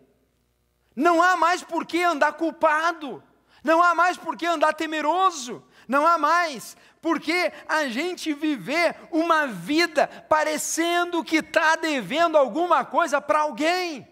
Não 0.95 1.21
há 1.21 1.35
mais 1.35 1.63
por 1.63 1.85
que 1.85 2.03
andar 2.03 2.33
culpado, 2.33 3.23
não 3.63 3.81
há 3.81 3.95
mais 3.95 4.17
por 4.17 4.37
que 4.37 4.45
andar 4.45 4.73
temeroso, 4.73 5.63
não 5.87 6.05
há 6.05 6.17
mais 6.17 6.77
porque 7.01 7.51
a 7.67 7.87
gente 7.87 8.33
viver 8.33 8.95
uma 9.11 9.45
vida 9.45 10.07
parecendo 10.27 11.23
que 11.23 11.37
está 11.37 11.75
devendo 11.75 12.35
alguma 12.35 12.83
coisa 12.83 13.21
para 13.21 13.41
alguém. 13.41 14.07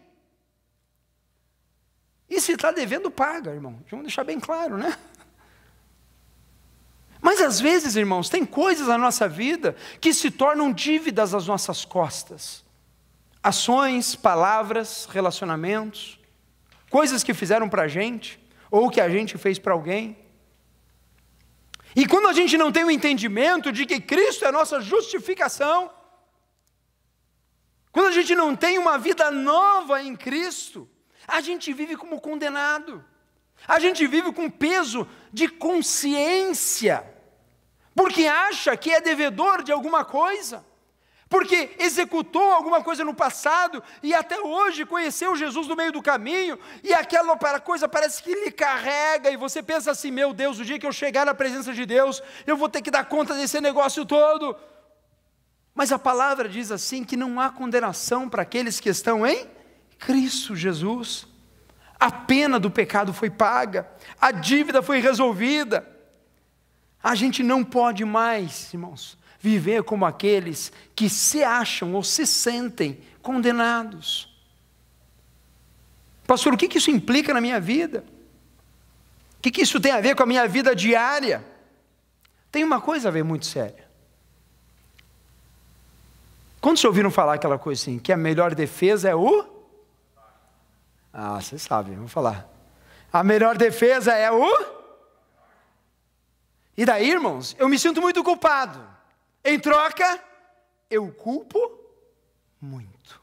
E 2.30 2.40
se 2.40 2.54
está 2.54 2.72
devendo, 2.72 3.10
paga, 3.10 3.52
irmão. 3.52 3.84
Vamos 3.90 4.06
deixar 4.06 4.24
bem 4.24 4.40
claro, 4.40 4.78
né? 4.78 4.98
Mas 7.24 7.42
às 7.42 7.58
vezes, 7.58 7.96
irmãos, 7.96 8.28
tem 8.28 8.46
coisas 8.46 8.90
na 8.90 8.98
nossa 8.98 9.30
vida 9.30 9.78
que 10.02 10.14
se 10.14 10.30
tornam 10.30 10.74
dívidas 10.74 11.34
às 11.34 11.48
nossas 11.48 11.86
costas. 11.86 12.66
Ações, 13.42 14.14
palavras, 14.14 15.08
relacionamentos, 15.10 16.20
coisas 16.90 17.24
que 17.24 17.34
fizeram 17.34 17.70
para 17.70 17.84
a 17.84 17.88
gente, 17.88 18.38
ou 18.70 18.90
que 18.90 19.00
a 19.00 19.08
gente 19.08 19.38
fez 19.38 19.58
para 19.58 19.72
alguém. 19.72 20.18
E 21.96 22.06
quando 22.06 22.28
a 22.28 22.34
gente 22.34 22.58
não 22.58 22.74
tem 22.74 22.84
o 22.84 22.92
entendimento 22.92 23.72
de 23.72 23.86
que 23.86 24.02
Cristo 24.02 24.44
é 24.44 24.50
a 24.50 24.52
nossa 24.52 24.82
justificação, 24.82 25.90
quando 27.90 28.08
a 28.08 28.12
gente 28.12 28.36
não 28.36 28.54
tem 28.54 28.78
uma 28.78 28.98
vida 28.98 29.32
nova 29.32 30.04
em 30.04 30.14
Cristo, 30.14 30.90
a 31.26 31.40
gente 31.40 31.72
vive 31.72 31.96
como 31.96 32.20
condenado, 32.20 33.02
a 33.66 33.80
gente 33.80 34.06
vive 34.08 34.34
com 34.34 34.50
peso 34.50 35.08
de 35.32 35.48
consciência, 35.48 37.13
porque 37.96 38.26
acha 38.26 38.76
que 38.76 38.92
é 38.92 39.02
devedor 39.02 39.64
de 39.64 39.72
alguma 39.72 40.04
coisa 40.04 40.64
porque 41.34 41.72
executou 41.80 42.52
alguma 42.52 42.84
coisa 42.84 43.04
no 43.04 43.12
passado 43.12 43.82
e 44.04 44.14
até 44.14 44.40
hoje 44.40 44.86
conheceu 44.86 45.36
Jesus 45.36 45.68
no 45.68 45.76
meio 45.76 45.92
do 45.92 46.00
caminho, 46.00 46.60
e 46.84 46.94
aquela 46.94 47.36
coisa 47.60 47.88
parece 47.90 48.22
que 48.22 48.32
lhe 48.32 48.52
carrega, 48.52 49.32
e 49.32 49.36
você 49.36 49.64
pensa 49.64 49.90
assim: 49.90 50.12
meu 50.12 50.32
Deus, 50.32 50.60
o 50.60 50.64
dia 50.64 50.78
que 50.78 50.86
eu 50.86 50.92
chegar 50.92 51.26
na 51.26 51.34
presença 51.34 51.74
de 51.74 51.88
Deus, 51.88 52.22
eu 52.46 52.56
vou 52.56 52.70
ter 52.70 52.84
que 52.84 52.92
dar 52.92 53.06
conta 53.06 53.34
desse 53.34 53.60
negócio 53.60 54.06
todo. 54.06 54.56
Mas 55.74 55.92
a 55.92 55.98
palavra 55.98 56.48
diz 56.48 56.72
assim: 56.72 57.04
que 57.04 57.18
não 57.18 57.40
há 57.40 57.50
condenação 57.50 58.30
para 58.30 58.44
aqueles 58.44 58.80
que 58.80 58.90
estão 58.90 59.26
em 59.26 59.48
Cristo 59.98 60.56
Jesus. 60.56 61.26
A 62.00 62.12
pena 62.12 62.60
do 62.60 62.70
pecado 62.70 63.12
foi 63.12 63.32
paga, 63.32 63.90
a 64.22 64.32
dívida 64.32 64.84
foi 64.84 65.00
resolvida. 65.00 65.93
A 67.04 67.16
gente 67.16 67.44
não 67.44 67.66
pode 67.66 68.06
mais, 68.06 68.74
irmãos, 68.74 69.18
viver 69.38 69.84
como 69.84 70.06
aqueles 70.06 70.72
que 70.96 71.10
se 71.10 71.44
acham 71.44 71.94
ou 71.94 72.02
se 72.02 72.26
sentem 72.26 72.98
condenados. 73.22 74.34
Pastor, 76.26 76.54
o 76.54 76.58
que 76.58 76.78
isso 76.78 76.90
implica 76.90 77.34
na 77.34 77.42
minha 77.42 77.60
vida? 77.60 78.06
O 79.38 79.42
que 79.42 79.62
isso 79.62 79.82
tem 79.82 79.92
a 79.92 80.00
ver 80.00 80.16
com 80.16 80.24
a 80.24 80.26
minha 80.26 80.48
vida 80.48 80.74
diária? 80.74 81.44
Tem 82.50 82.64
uma 82.64 82.80
coisa 82.80 83.10
a 83.10 83.12
ver 83.12 83.24
muito 83.24 83.46
séria. 83.46 83.84
Quando 86.62 86.78
vocês 86.78 86.86
ouviram 86.86 87.12
falar 87.12 87.34
aquela 87.34 87.60
coisa 87.60 87.82
assim, 87.82 88.00
que 88.00 88.14
a 88.14 88.16
melhor 88.16 88.56
defesa 88.56 89.10
é 89.10 89.16
o. 89.16 89.46
Ah, 91.12 91.42
vocês 91.42 91.62
sabem, 91.62 91.96
vamos 91.96 92.14
falar. 92.14 92.48
A 93.12 93.22
melhor 93.22 93.58
defesa 93.58 94.14
é 94.14 94.32
o. 94.32 94.83
E 96.76 96.86
daí, 96.86 97.10
irmãos, 97.10 97.56
eu 97.60 97.70
me 97.70 97.78
sinto 97.78 98.02
muito 98.02 98.24
culpado. 98.24 98.88
Em 99.44 99.60
troca, 99.60 100.24
eu 100.90 101.12
culpo 101.12 101.60
muito. 102.60 103.22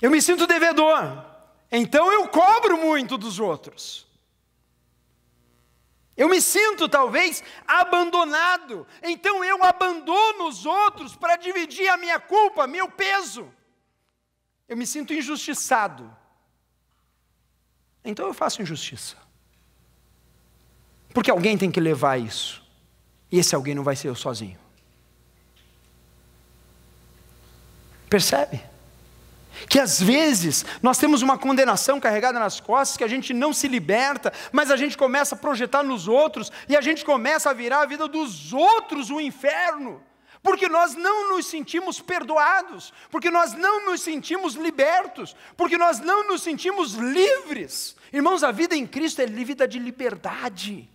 Eu 0.00 0.10
me 0.10 0.20
sinto 0.20 0.46
devedor. 0.46 1.24
Então 1.70 2.12
eu 2.12 2.28
cobro 2.28 2.76
muito 2.78 3.16
dos 3.16 3.38
outros. 3.38 4.06
Eu 6.16 6.28
me 6.28 6.40
sinto 6.40 6.88
talvez 6.88 7.42
abandonado. 7.66 8.86
Então 9.02 9.44
eu 9.44 9.62
abandono 9.62 10.48
os 10.48 10.64
outros 10.64 11.14
para 11.14 11.36
dividir 11.36 11.88
a 11.88 11.96
minha 11.96 12.18
culpa, 12.18 12.66
meu 12.66 12.90
peso. 12.90 13.52
Eu 14.68 14.76
me 14.76 14.86
sinto 14.86 15.12
injustiçado. 15.12 16.14
Então 18.04 18.26
eu 18.26 18.34
faço 18.34 18.62
injustiça. 18.62 19.25
Porque 21.16 21.30
alguém 21.30 21.56
tem 21.56 21.70
que 21.70 21.80
levar 21.80 22.20
isso. 22.20 22.62
E 23.32 23.38
esse 23.38 23.54
alguém 23.54 23.74
não 23.74 23.82
vai 23.82 23.96
ser 23.96 24.08
eu 24.08 24.14
sozinho. 24.14 24.58
Percebe? 28.10 28.62
Que 29.66 29.80
às 29.80 29.98
vezes 29.98 30.66
nós 30.82 30.98
temos 30.98 31.22
uma 31.22 31.38
condenação 31.38 31.98
carregada 31.98 32.38
nas 32.38 32.60
costas, 32.60 32.98
que 32.98 33.02
a 33.02 33.08
gente 33.08 33.32
não 33.32 33.50
se 33.54 33.66
liberta, 33.66 34.30
mas 34.52 34.70
a 34.70 34.76
gente 34.76 34.94
começa 34.94 35.34
a 35.34 35.38
projetar 35.38 35.82
nos 35.82 36.06
outros, 36.06 36.52
e 36.68 36.76
a 36.76 36.82
gente 36.82 37.02
começa 37.02 37.48
a 37.48 37.54
virar 37.54 37.80
a 37.80 37.86
vida 37.86 38.06
dos 38.06 38.52
outros 38.52 39.08
o 39.08 39.14
um 39.14 39.20
inferno, 39.20 40.02
porque 40.42 40.68
nós 40.68 40.94
não 40.94 41.34
nos 41.34 41.46
sentimos 41.46 41.98
perdoados, 41.98 42.92
porque 43.10 43.30
nós 43.30 43.54
não 43.54 43.86
nos 43.86 44.02
sentimos 44.02 44.52
libertos, 44.52 45.34
porque 45.56 45.78
nós 45.78 45.98
não 45.98 46.28
nos 46.28 46.42
sentimos 46.42 46.92
livres. 46.92 47.96
Irmãos, 48.12 48.44
a 48.44 48.52
vida 48.52 48.76
em 48.76 48.86
Cristo 48.86 49.22
é 49.22 49.26
vida 49.26 49.66
de 49.66 49.78
liberdade. 49.78 50.94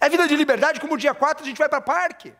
É 0.00 0.08
vida 0.08 0.28
de 0.28 0.36
liberdade, 0.36 0.80
como 0.80 0.96
dia 0.96 1.14
4 1.14 1.44
a 1.44 1.46
gente 1.46 1.58
vai 1.58 1.68
para 1.68 1.80
parque. 1.80 2.34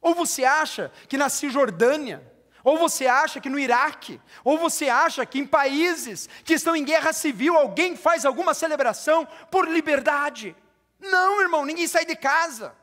Ou 0.00 0.14
você 0.14 0.44
acha 0.44 0.90
que 1.08 1.16
na 1.16 1.28
Cisjordânia, 1.28 2.22
ou 2.62 2.78
você 2.78 3.06
acha 3.06 3.40
que 3.40 3.48
no 3.48 3.58
Iraque, 3.58 4.20
ou 4.44 4.58
você 4.58 4.88
acha 4.88 5.24
que 5.26 5.38
em 5.38 5.46
países 5.46 6.28
que 6.44 6.54
estão 6.54 6.76
em 6.76 6.84
guerra 6.84 7.12
civil 7.12 7.56
alguém 7.56 7.96
faz 7.96 8.24
alguma 8.24 8.54
celebração 8.54 9.26
por 9.50 9.68
liberdade. 9.68 10.56
Não, 10.98 11.40
irmão, 11.40 11.64
ninguém 11.64 11.86
sai 11.86 12.04
de 12.04 12.14
casa. 12.14 12.74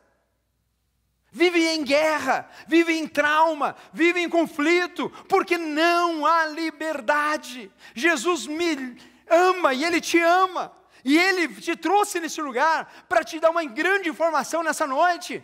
Vive 1.31 1.67
em 1.67 1.83
guerra, 1.83 2.49
vive 2.67 2.93
em 2.93 3.07
trauma, 3.07 3.75
vive 3.93 4.21
em 4.21 4.29
conflito, 4.29 5.09
porque 5.27 5.57
não 5.57 6.25
há 6.25 6.45
liberdade. 6.47 7.71
Jesus 7.93 8.47
me 8.47 8.97
ama 9.29 9.73
e 9.73 9.83
Ele 9.83 10.01
te 10.01 10.19
ama, 10.19 10.71
e 11.07 11.17
Ele 11.17 11.47
te 11.47 11.73
trouxe 11.73 12.19
nesse 12.19 12.41
lugar 12.41 13.05
para 13.07 13.23
te 13.23 13.39
dar 13.39 13.49
uma 13.49 13.63
grande 13.63 14.09
informação 14.09 14.61
nessa 14.61 14.85
noite. 14.85 15.41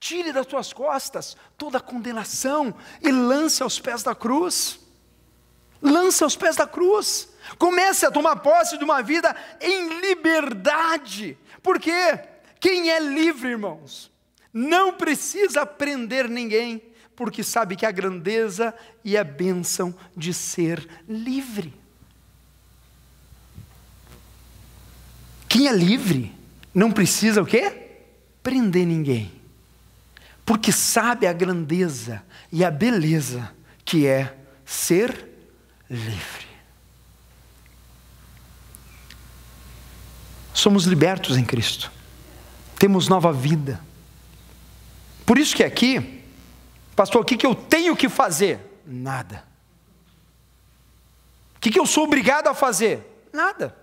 Tire 0.00 0.32
das 0.32 0.44
tuas 0.44 0.72
costas 0.72 1.36
toda 1.56 1.78
a 1.78 1.80
condenação 1.80 2.74
e 3.00 3.12
lance 3.12 3.62
aos 3.62 3.78
pés 3.78 4.02
da 4.02 4.12
cruz. 4.12 4.80
Lance 5.80 6.24
aos 6.24 6.34
pés 6.34 6.56
da 6.56 6.66
cruz. 6.66 7.28
Comece 7.58 8.04
a 8.04 8.10
tomar 8.10 8.40
posse 8.40 8.76
de 8.76 8.82
uma 8.82 9.04
vida 9.04 9.36
em 9.60 10.00
liberdade. 10.00 11.38
Porque 11.62 12.18
quem 12.58 12.90
é 12.90 12.98
livre, 12.98 13.50
irmãos, 13.50 14.10
não 14.52 14.94
precisa 14.94 15.64
prender 15.64 16.28
ninguém, 16.28 16.82
porque 17.14 17.44
sabe 17.44 17.76
que 17.76 17.86
a 17.86 17.92
grandeza 17.92 18.74
e 19.04 19.16
a 19.16 19.22
bênção 19.22 19.94
de 20.16 20.34
ser 20.34 20.88
livre. 21.06 21.81
Quem 25.52 25.68
é 25.68 25.72
livre 25.72 26.34
não 26.74 26.90
precisa 26.90 27.42
o 27.42 27.46
quê? 27.46 27.90
Prender 28.42 28.86
ninguém 28.86 29.42
porque 30.44 30.72
sabe 30.72 31.26
a 31.26 31.32
grandeza 31.32 32.22
e 32.50 32.64
a 32.64 32.70
beleza 32.70 33.50
que 33.84 34.06
é 34.06 34.36
ser 34.64 35.28
livre. 35.88 36.46
Somos 40.52 40.84
libertos 40.84 41.36
em 41.36 41.44
Cristo, 41.44 41.90
temos 42.78 43.08
nova 43.08 43.32
vida. 43.32 43.80
Por 45.24 45.38
isso 45.38 45.56
que 45.56 45.64
aqui, 45.64 46.22
pastor, 46.94 47.22
o 47.22 47.24
que, 47.24 47.36
que 47.36 47.46
eu 47.46 47.54
tenho 47.54 47.96
que 47.96 48.08
fazer? 48.08 48.60
Nada. 48.86 49.44
O 51.56 51.60
que, 51.60 51.70
que 51.70 51.78
eu 51.78 51.86
sou 51.86 52.04
obrigado 52.04 52.48
a 52.48 52.54
fazer? 52.54 53.26
Nada. 53.32 53.74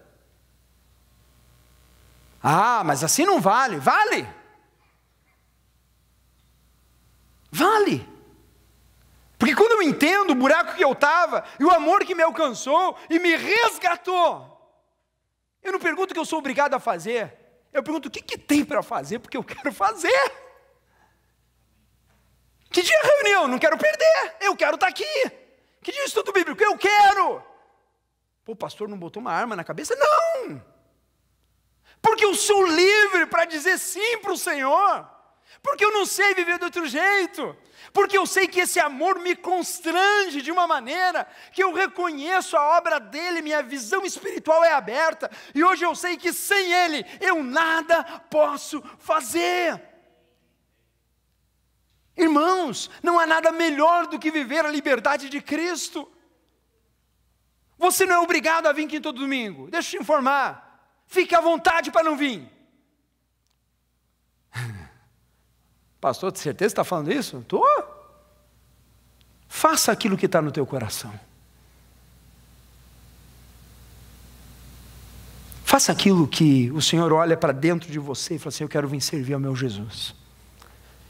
Ah, 2.42 2.84
mas 2.86 3.04
assim 3.04 3.26
não 3.26 3.40
vale. 3.40 3.78
Vale. 3.78 4.28
Vale. 7.52 8.08
Porque 9.38 9.56
quando 9.56 9.72
eu 9.72 9.82
entendo 9.82 10.32
o 10.32 10.36
buraco 10.36 10.76
que 10.76 10.84
eu 10.84 10.92
estava 10.92 11.46
e 11.60 11.64
o 11.64 11.72
amor 11.72 12.06
que 12.06 12.14
me 12.14 12.24
alcançou 12.24 12.98
e 13.10 13.20
me 13.20 13.36
resgatou, 13.36 14.58
eu 15.64 15.72
não 15.72 15.80
pergunto 15.80 16.12
o 16.12 16.14
que 16.14 16.20
eu 16.20 16.26
sou 16.26 16.40
obrigado 16.40 16.74
a 16.74 16.80
fazer, 16.80 17.38
eu 17.72 17.82
pergunto 17.82 18.10
o 18.10 18.12
que, 18.12 18.22
que 18.22 18.38
tem 18.38 18.66
para 18.66 18.84
fazer, 18.84 19.20
porque 19.20 19.38
eu 19.38 19.44
quero 19.44 19.72
fazer. 19.72 20.32
Que 22.70 22.82
dia 22.82 22.96
é 22.96 23.08
reunião? 23.08 23.48
Não 23.48 23.58
quero 23.58 23.78
perder, 23.78 24.36
eu 24.42 24.56
quero 24.56 24.76
estar 24.76 24.88
tá 24.88 24.92
aqui. 24.92 25.32
Que 25.82 25.92
dia 25.92 26.02
é 26.02 26.06
estudo 26.06 26.34
bíblico? 26.34 26.62
Eu 26.62 26.78
quero. 26.78 27.42
Pô, 28.44 28.52
o 28.52 28.56
pastor 28.56 28.88
não 28.88 28.98
botou 28.98 29.22
uma 29.22 29.32
arma 29.32 29.56
na 29.56 29.64
cabeça? 29.64 29.96
Não! 29.96 30.79
Porque 32.02 32.26
eu 32.26 32.34
sou 32.34 32.66
livre 32.66 33.26
para 33.26 33.46
dizer 33.46 33.78
sim 33.78 34.18
para 34.20 34.34
o 34.34 34.38
Senhor. 34.38 35.08
Porque 35.62 35.84
eu 35.84 35.92
não 35.92 36.06
sei 36.06 36.34
viver 36.34 36.58
de 36.58 36.66
outro 36.66 36.88
jeito. 36.88 37.56
Porque 37.92 38.18
eu 38.18 38.26
sei 38.26 38.48
que 38.48 38.62
esse 38.62 38.80
amor 38.80 39.20
me 39.20 39.36
constrange 39.36 40.42
de 40.42 40.52
uma 40.52 40.68
maneira 40.68 41.28
que 41.52 41.64
eu 41.64 41.74
reconheço 41.74 42.56
a 42.56 42.78
obra 42.78 43.00
dele, 43.00 43.42
minha 43.42 43.64
visão 43.64 44.06
espiritual 44.06 44.64
é 44.64 44.74
aberta, 44.74 45.30
e 45.56 45.64
hoje 45.64 45.86
eu 45.86 45.96
sei 45.96 46.16
que 46.16 46.32
sem 46.32 46.72
ele 46.72 47.06
eu 47.20 47.44
nada 47.44 48.04
posso 48.30 48.82
fazer. 49.00 49.82
Irmãos, 52.16 52.92
não 53.02 53.18
há 53.18 53.26
nada 53.26 53.52
melhor 53.52 54.08
do 54.08 54.20
que 54.20 54.30
viver 54.30 54.66
a 54.66 54.72
liberdade 54.72 55.30
de 55.30 55.42
Cristo. 55.42 56.12
Você 57.78 58.06
não 58.06 58.16
é 58.16 58.20
obrigado 58.20 58.68
a 58.68 58.74
vir 58.74 58.86
aqui 58.86 59.00
todo 59.00 59.22
domingo, 59.22 59.70
deixa 59.72 59.96
eu 59.96 60.00
te 60.00 60.04
informar, 60.04 60.69
fique 61.10 61.36
à 61.36 61.42
vontade 61.42 61.92
para 61.92 62.04
não 62.04 62.16
vir. 62.16 62.48
Pastor, 66.00 66.32
de 66.32 66.40
certeza 66.40 66.72
está 66.72 66.86
falando 66.86 67.12
isso? 67.12 67.40
Estou. 67.40 67.66
Faça 69.50 69.92
aquilo 69.92 70.16
que 70.16 70.28
está 70.28 70.42
no 70.42 70.52
teu 70.52 70.66
coração. 70.66 71.12
Faça 75.66 75.92
aquilo 75.92 76.28
que 76.28 76.72
o 76.72 76.82
Senhor 76.82 77.12
olha 77.12 77.36
para 77.36 77.52
dentro 77.52 77.92
de 77.92 78.00
você 78.00 78.36
e 78.36 78.40
fala 78.40 78.50
assim: 78.50 78.64
Eu 78.64 78.70
quero 78.70 78.88
vir 78.88 79.02
servir 79.02 79.34
ao 79.34 79.40
meu 79.40 79.56
Jesus. 79.56 80.16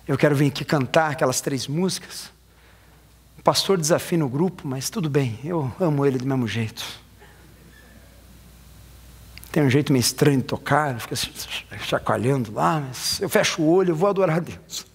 Eu 0.07 0.17
quero 0.17 0.35
vir 0.35 0.47
aqui 0.47 0.65
cantar 0.65 1.11
aquelas 1.11 1.39
três 1.39 1.67
músicas. 1.67 2.31
O 3.37 3.43
pastor 3.43 3.77
desafina 3.77 4.25
o 4.25 4.29
grupo, 4.29 4.67
mas 4.67 4.89
tudo 4.89 5.09
bem, 5.09 5.39
eu 5.43 5.71
amo 5.79 6.05
ele 6.05 6.17
do 6.17 6.25
mesmo 6.25 6.47
jeito. 6.47 6.83
Tem 9.51 9.63
um 9.63 9.69
jeito 9.69 9.91
meio 9.91 10.01
estranho 10.01 10.37
de 10.37 10.43
tocar, 10.43 10.99
fica 10.99 11.15
chacoalhando 11.79 12.53
lá, 12.53 12.79
mas 12.79 13.19
eu 13.19 13.27
fecho 13.27 13.61
o 13.61 13.69
olho, 13.69 13.91
eu 13.91 13.95
vou 13.95 14.09
adorar 14.09 14.37
a 14.37 14.39
Deus. 14.39 14.85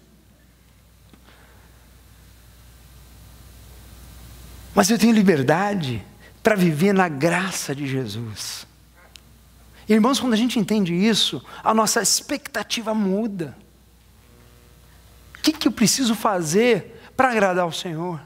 Mas 4.73 4.89
eu 4.89 4.97
tenho 4.97 5.13
liberdade 5.13 6.05
para 6.41 6.55
viver 6.55 6.93
na 6.93 7.07
graça 7.07 7.75
de 7.75 7.87
Jesus. 7.87 8.67
Irmãos, 9.87 10.19
quando 10.19 10.33
a 10.33 10.37
gente 10.37 10.59
entende 10.59 10.93
isso, 10.93 11.43
a 11.63 11.73
nossa 11.73 12.01
expectativa 12.01 12.93
muda. 12.93 13.55
O 15.37 15.41
que, 15.41 15.51
que 15.51 15.67
eu 15.67 15.71
preciso 15.71 16.15
fazer 16.15 17.01
para 17.15 17.29
agradar 17.29 17.63
ao 17.63 17.71
Senhor? 17.71 18.19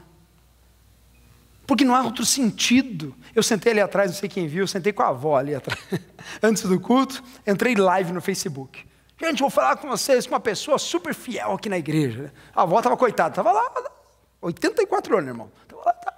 Porque 1.70 1.84
não 1.84 1.94
há 1.94 2.02
outro 2.02 2.26
sentido. 2.26 3.14
Eu 3.32 3.44
sentei 3.44 3.70
ali 3.70 3.80
atrás, 3.80 4.10
não 4.10 4.18
sei 4.18 4.28
quem 4.28 4.48
viu, 4.48 4.64
eu 4.64 4.66
sentei 4.66 4.92
com 4.92 5.04
a 5.04 5.08
avó 5.10 5.36
ali 5.36 5.54
atrás, 5.54 5.80
antes 6.42 6.64
do 6.64 6.80
culto, 6.80 7.22
entrei 7.46 7.76
live 7.76 8.12
no 8.12 8.20
Facebook. 8.20 8.84
Gente, 9.20 9.38
vou 9.38 9.50
falar 9.50 9.76
com 9.76 9.88
vocês 9.88 10.26
com 10.26 10.34
uma 10.34 10.40
pessoa 10.40 10.80
super 10.80 11.14
fiel 11.14 11.52
aqui 11.52 11.68
na 11.68 11.78
igreja. 11.78 12.34
A 12.52 12.62
avó 12.62 12.78
estava 12.78 12.96
coitada, 12.96 13.28
estava 13.28 13.52
lá, 13.52 13.72
84 14.40 15.18
anos, 15.18 15.28
irmão. 15.28 15.52
Tava 15.68 15.82
lá, 15.84 15.92
tá. 15.92 16.12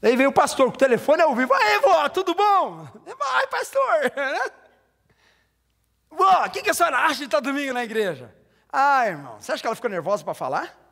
Daí 0.00 0.16
veio 0.16 0.30
o 0.30 0.32
pastor 0.32 0.66
com 0.66 0.74
o 0.74 0.78
telefone 0.78 1.22
ao 1.22 1.32
vivo. 1.36 1.54
Aí, 1.54 1.78
vó, 1.78 2.08
tudo 2.08 2.34
bom? 2.34 2.88
Vai, 3.06 3.46
pastor. 3.46 4.12
Vó, 6.10 6.44
o 6.46 6.50
que, 6.50 6.62
que 6.62 6.70
a 6.70 6.74
senhora 6.74 6.98
acha 6.98 7.16
de 7.16 7.24
estar 7.24 7.40
domingo 7.40 7.72
na 7.72 7.84
igreja? 7.84 8.32
Ah, 8.72 9.06
irmão, 9.06 9.36
você 9.38 9.52
acha 9.52 9.60
que 9.60 9.66
ela 9.66 9.74
ficou 9.76 9.90
nervosa 9.90 10.24
para 10.24 10.34
falar? 10.34 10.83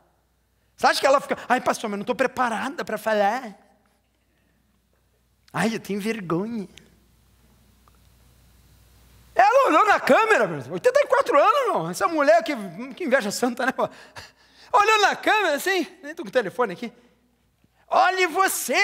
Você 0.77 0.87
acha 0.87 1.01
que 1.01 1.07
ela 1.07 1.21
fica, 1.21 1.37
ai 1.49 1.61
pastor, 1.61 1.89
mas 1.89 1.99
não 1.99 2.03
estou 2.03 2.17
preparada 2.17 2.85
para 2.85 2.99
falar. 2.99 3.57
Ai, 5.53 5.75
eu 5.75 5.81
tenho 5.81 6.01
vergonha. 6.01 6.69
É 9.35 9.67
olhou 9.67 9.87
na 9.87 9.99
câmera, 10.01 10.49
84 10.71 11.39
anos, 11.39 11.61
irmão. 11.63 11.91
Essa 11.91 12.09
mulher 12.09 12.43
que, 12.43 12.55
que 12.95 13.05
inveja 13.05 13.31
santa, 13.31 13.67
né? 13.67 13.73
Olhou 14.73 15.01
na 15.03 15.17
câmera 15.17 15.57
assim, 15.57 15.87
nem 16.03 16.13
estou 16.13 16.25
com 16.25 16.31
o 16.31 16.33
telefone 16.33 16.73
aqui. 16.73 16.93
Olhe 17.89 18.27
você, 18.27 18.79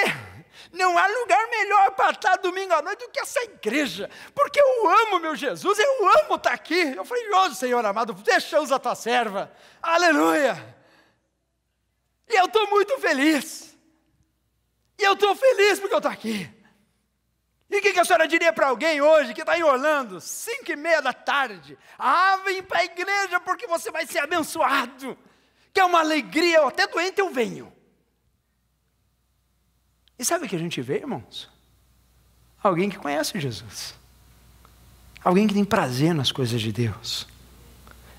não 0.72 0.98
há 0.98 1.06
lugar 1.06 1.48
melhor 1.48 1.92
para 1.92 2.10
estar 2.10 2.36
domingo 2.36 2.74
à 2.74 2.82
noite 2.82 3.06
do 3.06 3.10
que 3.10 3.20
essa 3.20 3.42
igreja, 3.44 4.10
porque 4.34 4.60
eu 4.60 4.90
amo 4.90 5.18
meu 5.18 5.34
Jesus, 5.34 5.78
eu 5.78 6.08
amo 6.08 6.34
estar 6.34 6.52
aqui. 6.52 6.94
Eu 6.94 7.06
falei, 7.06 7.24
Senhor 7.54 7.84
amado, 7.84 8.12
deixa 8.12 8.60
usar 8.60 8.78
tua 8.78 8.94
serva, 8.94 9.50
aleluia. 9.82 10.76
E 12.28 12.38
eu 12.38 12.44
estou 12.44 12.68
muito 12.70 12.98
feliz, 12.98 13.76
e 14.98 15.02
eu 15.02 15.14
estou 15.14 15.34
feliz 15.34 15.78
porque 15.78 15.94
eu 15.94 15.98
estou 15.98 16.10
aqui. 16.10 16.50
E 17.70 17.78
o 17.78 17.82
que, 17.82 17.92
que, 17.92 18.00
a 18.00 18.04
senhora 18.04 18.26
diria 18.26 18.52
para 18.52 18.68
alguém 18.68 19.00
hoje 19.00 19.34
que 19.34 19.42
está 19.42 19.56
em 19.58 19.62
Orlando, 19.62 20.20
cinco 20.20 20.72
e 20.72 20.76
meia 20.76 21.02
da 21.02 21.12
tarde? 21.12 21.78
Ah, 21.98 22.38
vem 22.44 22.62
para 22.62 22.78
a 22.78 22.84
igreja 22.84 23.38
porque 23.40 23.66
você 23.66 23.90
vai 23.90 24.06
ser 24.06 24.20
abençoado. 24.20 25.16
Que 25.72 25.80
é 25.80 25.84
uma 25.84 26.00
alegria, 26.00 26.66
até 26.66 26.86
doente 26.86 27.20
eu 27.20 27.30
venho. 27.30 27.70
E 30.18 30.24
sabe 30.24 30.46
o 30.46 30.48
que 30.48 30.56
a 30.56 30.58
gente 30.58 30.80
vê, 30.80 30.96
irmãos? 30.96 31.48
Alguém 32.62 32.88
que 32.88 32.98
conhece 32.98 33.38
Jesus. 33.38 33.94
Alguém 35.22 35.46
que 35.46 35.54
tem 35.54 35.64
prazer 35.64 36.14
nas 36.14 36.32
coisas 36.32 36.60
de 36.60 36.72
Deus. 36.72 37.28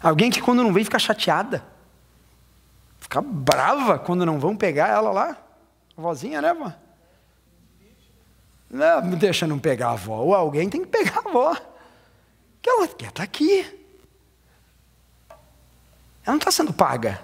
Alguém 0.01 0.29
que 0.29 0.41
quando 0.41 0.63
não 0.63 0.71
vem 0.71 0.83
fica 0.83 0.99
chateada. 0.99 1.65
Fica 3.09 3.21
brava 3.23 3.97
quando 3.97 4.23
não 4.23 4.39
vão 4.39 4.55
pegar 4.55 4.87
ela 4.87 5.09
lá. 5.09 5.35
A 5.97 6.01
vozinha, 6.01 6.39
né, 6.43 6.53
vó? 6.53 6.71
Não, 8.69 9.09
deixa 9.15 9.47
não 9.47 9.57
pegar 9.57 9.87
a 9.87 9.93
avó. 9.93 10.17
Ou 10.17 10.35
alguém 10.35 10.69
tem 10.69 10.81
que 10.81 10.87
pegar 10.87 11.23
a 11.25 11.29
avó. 11.29 11.57
Que 12.61 12.69
ela 12.69 12.87
quer 12.87 13.09
estar 13.09 13.23
aqui. 13.23 13.61
Ela 16.23 16.33
não 16.33 16.37
está 16.37 16.51
sendo 16.51 16.71
paga. 16.71 17.19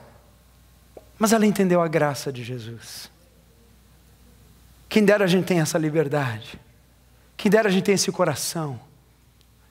Mas 1.19 1.32
ela 1.34 1.45
entendeu 1.45 1.80
a 1.80 1.88
graça 1.88 2.34
de 2.34 2.43
Jesus. 2.43 3.12
Quem 4.89 5.06
dera 5.06 5.26
a 5.26 5.28
gente 5.28 5.45
tem 5.45 5.60
essa 5.60 5.78
liberdade. 5.78 6.60
Quem 7.38 7.52
dera 7.52 7.69
a 7.69 7.71
gente 7.71 7.84
tem 7.84 7.93
esse 7.93 8.12
coração 8.12 8.80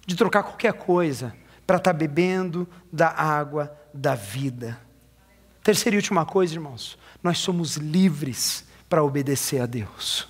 de 0.06 0.14
trocar 0.14 0.44
qualquer 0.44 0.74
coisa 0.74 1.34
para 1.66 1.78
estar 1.78 1.92
tá 1.92 1.98
bebendo 1.98 2.68
da 2.92 3.08
água 3.08 3.76
da 3.92 4.14
vida. 4.14 4.83
Terceira 5.64 5.96
e 5.96 5.98
última 5.98 6.24
coisa, 6.26 6.54
irmãos, 6.54 6.96
nós 7.22 7.38
somos 7.38 7.76
livres 7.76 8.66
para 8.86 9.02
obedecer 9.02 9.62
a 9.62 9.66
Deus. 9.66 10.28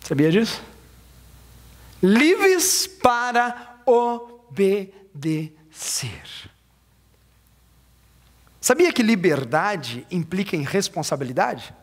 Sabia 0.00 0.32
disso? 0.32 0.62
Livres 2.02 2.86
para 2.86 3.82
obedecer. 3.84 5.02
Sabia 8.58 8.90
que 8.94 9.02
liberdade 9.02 10.06
implica 10.10 10.56
em 10.56 10.62
responsabilidade? 10.62 11.74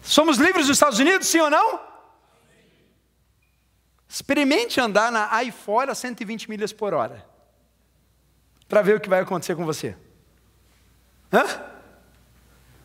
Somos 0.00 0.38
livres 0.38 0.68
dos 0.68 0.76
Estados 0.76 1.00
Unidos, 1.00 1.26
sim 1.26 1.40
ou 1.40 1.50
não? 1.50 1.80
Experimente 4.08 4.80
andar 4.80 5.10
na 5.10 5.34
AI 5.34 5.50
fora 5.50 5.90
a 5.90 5.94
120 5.94 6.48
milhas 6.48 6.72
por 6.72 6.94
hora. 6.94 7.34
Para 8.68 8.82
ver 8.82 8.96
o 8.96 9.00
que 9.00 9.08
vai 9.08 9.20
acontecer 9.20 9.54
com 9.54 9.64
você. 9.64 9.96
Hã? 11.32 11.44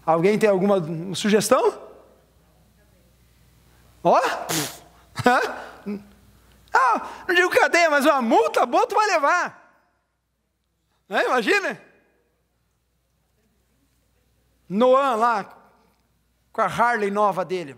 Alguém 0.06 0.38
tem 0.38 0.50
alguma 0.50 0.78
sugestão? 1.16 1.90
Ó, 4.04 4.20
ah, 6.74 7.10
não 7.28 7.36
digo 7.36 7.50
cadeia, 7.50 7.90
mas 7.90 8.06
uma 8.06 8.22
multa 8.22 8.66
boa 8.66 8.88
tu 8.88 8.96
vai 8.96 9.08
levar. 9.08 9.62
É, 11.10 11.26
imagina. 11.26 11.82
Noan 14.68 15.16
lá, 15.16 15.58
com 16.52 16.62
a 16.62 16.66
Harley 16.66 17.12
nova 17.12 17.44
dele. 17.44 17.76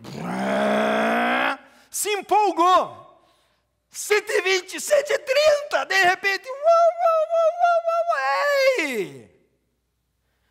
Se 1.90 2.10
empolgou. 2.10 3.02
120, 3.90 4.80
130, 4.80 5.86
de 5.86 6.04
repente, 6.04 6.50
uau, 6.50 6.83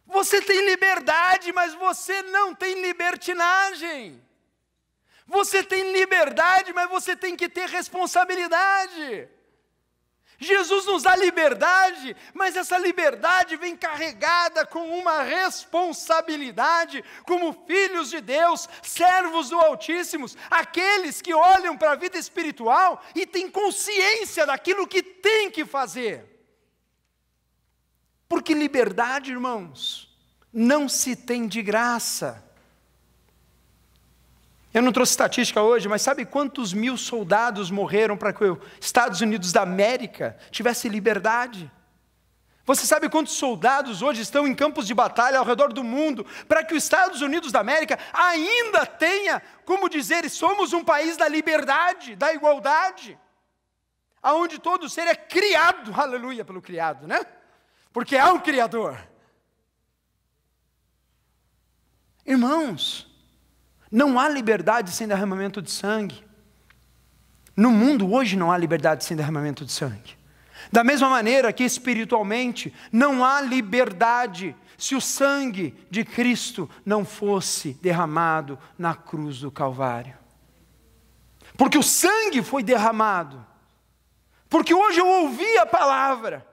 Você 0.07 0.43
tem 0.43 0.67
liberdade, 0.67 1.53
mas 1.53 1.75
você 1.75 2.23
não 2.23 2.55
tem 2.55 2.83
libertinagem. 2.83 4.23
Você 5.27 5.63
tem 5.63 5.93
liberdade, 5.93 6.73
mas 6.73 6.91
você 6.91 7.17
tem 7.17 7.35
que 7.35 7.49
ter 7.49 7.69
responsabilidade. 7.69 9.29
Jesus 10.39 10.87
nos 10.87 11.05
dá 11.05 11.15
liberdade, 11.15 12.17
mas 12.35 12.57
essa 12.57 12.77
liberdade 12.77 13.57
vem 13.57 13.77
carregada 13.77 14.67
com 14.67 14.99
uma 14.99 15.23
responsabilidade, 15.23 17.03
como 17.25 17.65
filhos 17.67 18.11
de 18.11 18.21
Deus, 18.21 18.69
servos 18.83 19.51
do 19.51 19.59
Altíssimo, 19.59 20.27
aqueles 20.51 21.23
que 21.23 21.33
olham 21.33 21.77
para 21.79 21.93
a 21.93 21.97
vida 21.97 22.19
espiritual 22.19 23.01
e 23.15 23.25
têm 23.25 23.49
consciência 23.49 24.45
daquilo 24.45 24.87
que 24.87 25.03
tem 25.03 25.51
que 25.51 25.65
fazer. 25.65 26.32
Porque 28.33 28.55
liberdade, 28.55 29.31
irmãos, 29.31 30.09
não 30.51 30.89
se 30.89 31.15
tem 31.15 31.47
de 31.47 31.61
graça. 31.61 32.43
Eu 34.73 34.81
não 34.81 34.91
trouxe 34.91 35.13
estatística 35.13 35.61
hoje, 35.61 35.87
mas 35.87 36.01
sabe 36.01 36.25
quantos 36.25 36.73
mil 36.73 36.97
soldados 36.97 37.71
morreram 37.71 38.17
para 38.17 38.33
que 38.33 38.43
os 38.43 38.59
Estados 38.81 39.21
Unidos 39.21 39.53
da 39.53 39.61
América 39.61 40.35
tivesse 40.51 40.89
liberdade? 40.89 41.71
Você 42.65 42.87
sabe 42.87 43.11
quantos 43.11 43.35
soldados 43.35 44.01
hoje 44.01 44.23
estão 44.23 44.49
em 44.49 44.55
campos 44.55 44.87
de 44.87 44.95
batalha 44.95 45.39
ao 45.39 45.45
redor 45.45 45.71
do 45.71 45.85
mundo 45.85 46.25
para 46.49 46.65
que 46.65 46.73
os 46.73 46.83
Estados 46.83 47.21
Unidos 47.21 47.53
da 47.53 47.61
América 47.61 47.99
ainda 48.15 48.87
tenha, 48.87 49.43
como 49.67 49.91
dizer, 49.91 50.27
somos 50.31 50.73
um 50.73 50.83
país 50.83 51.19
da 51.19 51.29
liberdade, 51.29 52.17
da 52.17 52.33
igualdade, 52.33 53.19
aonde 54.23 54.59
todo 54.59 54.89
ser 54.89 55.07
é 55.07 55.15
criado, 55.15 55.93
aleluia 56.01 56.47
pelo 56.47 56.63
criado, 56.63 57.07
né? 57.07 57.21
Porque 57.93 58.17
há 58.17 58.33
um 58.33 58.41
Criador. 58.41 58.99
Irmãos, 62.25 63.07
não 63.91 64.19
há 64.19 64.29
liberdade 64.29 64.91
sem 64.91 65.07
derramamento 65.07 65.61
de 65.61 65.71
sangue. 65.71 66.25
No 67.57 67.71
mundo 67.71 68.11
hoje 68.13 68.37
não 68.37 68.51
há 68.51 68.57
liberdade 68.57 69.05
sem 69.05 69.17
derramamento 69.17 69.65
de 69.65 69.73
sangue. 69.73 70.17
Da 70.71 70.83
mesma 70.83 71.09
maneira 71.09 71.53
que 71.53 71.65
espiritualmente 71.65 72.73
não 72.91 73.25
há 73.25 73.41
liberdade 73.41 74.57
se 74.79 74.95
o 74.95 75.01
sangue 75.01 75.75
de 75.91 76.05
Cristo 76.05 76.71
não 76.85 77.05
fosse 77.05 77.75
derramado 77.75 78.59
na 78.79 78.95
cruz 78.95 79.41
do 79.41 79.51
Calvário. 79.51 80.17
Porque 81.57 81.77
o 81.77 81.83
sangue 81.83 82.43
foi 82.43 82.63
derramado. 82.63 83.45
Porque 84.49 84.73
hoje 84.73 85.01
eu 85.01 85.07
ouvi 85.07 85.59
a 85.59 85.67
palavra. 85.67 86.47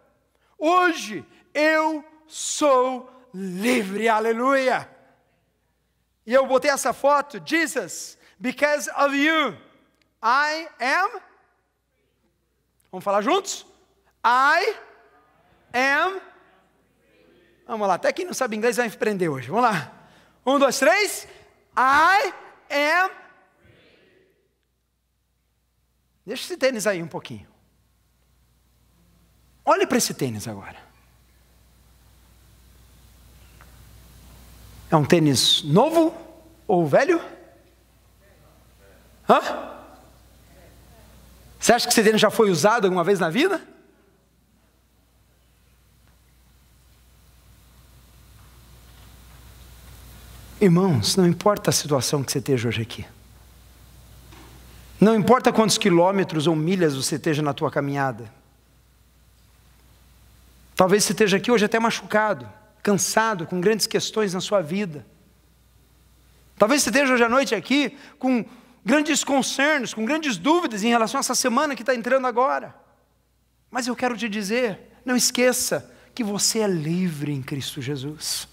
Hoje 0.60 1.26
eu 1.54 2.04
sou 2.28 3.10
livre. 3.34 4.10
Aleluia. 4.10 4.90
E 6.26 6.34
eu 6.34 6.46
botei 6.46 6.70
essa 6.70 6.94
foto, 6.94 7.42
Jesus, 7.44 8.18
because 8.38 8.88
of 8.92 9.16
you, 9.16 9.58
I 10.22 10.68
am. 10.80 11.22
Vamos 12.92 13.04
falar 13.04 13.22
juntos? 13.22 13.66
I 14.24 14.76
am. 15.74 16.22
Vamos 17.66 17.88
lá, 17.88 17.96
até 17.96 18.12
quem 18.12 18.26
não 18.26 18.34
sabe 18.34 18.56
inglês 18.56 18.78
vai 18.78 18.88
me 18.88 18.96
prender 18.96 19.30
hoje. 19.30 19.50
Vamos 19.50 19.64
lá. 19.64 19.92
Um, 20.46 20.60
dois, 20.60 20.78
três. 20.78 21.28
I 21.76 22.34
am. 22.70 23.12
Deixa 26.26 26.44
esse 26.44 26.58
tênis 26.58 26.86
aí 26.86 27.02
um 27.02 27.08
pouquinho. 27.08 27.48
Olhe 29.70 29.86
para 29.86 30.00
esse 30.00 30.16
tênis 30.16 30.48
agora. 30.48 30.78
É 34.90 34.96
um 34.96 35.06
tênis 35.06 35.62
novo 35.62 36.12
ou 36.68 36.88
velho? 36.88 37.22
Hã? 39.30 39.40
Você 41.60 41.72
acha 41.72 41.86
que 41.86 41.94
esse 41.94 42.04
tênis 42.04 42.20
já 42.20 42.32
foi 42.32 42.50
usado 42.50 42.86
alguma 42.86 43.04
vez 43.04 43.20
na 43.20 43.30
vida? 43.30 43.62
Irmãos, 50.60 51.16
não 51.16 51.28
importa 51.28 51.70
a 51.70 51.74
situação 51.74 52.24
que 52.24 52.32
você 52.32 52.40
esteja 52.40 52.70
hoje 52.70 52.82
aqui. 52.82 53.06
Não 55.00 55.14
importa 55.14 55.54
quantos 55.54 55.78
quilômetros 55.78 56.48
ou 56.48 56.56
milhas 56.56 56.96
você 56.96 57.18
esteja 57.18 57.44
na 57.44 57.54
tua 57.54 57.70
caminhada. 57.70 58.39
Talvez 60.80 61.04
você 61.04 61.12
esteja 61.12 61.36
aqui 61.36 61.52
hoje 61.52 61.66
até 61.66 61.78
machucado 61.78 62.50
cansado, 62.82 63.46
com 63.46 63.60
grandes 63.60 63.86
questões 63.86 64.34
na 64.34 64.40
sua 64.40 64.62
vida. 64.62 65.06
Talvez 66.58 66.82
você 66.82 66.90
esteja 66.90 67.14
hoje 67.14 67.24
à 67.26 67.28
noite 67.28 67.54
aqui 67.54 67.98
com 68.18 68.46
grandes 68.86 69.22
concernos, 69.22 69.94
com 69.94 70.06
grandes 70.06 70.38
dúvidas 70.38 70.82
em 70.82 70.88
relação 70.88 71.18
a 71.18 71.20
essa 71.20 71.36
semana 71.36 71.76
que 71.76 71.82
está 71.82 71.94
entrando 71.94 72.26
agora. 72.28 72.74
Mas 73.70 73.88
eu 73.88 73.96
quero 73.98 74.16
te 74.16 74.30
dizer, 74.30 74.80
não 75.04 75.18
esqueça 75.18 75.94
que 76.16 76.24
você 76.24 76.60
é 76.60 76.68
livre 76.68 77.34
em 77.34 77.42
Cristo 77.42 77.82
Jesus. 77.82 78.48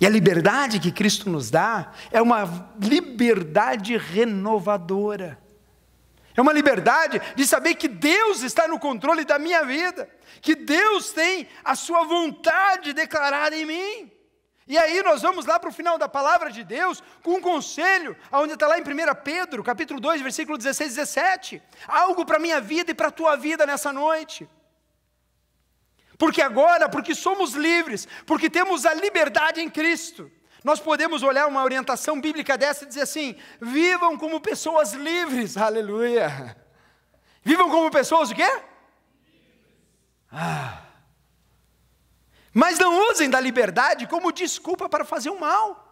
E 0.00 0.06
a 0.06 0.10
liberdade 0.10 0.80
que 0.80 0.90
Cristo 0.90 1.30
nos 1.30 1.52
dá 1.52 1.92
é 2.10 2.20
uma 2.20 2.68
liberdade 2.80 3.96
renovadora. 3.96 5.38
É 6.36 6.40
uma 6.40 6.52
liberdade 6.52 7.20
de 7.36 7.46
saber 7.46 7.74
que 7.76 7.86
Deus 7.86 8.42
está 8.42 8.66
no 8.66 8.78
controle 8.78 9.24
da 9.24 9.38
minha 9.38 9.64
vida, 9.64 10.08
que 10.42 10.54
Deus 10.54 11.10
tem 11.10 11.48
a 11.64 11.76
sua 11.76 12.04
vontade 12.04 12.92
declarada 12.92 13.56
em 13.56 13.64
mim. 13.64 14.12
E 14.66 14.78
aí 14.78 15.02
nós 15.02 15.20
vamos 15.20 15.44
lá 15.44 15.60
para 15.60 15.68
o 15.68 15.72
final 15.72 15.98
da 15.98 16.08
palavra 16.08 16.50
de 16.50 16.64
Deus 16.64 17.02
com 17.22 17.34
um 17.34 17.40
conselho, 17.40 18.16
onde 18.32 18.54
está 18.54 18.66
lá 18.66 18.78
em 18.78 18.82
1 18.82 18.84
Pedro, 19.22 19.62
capítulo 19.62 20.00
2, 20.00 20.22
versículo 20.22 20.56
16 20.56 20.92
e 20.92 20.96
17. 20.96 21.62
Algo 21.86 22.24
para 22.24 22.38
a 22.38 22.40
minha 22.40 22.60
vida 22.60 22.90
e 22.90 22.94
para 22.94 23.08
a 23.08 23.12
tua 23.12 23.36
vida 23.36 23.66
nessa 23.66 23.92
noite. 23.92 24.48
Porque 26.16 26.40
agora, 26.40 26.88
porque 26.88 27.14
somos 27.14 27.52
livres, 27.52 28.08
porque 28.26 28.48
temos 28.48 28.86
a 28.86 28.94
liberdade 28.94 29.60
em 29.60 29.68
Cristo, 29.68 30.30
nós 30.64 30.80
podemos 30.80 31.22
olhar 31.22 31.46
uma 31.46 31.62
orientação 31.62 32.18
bíblica 32.18 32.56
dessa 32.56 32.84
e 32.84 32.88
dizer 32.88 33.02
assim: 33.02 33.36
vivam 33.60 34.16
como 34.16 34.40
pessoas 34.40 34.94
livres, 34.94 35.58
aleluia. 35.58 36.56
Vivam 37.42 37.68
como 37.68 37.90
pessoas 37.90 38.30
o 38.30 38.34
quê? 38.34 38.62
Ah. 40.32 40.80
Mas 42.54 42.78
não 42.78 43.10
usem 43.10 43.28
da 43.28 43.38
liberdade 43.38 44.06
como 44.06 44.32
desculpa 44.32 44.88
para 44.88 45.04
fazer 45.04 45.28
o 45.28 45.38
mal. 45.38 45.82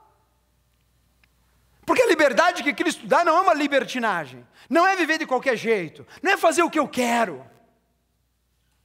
Porque 1.84 2.02
a 2.02 2.06
liberdade 2.06 2.62
que 2.62 2.72
Cristo 2.72 3.06
dá 3.06 3.22
não 3.24 3.36
é 3.36 3.40
uma 3.40 3.52
libertinagem, 3.52 4.46
não 4.70 4.86
é 4.86 4.96
viver 4.96 5.18
de 5.18 5.26
qualquer 5.26 5.56
jeito, 5.56 6.06
não 6.22 6.32
é 6.32 6.36
fazer 6.38 6.62
o 6.62 6.70
que 6.70 6.78
eu 6.78 6.88
quero, 6.88 7.44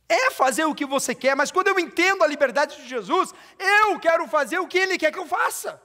é 0.09 0.31
fazer 0.31 0.65
o 0.65 0.75
que 0.75 0.85
você 0.85 1.13
quer, 1.13 1.35
mas 1.35 1.51
quando 1.51 1.67
eu 1.67 1.79
entendo 1.79 2.23
a 2.23 2.27
liberdade 2.27 2.77
de 2.77 2.87
Jesus, 2.87 3.33
eu 3.59 3.99
quero 3.99 4.27
fazer 4.27 4.59
o 4.59 4.67
que 4.67 4.77
Ele 4.77 4.97
quer 4.97 5.11
que 5.11 5.19
eu 5.19 5.27
faça. 5.27 5.81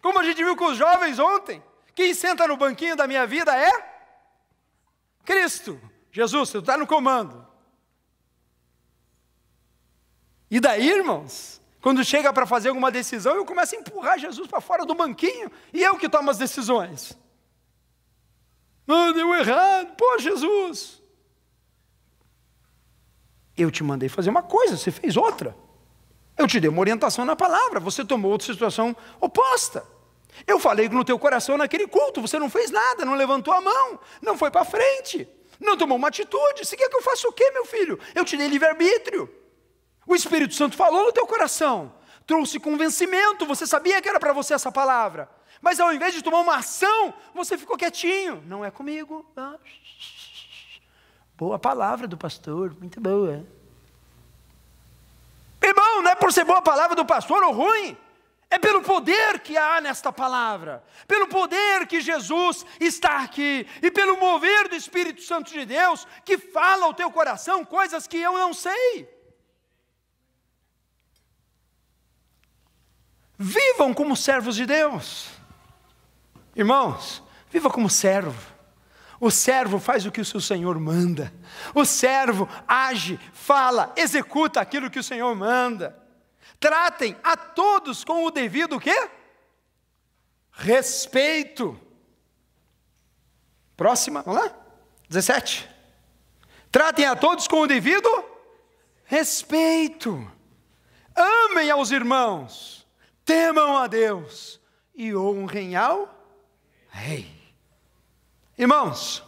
Como 0.00 0.18
a 0.18 0.24
gente 0.24 0.42
viu 0.42 0.56
com 0.56 0.66
os 0.66 0.76
jovens 0.76 1.18
ontem, 1.18 1.62
quem 1.94 2.14
senta 2.14 2.46
no 2.46 2.56
banquinho 2.56 2.96
da 2.96 3.06
minha 3.06 3.26
vida 3.26 3.56
é 3.56 3.94
Cristo, 5.24 5.80
Jesus, 6.12 6.50
você 6.50 6.58
está 6.58 6.76
no 6.76 6.86
comando. 6.86 7.44
E 10.50 10.60
daí, 10.60 10.88
irmãos, 10.88 11.60
quando 11.80 12.04
chega 12.04 12.32
para 12.32 12.46
fazer 12.46 12.68
alguma 12.68 12.90
decisão, 12.90 13.34
eu 13.34 13.44
começo 13.44 13.74
a 13.74 13.78
empurrar 13.78 14.18
Jesus 14.18 14.46
para 14.46 14.60
fora 14.60 14.86
do 14.86 14.94
banquinho, 14.94 15.50
e 15.72 15.82
eu 15.82 15.98
que 15.98 16.08
tomo 16.08 16.30
as 16.30 16.38
decisões. 16.38 17.18
Não, 18.86 19.12
deu 19.12 19.34
errado, 19.34 19.96
pô, 19.96 20.18
Jesus. 20.18 21.02
Eu 23.56 23.70
te 23.70 23.82
mandei 23.84 24.08
fazer 24.08 24.30
uma 24.30 24.42
coisa, 24.42 24.76
você 24.76 24.90
fez 24.90 25.16
outra. 25.16 25.56
Eu 26.36 26.46
te 26.46 26.58
dei 26.58 26.68
uma 26.68 26.80
orientação 26.80 27.24
na 27.24 27.36
palavra, 27.36 27.78
você 27.78 28.04
tomou 28.04 28.32
outra 28.32 28.46
situação 28.46 28.96
oposta. 29.20 29.86
Eu 30.46 30.58
falei 30.58 30.88
no 30.88 31.04
teu 31.04 31.18
coração 31.18 31.56
naquele 31.56 31.86
culto, 31.86 32.20
você 32.20 32.38
não 32.38 32.50
fez 32.50 32.70
nada, 32.70 33.04
não 33.04 33.14
levantou 33.14 33.54
a 33.54 33.60
mão, 33.60 34.00
não 34.20 34.36
foi 34.36 34.50
para 34.50 34.64
frente, 34.64 35.28
não 35.60 35.76
tomou 35.76 35.96
uma 35.96 36.08
atitude. 36.08 36.64
Você 36.64 36.76
quer 36.76 36.88
que 36.88 36.96
eu 36.96 37.02
faça 37.02 37.28
o 37.28 37.32
quê, 37.32 37.48
meu 37.52 37.64
filho? 37.64 37.98
Eu 38.14 38.24
te 38.24 38.36
dei 38.36 38.48
livre-arbítrio. 38.48 39.32
O 40.06 40.14
Espírito 40.14 40.54
Santo 40.54 40.76
falou 40.76 41.04
no 41.04 41.12
teu 41.12 41.26
coração, 41.26 41.94
trouxe 42.26 42.58
convencimento, 42.58 43.46
você 43.46 43.66
sabia 43.66 44.02
que 44.02 44.08
era 44.08 44.18
para 44.18 44.32
você 44.32 44.54
essa 44.54 44.72
palavra. 44.72 45.28
Mas 45.62 45.80
ao 45.80 45.92
invés 45.94 46.12
de 46.12 46.22
tomar 46.22 46.40
uma 46.40 46.56
ação, 46.56 47.14
você 47.32 47.56
ficou 47.56 47.78
quietinho. 47.78 48.42
Não 48.46 48.62
é 48.62 48.70
comigo. 48.70 49.24
Ah, 49.34 49.56
boa 51.36 51.58
palavra 51.58 52.06
do 52.06 52.16
pastor, 52.16 52.74
muito 52.78 53.00
boa. 53.00 53.44
Irmão, 55.62 56.02
não 56.02 56.10
é 56.10 56.14
por 56.14 56.32
ser 56.32 56.44
boa 56.44 56.60
palavra 56.60 56.94
do 56.94 57.04
pastor 57.04 57.42
ou 57.42 57.52
ruim. 57.52 57.96
É 58.50 58.58
pelo 58.58 58.82
poder 58.82 59.40
que 59.40 59.56
há 59.56 59.80
nesta 59.80 60.12
palavra, 60.12 60.84
pelo 61.08 61.26
poder 61.26 61.88
que 61.88 62.00
Jesus 62.00 62.64
está 62.78 63.22
aqui, 63.22 63.66
e 63.82 63.90
pelo 63.90 64.16
mover 64.16 64.68
do 64.68 64.76
Espírito 64.76 65.22
Santo 65.22 65.50
de 65.50 65.64
Deus, 65.64 66.06
que 66.24 66.38
fala 66.38 66.86
ao 66.86 66.94
teu 66.94 67.10
coração 67.10 67.64
coisas 67.64 68.06
que 68.06 68.16
eu 68.16 68.34
não 68.34 68.54
sei. 68.54 69.12
Vivam 73.36 73.92
como 73.92 74.14
servos 74.14 74.54
de 74.54 74.66
Deus. 74.66 75.30
Irmãos, 76.54 77.22
viva 77.50 77.68
como 77.68 77.90
servo. 77.90 78.53
O 79.20 79.30
servo 79.30 79.78
faz 79.78 80.04
o 80.06 80.12
que 80.12 80.20
o 80.20 80.24
seu 80.24 80.40
Senhor 80.40 80.78
manda. 80.78 81.32
O 81.74 81.84
servo 81.84 82.48
age, 82.66 83.18
fala, 83.32 83.92
executa 83.96 84.60
aquilo 84.60 84.90
que 84.90 84.98
o 84.98 85.04
Senhor 85.04 85.34
manda. 85.34 85.96
Tratem 86.60 87.16
a 87.22 87.36
todos 87.36 88.04
com 88.04 88.24
o 88.24 88.30
devido 88.30 88.80
quê? 88.80 89.10
Respeito. 90.50 91.78
Próxima, 93.76 94.22
vamos 94.22 94.42
lá? 94.42 94.54
17. 95.08 95.68
Tratem 96.70 97.06
a 97.06 97.16
todos 97.16 97.48
com 97.48 97.60
o 97.60 97.66
devido 97.66 98.08
respeito. 99.04 100.30
Amem 101.14 101.70
aos 101.70 101.90
irmãos 101.90 102.84
temam 103.24 103.76
a 103.76 103.86
Deus 103.86 104.60
e 104.94 105.14
honrem 105.16 105.74
ao 105.74 106.12
Rei. 106.90 107.33
Irmãos, 108.56 109.22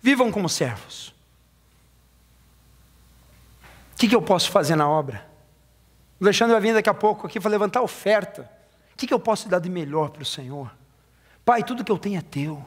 vivam 0.00 0.30
como 0.30 0.48
servos. 0.48 1.08
O 3.94 3.98
que, 3.98 4.08
que 4.08 4.14
eu 4.14 4.22
posso 4.22 4.50
fazer 4.50 4.76
na 4.76 4.88
obra? 4.88 5.26
O 6.20 6.24
Alexandre 6.24 6.52
vai 6.52 6.60
vir 6.60 6.74
daqui 6.74 6.88
a 6.88 6.94
pouco 6.94 7.26
aqui 7.26 7.40
para 7.40 7.50
levantar 7.50 7.82
oferta. 7.82 8.50
O 8.92 8.96
que, 8.96 9.06
que 9.06 9.14
eu 9.14 9.20
posso 9.20 9.48
dar 9.48 9.58
de 9.58 9.68
melhor 9.68 10.10
para 10.10 10.22
o 10.22 10.26
Senhor? 10.26 10.70
Pai, 11.44 11.62
tudo 11.62 11.84
que 11.84 11.90
eu 11.90 11.98
tenho 11.98 12.18
é 12.18 12.22
teu. 12.22 12.64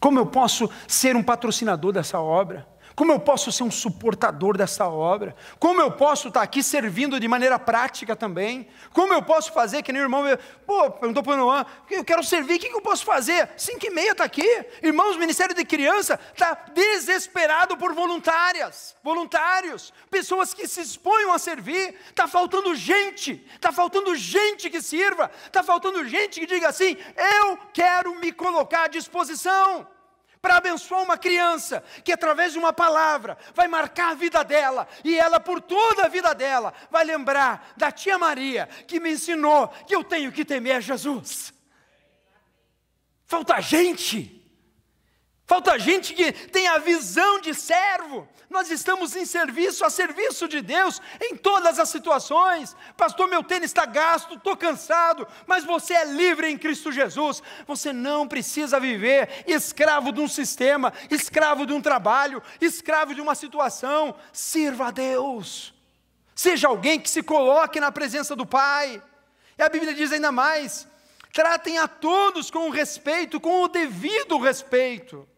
Como 0.00 0.18
eu 0.18 0.26
posso 0.26 0.68
ser 0.88 1.16
um 1.16 1.22
patrocinador 1.22 1.92
dessa 1.92 2.18
obra? 2.18 2.66
Como 2.94 3.12
eu 3.12 3.20
posso 3.20 3.50
ser 3.50 3.62
um 3.62 3.70
suportador 3.70 4.56
dessa 4.56 4.86
obra? 4.86 5.34
Como 5.58 5.80
eu 5.80 5.92
posso 5.92 6.28
estar 6.28 6.42
aqui 6.42 6.62
servindo 6.62 7.18
de 7.18 7.26
maneira 7.26 7.58
prática 7.58 8.14
também? 8.14 8.68
Como 8.92 9.12
eu 9.12 9.22
posso 9.22 9.52
fazer, 9.52 9.82
que 9.82 9.92
nem 9.92 10.02
o 10.02 10.04
irmão, 10.04 10.24
pô, 10.66 10.90
perguntou 10.90 11.22
para 11.22 11.34
o 11.34 11.36
Noan, 11.36 11.66
eu 11.90 12.04
quero 12.04 12.22
servir, 12.22 12.56
o 12.56 12.58
que 12.58 12.66
eu 12.66 12.82
posso 12.82 13.04
fazer? 13.04 13.48
Cinco 13.56 13.86
e 13.86 13.90
meia 13.90 14.12
está 14.12 14.24
aqui. 14.24 14.46
Irmãos, 14.82 15.16
o 15.16 15.18
Ministério 15.18 15.54
de 15.54 15.64
Criança 15.64 16.18
está 16.32 16.54
desesperado 16.74 17.76
por 17.76 17.94
voluntárias, 17.94 18.94
voluntários, 19.02 19.92
pessoas 20.10 20.52
que 20.52 20.66
se 20.68 20.80
exponham 20.80 21.32
a 21.32 21.38
servir. 21.38 21.94
Está 22.08 22.28
faltando 22.28 22.74
gente, 22.74 23.44
está 23.54 23.72
faltando 23.72 24.14
gente 24.16 24.68
que 24.68 24.82
sirva, 24.82 25.30
está 25.46 25.62
faltando 25.62 26.06
gente 26.06 26.40
que 26.40 26.46
diga 26.46 26.68
assim, 26.68 26.96
eu 27.40 27.58
quero 27.72 28.14
me 28.16 28.32
colocar 28.32 28.84
à 28.84 28.88
disposição 28.88 29.86
para 30.42 30.56
abençoar 30.56 31.04
uma 31.04 31.16
criança 31.16 31.84
que, 32.02 32.12
através 32.12 32.52
de 32.52 32.58
uma 32.58 32.72
palavra, 32.72 33.38
vai 33.54 33.68
marcar 33.68 34.10
a 34.10 34.14
vida 34.14 34.42
dela 34.42 34.88
e 35.04 35.16
ela, 35.16 35.38
por 35.38 35.60
toda 35.60 36.04
a 36.04 36.08
vida 36.08 36.34
dela, 36.34 36.74
vai 36.90 37.04
lembrar 37.04 37.72
da 37.76 37.92
tia 37.92 38.18
Maria 38.18 38.66
que 38.66 38.98
me 38.98 39.12
ensinou 39.12 39.68
que 39.86 39.94
eu 39.94 40.02
tenho 40.02 40.32
que 40.32 40.44
temer 40.44 40.82
Jesus. 40.82 41.54
Falta 43.24 43.60
gente. 43.60 44.41
Falta 45.52 45.78
gente 45.78 46.14
que 46.14 46.32
tem 46.32 46.66
a 46.66 46.78
visão 46.78 47.38
de 47.38 47.52
servo. 47.52 48.26
Nós 48.48 48.70
estamos 48.70 49.14
em 49.14 49.26
serviço, 49.26 49.84
a 49.84 49.90
serviço 49.90 50.48
de 50.48 50.62
Deus, 50.62 50.98
em 51.20 51.36
todas 51.36 51.78
as 51.78 51.90
situações. 51.90 52.74
Pastor, 52.96 53.28
meu 53.28 53.44
tênis 53.44 53.66
está 53.66 53.84
gasto, 53.84 54.36
estou 54.36 54.56
cansado, 54.56 55.28
mas 55.46 55.62
você 55.62 55.92
é 55.92 56.06
livre 56.06 56.48
em 56.48 56.56
Cristo 56.56 56.90
Jesus. 56.90 57.42
Você 57.66 57.92
não 57.92 58.26
precisa 58.26 58.80
viver 58.80 59.44
escravo 59.46 60.10
de 60.10 60.22
um 60.22 60.26
sistema, 60.26 60.90
escravo 61.10 61.66
de 61.66 61.74
um 61.74 61.82
trabalho, 61.82 62.42
escravo 62.58 63.14
de 63.14 63.20
uma 63.20 63.34
situação. 63.34 64.14
Sirva 64.32 64.86
a 64.86 64.90
Deus. 64.90 65.74
Seja 66.34 66.68
alguém 66.68 66.98
que 66.98 67.10
se 67.10 67.22
coloque 67.22 67.78
na 67.78 67.92
presença 67.92 68.34
do 68.34 68.46
Pai. 68.46 69.02
E 69.58 69.62
a 69.62 69.68
Bíblia 69.68 69.92
diz 69.92 70.12
ainda 70.12 70.32
mais: 70.32 70.88
tratem 71.30 71.76
a 71.76 71.86
todos 71.86 72.50
com 72.50 72.70
respeito, 72.70 73.38
com 73.38 73.64
o 73.64 73.68
devido 73.68 74.38
respeito. 74.38 75.28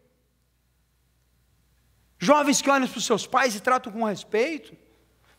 Jovens 2.17 2.61
que 2.61 2.69
olham 2.69 2.87
para 2.87 2.97
os 2.97 3.05
seus 3.05 3.27
pais 3.27 3.55
e 3.55 3.59
tratam 3.59 3.91
com 3.91 4.03
respeito, 4.03 4.75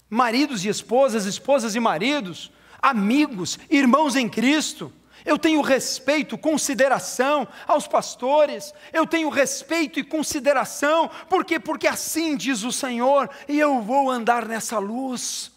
maridos 0.08 0.64
e 0.64 0.68
esposas, 0.68 1.24
esposas 1.24 1.74
e 1.74 1.80
maridos, 1.80 2.50
amigos, 2.80 3.58
irmãos 3.70 4.16
em 4.16 4.28
Cristo. 4.28 4.92
Eu 5.24 5.38
tenho 5.38 5.60
respeito, 5.60 6.38
consideração 6.38 7.48
aos 7.66 7.88
pastores, 7.88 8.72
eu 8.92 9.04
tenho 9.06 9.28
respeito 9.28 9.98
e 9.98 10.04
consideração, 10.04 11.10
por 11.28 11.44
quê? 11.44 11.58
Porque 11.58 11.88
assim 11.88 12.36
diz 12.36 12.62
o 12.62 12.70
Senhor, 12.70 13.28
e 13.48 13.58
eu 13.58 13.80
vou 13.80 14.08
andar 14.08 14.46
nessa 14.46 14.78
luz, 14.78 15.50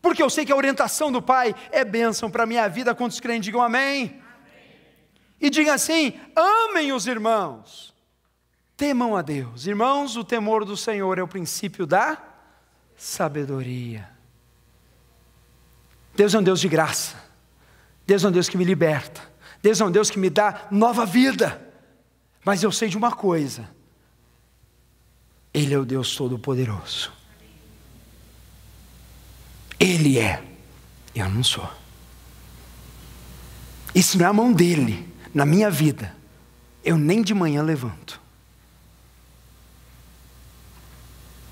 porque 0.00 0.22
eu 0.22 0.30
sei 0.30 0.44
que 0.44 0.52
a 0.52 0.56
orientação 0.56 1.10
do 1.10 1.20
Pai 1.20 1.52
é 1.72 1.84
bênção 1.84 2.30
para 2.30 2.44
a 2.44 2.46
minha 2.46 2.68
vida, 2.68 2.94
quantos 2.94 3.18
crentes 3.18 3.46
digam 3.46 3.60
amém. 3.60 4.04
amém. 4.04 4.22
E 5.40 5.50
diga 5.50 5.74
assim: 5.74 6.18
amem 6.36 6.92
os 6.92 7.06
irmãos, 7.08 7.87
temam 8.78 9.16
a 9.16 9.22
Deus. 9.22 9.66
Irmãos, 9.66 10.16
o 10.16 10.22
temor 10.22 10.64
do 10.64 10.76
Senhor 10.76 11.18
é 11.18 11.22
o 11.22 11.28
princípio 11.28 11.84
da 11.84 12.16
sabedoria. 12.96 14.08
Deus 16.14 16.32
é 16.32 16.38
um 16.38 16.42
Deus 16.42 16.60
de 16.60 16.68
graça, 16.68 17.16
Deus 18.06 18.24
é 18.24 18.28
um 18.28 18.32
Deus 18.32 18.48
que 18.48 18.56
me 18.56 18.64
liberta, 18.64 19.20
Deus 19.60 19.80
é 19.80 19.84
um 19.84 19.90
Deus 19.90 20.08
que 20.08 20.18
me 20.18 20.30
dá 20.30 20.68
nova 20.70 21.04
vida. 21.04 21.60
Mas 22.44 22.62
eu 22.62 22.70
sei 22.70 22.88
de 22.88 22.96
uma 22.96 23.10
coisa: 23.10 23.68
Ele 25.52 25.74
é 25.74 25.78
o 25.78 25.84
Deus 25.84 26.14
Todo-Poderoso. 26.14 27.12
Ele 29.78 30.18
é, 30.18 30.42
eu 31.14 31.28
não 31.28 31.42
sou. 31.42 31.68
Se 33.94 34.16
não 34.16 34.26
é 34.26 34.28
a 34.28 34.32
mão 34.32 34.52
dele 34.52 35.12
na 35.34 35.44
minha 35.44 35.68
vida, 35.68 36.16
eu 36.84 36.96
nem 36.96 37.22
de 37.22 37.34
manhã 37.34 37.62
levanto. 37.62 38.27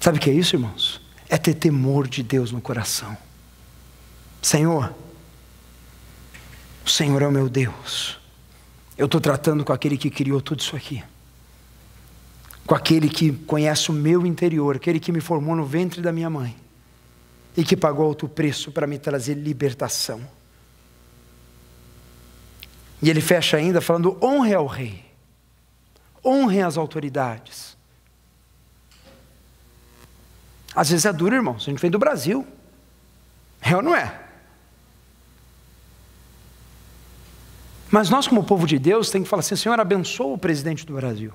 Sabe 0.06 0.18
o 0.18 0.20
que 0.20 0.30
é 0.30 0.32
isso, 0.32 0.54
irmãos? 0.54 1.00
É 1.28 1.36
ter 1.36 1.54
temor 1.54 2.06
de 2.06 2.22
Deus 2.22 2.52
no 2.52 2.60
coração. 2.60 3.18
Senhor, 4.40 4.94
o 6.84 6.88
Senhor 6.88 7.20
é 7.22 7.26
o 7.26 7.32
meu 7.32 7.48
Deus. 7.48 8.16
Eu 8.96 9.06
estou 9.06 9.20
tratando 9.20 9.64
com 9.64 9.72
aquele 9.72 9.98
que 9.98 10.08
criou 10.08 10.40
tudo 10.40 10.60
isso 10.60 10.76
aqui. 10.76 11.02
Com 12.64 12.76
aquele 12.76 13.08
que 13.08 13.32
conhece 13.32 13.90
o 13.90 13.92
meu 13.92 14.24
interior, 14.24 14.76
aquele 14.76 15.00
que 15.00 15.10
me 15.10 15.20
formou 15.20 15.56
no 15.56 15.66
ventre 15.66 16.00
da 16.00 16.12
minha 16.12 16.30
mãe 16.30 16.54
e 17.56 17.64
que 17.64 17.76
pagou 17.76 18.06
alto 18.06 18.28
preço 18.28 18.70
para 18.70 18.86
me 18.86 19.00
trazer 19.00 19.34
libertação. 19.34 20.20
E 23.02 23.10
ele 23.10 23.20
fecha 23.20 23.56
ainda 23.56 23.80
falando: 23.80 24.16
honre 24.22 24.54
ao 24.54 24.68
rei, 24.68 25.04
honre 26.24 26.62
as 26.62 26.76
autoridades. 26.76 27.75
Às 30.76 30.90
vezes 30.90 31.06
é 31.06 31.12
duro, 31.12 31.34
irmãos, 31.34 31.62
a 31.66 31.70
gente 31.70 31.80
vem 31.80 31.90
do 31.90 31.98
Brasil, 31.98 32.46
é 33.62 33.74
ou 33.74 33.80
não 33.80 33.96
é? 33.96 34.20
Mas 37.90 38.10
nós, 38.10 38.28
como 38.28 38.44
povo 38.44 38.66
de 38.66 38.78
Deus, 38.78 39.08
tem 39.08 39.22
que 39.22 39.28
falar 39.28 39.40
assim: 39.40 39.56
Senhor, 39.56 39.80
abençoa 39.80 40.34
o 40.34 40.38
presidente 40.38 40.84
do 40.84 40.92
Brasil, 40.92 41.32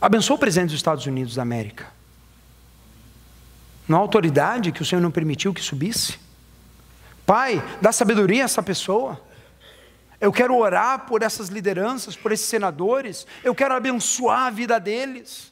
abençoa 0.00 0.34
o 0.34 0.38
presidente 0.38 0.70
dos 0.70 0.78
Estados 0.78 1.06
Unidos 1.06 1.36
da 1.36 1.42
América. 1.42 1.86
Não 3.86 3.98
há 3.98 4.00
autoridade 4.00 4.72
que 4.72 4.82
o 4.82 4.84
Senhor 4.84 5.00
não 5.00 5.10
permitiu 5.10 5.54
que 5.54 5.62
subisse? 5.62 6.18
Pai, 7.24 7.62
dá 7.80 7.92
sabedoria 7.92 8.42
a 8.42 8.46
essa 8.46 8.62
pessoa. 8.62 9.20
Eu 10.20 10.32
quero 10.32 10.56
orar 10.56 11.06
por 11.06 11.22
essas 11.22 11.48
lideranças, 11.48 12.16
por 12.16 12.32
esses 12.32 12.46
senadores. 12.46 13.26
Eu 13.44 13.54
quero 13.54 13.74
abençoar 13.74 14.46
a 14.46 14.50
vida 14.50 14.80
deles. 14.80 15.51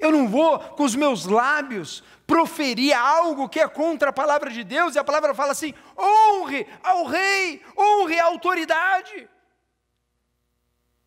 Eu 0.00 0.10
não 0.10 0.26
vou 0.26 0.58
com 0.58 0.82
os 0.82 0.94
meus 0.94 1.26
lábios 1.26 2.02
proferir 2.26 2.96
algo 2.96 3.48
que 3.48 3.60
é 3.60 3.68
contra 3.68 4.08
a 4.08 4.12
palavra 4.12 4.50
de 4.50 4.64
Deus, 4.64 4.94
e 4.94 4.98
a 4.98 5.04
palavra 5.04 5.34
fala 5.34 5.52
assim: 5.52 5.74
honre 5.96 6.66
ao 6.82 7.04
rei, 7.04 7.62
honre 7.76 8.18
a 8.18 8.24
autoridade. 8.24 9.28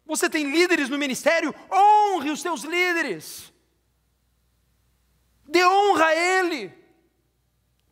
Você 0.06 0.30
tem 0.30 0.52
líderes 0.52 0.90
no 0.90 0.98
ministério, 0.98 1.56
honre 1.72 2.30
os 2.30 2.42
seus 2.42 2.62
líderes. 2.64 3.52
Dê 5.46 5.66
honra 5.66 6.06
a 6.06 6.16
Ele, 6.16 6.74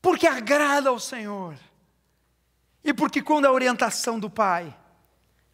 porque 0.02 0.28
agrada 0.28 0.89
ao 0.89 0.99
Senhor. 0.99 1.56
E 2.84 2.93
porque 2.93 3.22
quando 3.22 3.45
a 3.45 3.52
orientação 3.52 4.20
do 4.20 4.30
Pai, 4.30 4.76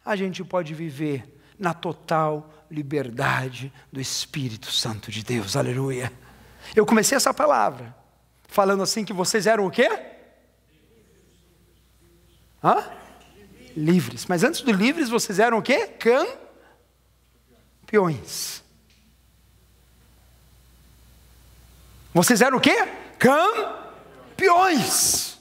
a 0.04 0.16
gente 0.16 0.42
pode 0.44 0.74
viver 0.74 1.38
na 1.58 1.74
total 1.74 2.50
liberdade 2.70 3.72
do 3.92 4.00
Espírito 4.00 4.70
Santo 4.70 5.10
de 5.10 5.22
Deus. 5.24 5.56
Aleluia. 5.56 6.12
Eu 6.74 6.84
comecei 6.84 7.16
essa 7.16 7.32
palavra 7.32 7.96
falando 8.46 8.82
assim 8.82 9.04
que 9.04 9.12
vocês 9.12 9.46
eram 9.46 9.66
o 9.66 9.70
quê? 9.70 9.88
Hã? 12.62 12.84
Livres. 13.76 14.26
Mas 14.26 14.42
antes 14.42 14.62
do 14.62 14.72
livres, 14.72 15.08
vocês 15.08 15.38
eram 15.38 15.58
o 15.58 15.62
quê? 15.62 15.86
Campeões. 17.86 18.62
Vocês 22.12 22.40
eram 22.42 22.58
o 22.58 22.60
quê? 22.60 22.76
Campeões. 24.36 25.38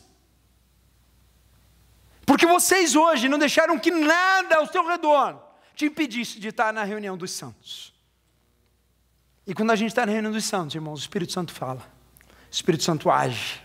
Porque 2.25 2.45
vocês 2.45 2.95
hoje 2.95 3.28
não 3.30 3.39
deixaram 3.39 3.80
que 3.80 3.89
nada 3.89 4.57
ao 4.57 4.67
seu 4.67 4.86
redor 4.88 5.47
te 5.78 5.86
impedisse 5.86 6.39
de 6.39 6.47
estar 6.47 6.73
na 6.73 6.84
reunião 6.84 7.15
dos 7.15 7.30
santos. 7.30 7.93
E 9.45 9.53
quando 9.53 9.69
a 9.69 9.75
gente 9.75 9.89
está 9.89 10.07
na 10.07 10.11
reunião 10.11 10.34
dos 10.34 10.43
santos, 10.43 10.73
irmãos, 10.73 10.99
o 10.99 11.01
Espírito 11.01 11.32
Santo 11.32 11.53
fala, 11.53 11.88
o 12.21 12.51
Espírito 12.51 12.84
Santo 12.84 13.11
age. 13.11 13.61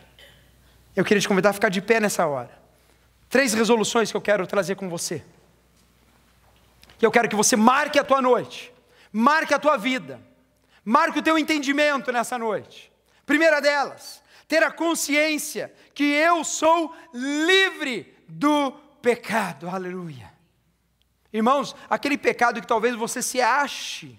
Eu 0.94 1.06
queria 1.06 1.22
te 1.22 1.26
convidar 1.26 1.50
a 1.50 1.52
ficar 1.54 1.70
de 1.70 1.80
pé 1.80 1.98
nessa 1.98 2.26
hora. 2.26 2.50
Três 3.30 3.54
resoluções 3.54 4.10
que 4.10 4.16
eu 4.16 4.20
quero 4.20 4.46
trazer 4.46 4.74
com 4.74 4.90
você. 4.90 5.24
Que 6.98 7.06
eu 7.06 7.10
quero 7.10 7.30
que 7.30 7.34
você 7.34 7.56
marque 7.56 7.98
a 7.98 8.04
tua 8.04 8.20
noite, 8.20 8.70
marque 9.10 9.54
a 9.54 9.58
tua 9.58 9.78
vida, 9.78 10.20
marque 10.84 11.18
o 11.18 11.22
teu 11.22 11.38
entendimento 11.38 12.12
nessa 12.12 12.36
noite. 12.36 12.92
Primeira 13.24 13.58
delas, 13.58 14.22
ter 14.46 14.62
a 14.62 14.70
consciência 14.70 15.72
que 15.94 16.04
eu 16.04 16.44
sou 16.44 16.94
livre 17.14 18.14
do 18.28 18.70
pecado. 19.00 19.66
Aleluia. 19.66 20.31
Irmãos, 21.32 21.74
aquele 21.88 22.18
pecado 22.18 22.60
que 22.60 22.66
talvez 22.66 22.94
você 22.94 23.22
se 23.22 23.40
ache 23.40 24.18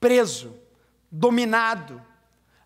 preso, 0.00 0.58
dominado, 1.10 2.02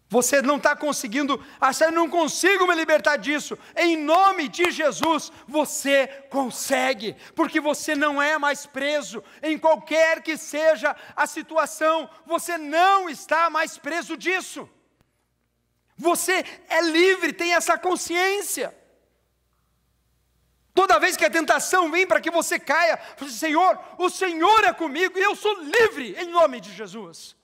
você 0.08 0.40
não 0.40 0.56
está 0.56 0.76
conseguindo, 0.76 1.44
achar, 1.60 1.90
não 1.90 2.08
consigo 2.08 2.66
me 2.66 2.74
libertar 2.76 3.16
disso. 3.16 3.58
Em 3.74 3.96
nome 3.96 4.48
de 4.48 4.70
Jesus, 4.70 5.32
você 5.48 6.06
consegue, 6.30 7.16
porque 7.34 7.60
você 7.60 7.96
não 7.96 8.22
é 8.22 8.38
mais 8.38 8.66
preso, 8.66 9.22
em 9.42 9.58
qualquer 9.58 10.22
que 10.22 10.36
seja 10.36 10.94
a 11.16 11.26
situação, 11.26 12.08
você 12.24 12.56
não 12.56 13.10
está 13.10 13.50
mais 13.50 13.76
preso 13.78 14.16
disso. 14.16 14.68
Você 15.96 16.44
é 16.68 16.80
livre, 16.82 17.32
tem 17.32 17.54
essa 17.54 17.76
consciência. 17.76 18.72
Toda 20.76 20.98
vez 20.98 21.16
que 21.16 21.24
a 21.24 21.30
tentação 21.30 21.90
vem 21.90 22.06
para 22.06 22.20
que 22.20 22.30
você 22.30 22.58
caia, 22.58 23.00
você, 23.16 23.32
Senhor, 23.32 23.80
o 23.96 24.10
Senhor 24.10 24.62
é 24.62 24.74
comigo 24.74 25.18
e 25.18 25.22
eu 25.22 25.34
sou 25.34 25.58
livre 25.62 26.14
em 26.18 26.28
nome 26.28 26.60
de 26.60 26.70
Jesus. 26.70 27.34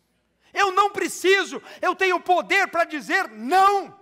Eu 0.53 0.71
não 0.71 0.91
preciso, 0.91 1.63
eu 1.81 1.97
tenho 1.97 2.21
poder 2.21 2.69
para 2.69 2.85
dizer 2.85 3.31
não. 3.31 3.99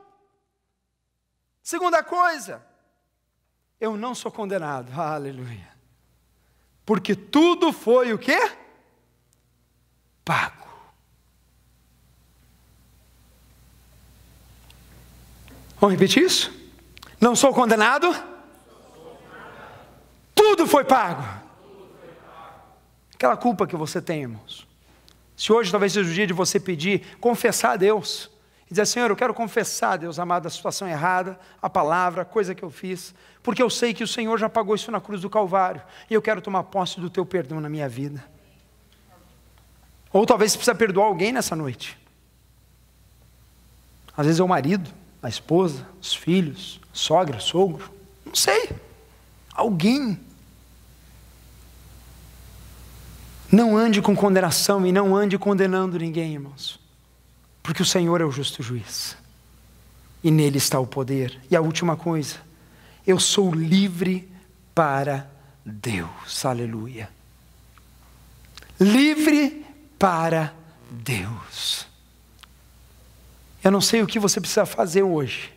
Segunda 1.63 2.03
coisa, 2.03 2.67
eu 3.81 3.97
não 3.97 4.17
sou 4.17 4.33
condenado, 4.33 5.01
aleluia. 5.01 5.71
Porque 6.85 7.15
tudo 7.15 7.73
foi 7.73 8.13
o 8.13 8.19
quê? 8.19 8.51
Pago. 10.25 10.67
Vamos 15.79 15.95
repetir 15.95 16.25
isso? 16.25 16.53
Não 17.21 17.37
sou 17.37 17.55
condenado? 17.55 18.30
Tudo 20.41 20.67
foi 20.67 20.85
pago. 20.85 21.23
Aquela 23.15 23.37
culpa 23.37 23.67
que 23.67 23.77
você 23.77 24.01
tem, 24.01 24.23
irmãos. 24.23 24.67
Se 25.37 25.53
hoje 25.53 25.71
talvez 25.71 25.93
seja 25.93 26.11
o 26.11 26.15
dia 26.15 26.27
de 26.27 26.33
você 26.33 26.59
pedir, 26.59 27.19
confessar 27.21 27.73
a 27.73 27.77
Deus, 27.77 28.31
e 28.65 28.71
dizer, 28.71 28.87
Senhor, 28.87 29.11
eu 29.11 29.17
quero 29.17 29.35
confessar, 29.35 29.99
Deus 29.99 30.19
amado, 30.19 30.47
a 30.47 30.51
situação 30.51 30.89
errada, 30.89 31.39
a 31.61 31.69
palavra, 31.69 32.23
a 32.23 32.25
coisa 32.25 32.55
que 32.55 32.63
eu 32.63 32.71
fiz, 32.71 33.15
porque 33.43 33.63
eu 33.63 33.69
sei 33.69 33.93
que 33.93 34.03
o 34.03 34.09
Senhor 34.09 34.39
já 34.39 34.49
pagou 34.49 34.75
isso 34.75 34.91
na 34.91 34.99
cruz 34.99 35.21
do 35.21 35.29
Calvário, 35.29 35.83
e 36.09 36.15
eu 36.15 36.23
quero 36.23 36.41
tomar 36.41 36.65
posse 36.65 36.99
do 36.99 37.11
teu 37.11 37.27
perdão 37.27 37.61
na 37.61 37.69
minha 37.69 37.89
vida. 37.89 38.25
Ou 40.11 40.25
talvez 40.25 40.53
você 40.53 40.57
precisa 40.57 40.75
perdoar 40.75 41.05
alguém 41.05 41.33
nessa 41.33 41.55
noite. 41.55 41.99
Às 44.17 44.25
vezes 44.25 44.41
é 44.41 44.43
o 44.43 44.49
marido, 44.49 44.91
a 45.23 45.29
esposa, 45.29 45.87
os 46.01 46.15
filhos, 46.15 46.81
sogra, 46.95 47.41
sogro, 47.41 47.91
não 48.25 48.35
sei, 48.35 48.71
alguém. 49.53 50.30
Não 53.51 53.77
ande 53.77 54.01
com 54.01 54.15
condenação 54.15 54.87
e 54.87 54.93
não 54.93 55.17
ande 55.17 55.37
condenando 55.37 55.99
ninguém, 55.99 56.35
irmãos, 56.35 56.79
porque 57.63 57.83
o 57.83 57.87
Senhor 57.87 58.21
é 58.21 58.25
o 58.25 58.31
justo 58.31 58.63
juiz 58.63 59.17
e 60.23 60.31
nele 60.31 60.59
está 60.59 60.79
o 60.79 60.87
poder. 60.87 61.39
E 61.51 61.57
a 61.57 61.61
última 61.61 61.97
coisa, 61.97 62.37
eu 63.07 63.19
sou 63.19 63.53
livre 63.53 64.31
para 64.75 65.29
Deus, 65.65 66.45
aleluia. 66.45 67.09
Livre 68.79 69.67
para 69.99 70.55
Deus. 70.91 71.87
Eu 73.63 73.71
não 73.71 73.81
sei 73.81 74.03
o 74.03 74.07
que 74.07 74.19
você 74.19 74.41
precisa 74.41 74.65
fazer 74.65 75.03
hoje 75.03 75.53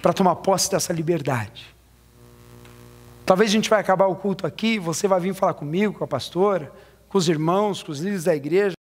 para 0.00 0.12
tomar 0.12 0.36
posse 0.36 0.70
dessa 0.70 0.92
liberdade. 0.92 1.66
Talvez 3.28 3.50
a 3.50 3.52
gente 3.52 3.68
vai 3.68 3.78
acabar 3.78 4.06
o 4.06 4.16
culto 4.16 4.46
aqui, 4.46 4.78
você 4.78 5.06
vai 5.06 5.20
vir 5.20 5.34
falar 5.34 5.52
comigo, 5.52 5.92
com 5.92 6.02
a 6.02 6.06
pastora, 6.06 6.72
com 7.10 7.18
os 7.18 7.28
irmãos, 7.28 7.82
com 7.82 7.92
os 7.92 7.98
líderes 7.98 8.24
da 8.24 8.34
igreja. 8.34 8.72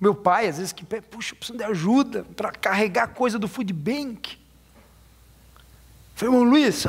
Meu 0.00 0.12
pai, 0.12 0.48
às 0.48 0.56
vezes, 0.58 0.72
que 0.72 0.84
puxa, 0.84 1.34
eu 1.34 1.36
preciso 1.36 1.58
de 1.58 1.62
ajuda 1.62 2.24
para 2.34 2.50
carregar 2.50 3.14
coisa 3.14 3.38
do 3.38 3.46
food 3.46 3.72
bank. 3.72 4.36
Falei, 6.16 6.34
irmão 6.34 6.50
Luiz, 6.50 6.84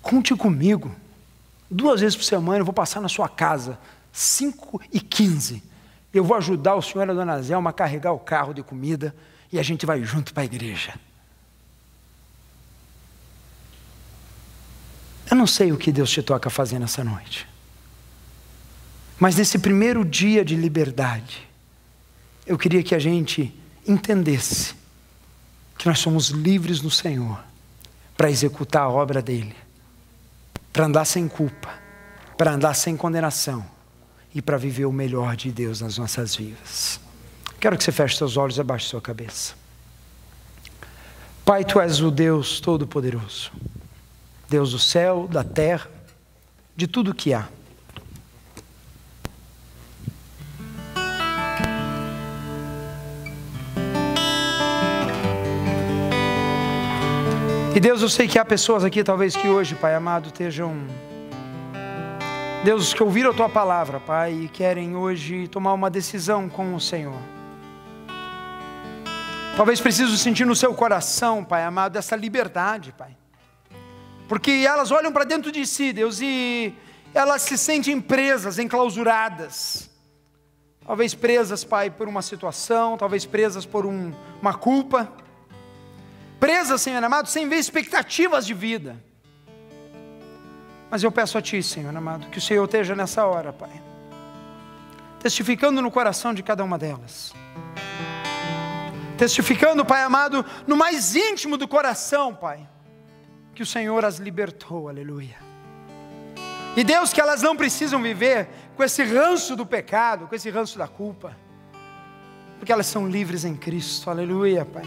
conte 0.00 0.36
comigo. 0.36 0.94
Duas 1.68 2.00
vezes 2.00 2.14
por 2.14 2.22
semana 2.22 2.60
eu 2.60 2.64
vou 2.64 2.72
passar 2.72 3.00
na 3.00 3.08
sua 3.08 3.28
casa, 3.28 3.76
5 4.12 4.80
e 4.92 5.00
15. 5.00 5.64
Eu 6.14 6.22
vou 6.22 6.36
ajudar 6.36 6.76
o 6.76 6.80
senhor 6.80 7.08
e 7.08 7.10
a 7.10 7.14
dona 7.14 7.42
Zelma 7.42 7.70
a 7.70 7.72
carregar 7.72 8.12
o 8.12 8.20
carro 8.20 8.54
de 8.54 8.62
comida 8.62 9.12
e 9.52 9.58
a 9.58 9.64
gente 9.64 9.84
vai 9.84 10.00
junto 10.04 10.32
para 10.32 10.44
a 10.44 10.46
igreja. 10.46 10.94
Eu 15.30 15.36
não 15.36 15.46
sei 15.46 15.72
o 15.72 15.76
que 15.76 15.90
Deus 15.90 16.10
te 16.10 16.22
toca 16.22 16.48
fazer 16.48 16.78
nessa 16.78 17.02
noite. 17.02 17.46
Mas 19.18 19.36
nesse 19.36 19.58
primeiro 19.58 20.04
dia 20.04 20.44
de 20.44 20.54
liberdade, 20.54 21.46
eu 22.46 22.56
queria 22.58 22.82
que 22.82 22.94
a 22.94 22.98
gente 22.98 23.52
entendesse 23.86 24.74
que 25.78 25.86
nós 25.86 25.98
somos 25.98 26.28
livres 26.28 26.80
no 26.80 26.90
Senhor 26.90 27.42
para 28.16 28.30
executar 28.30 28.82
a 28.82 28.88
obra 28.88 29.20
dele, 29.20 29.54
para 30.72 30.86
andar 30.86 31.04
sem 31.04 31.28
culpa, 31.28 31.72
para 32.36 32.52
andar 32.52 32.74
sem 32.74 32.96
condenação 32.96 33.64
e 34.34 34.40
para 34.40 34.56
viver 34.56 34.86
o 34.86 34.92
melhor 34.92 35.34
de 35.34 35.50
Deus 35.50 35.80
nas 35.80 35.98
nossas 35.98 36.36
vidas. 36.36 37.00
Quero 37.58 37.76
que 37.76 37.84
você 37.84 37.92
feche 37.92 38.16
seus 38.16 38.36
olhos 38.36 38.58
e 38.58 38.60
abaixe 38.60 38.86
sua 38.86 39.00
cabeça. 39.00 39.54
Pai, 41.44 41.64
tu 41.64 41.80
és 41.80 42.00
o 42.00 42.10
Deus 42.10 42.60
Todo-Poderoso, 42.60 43.52
Deus 44.48 44.70
do 44.70 44.78
céu, 44.78 45.26
da 45.28 45.42
terra, 45.42 45.88
de 46.76 46.86
tudo 46.86 47.14
que 47.14 47.34
há. 47.34 47.48
E 57.76 57.80
Deus, 57.80 58.00
eu 58.00 58.08
sei 58.08 58.26
que 58.26 58.38
há 58.38 58.44
pessoas 58.44 58.84
aqui, 58.84 59.04
talvez 59.04 59.36
que 59.36 59.48
hoje, 59.48 59.74
Pai 59.74 59.94
amado, 59.94 60.28
estejam. 60.28 60.74
Deus, 62.64 62.94
que 62.94 63.02
ouviram 63.02 63.32
a 63.32 63.34
tua 63.34 63.50
palavra, 63.50 64.00
Pai, 64.00 64.32
e 64.32 64.48
querem 64.48 64.96
hoje 64.96 65.46
tomar 65.48 65.74
uma 65.74 65.90
decisão 65.90 66.48
com 66.48 66.74
o 66.74 66.80
Senhor. 66.80 67.20
Talvez 69.56 69.78
precisam 69.78 70.16
sentir 70.16 70.46
no 70.46 70.56
seu 70.56 70.72
coração, 70.72 71.44
Pai 71.44 71.64
amado, 71.64 71.96
essa 71.96 72.16
liberdade, 72.16 72.94
Pai. 72.96 73.14
Porque 74.28 74.50
elas 74.66 74.90
olham 74.90 75.12
para 75.12 75.24
dentro 75.24 75.52
de 75.52 75.66
si, 75.66 75.92
Deus, 75.92 76.20
e 76.20 76.74
elas 77.14 77.42
se 77.42 77.56
sentem 77.56 78.00
presas, 78.00 78.58
enclausuradas. 78.58 79.88
Talvez 80.84 81.14
presas, 81.14 81.64
Pai, 81.64 81.90
por 81.90 82.08
uma 82.08 82.22
situação, 82.22 82.96
talvez 82.96 83.24
presas 83.24 83.64
por 83.66 83.86
um, 83.86 84.12
uma 84.40 84.54
culpa 84.54 85.12
presa, 86.38 86.78
Senhor 86.78 87.02
amado, 87.02 87.28
sem 87.28 87.48
ver 87.48 87.56
expectativas 87.56 88.46
de 88.46 88.54
vida. 88.54 89.02
Mas 90.90 91.02
eu 91.02 91.10
peço 91.10 91.36
a 91.36 91.42
Ti, 91.42 91.62
Senhor 91.62 91.94
amado, 91.96 92.28
que 92.28 92.38
o 92.38 92.40
Senhor 92.40 92.64
esteja 92.64 92.94
nessa 92.94 93.24
hora, 93.26 93.52
Pai, 93.52 93.82
testificando 95.20 95.82
no 95.82 95.90
coração 95.90 96.32
de 96.32 96.42
cada 96.42 96.62
uma 96.62 96.78
delas, 96.78 97.32
testificando, 99.18 99.84
Pai 99.84 100.02
amado, 100.02 100.44
no 100.66 100.76
mais 100.76 101.16
íntimo 101.16 101.56
do 101.56 101.66
coração, 101.66 102.34
Pai, 102.34 102.68
que 103.56 103.62
o 103.62 103.66
Senhor 103.66 104.04
as 104.04 104.18
libertou, 104.18 104.86
aleluia. 104.86 105.36
E 106.76 106.84
Deus, 106.84 107.10
que 107.10 107.20
elas 107.22 107.40
não 107.40 107.56
precisam 107.56 108.02
viver 108.02 108.48
com 108.76 108.84
esse 108.84 109.02
ranço 109.02 109.56
do 109.56 109.64
pecado, 109.64 110.26
com 110.26 110.34
esse 110.34 110.50
ranço 110.50 110.76
da 110.76 110.86
culpa, 110.86 111.34
porque 112.58 112.70
elas 112.70 112.86
são 112.86 113.08
livres 113.08 113.46
em 113.46 113.56
Cristo, 113.56 114.10
aleluia, 114.10 114.66
Pai. 114.66 114.84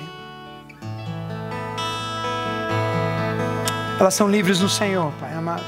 Elas 3.99 4.13
são 4.13 4.29
livres 4.29 4.59
no 4.59 4.69
Senhor, 4.69 5.11
Pai 5.19 5.33
amado. 5.33 5.65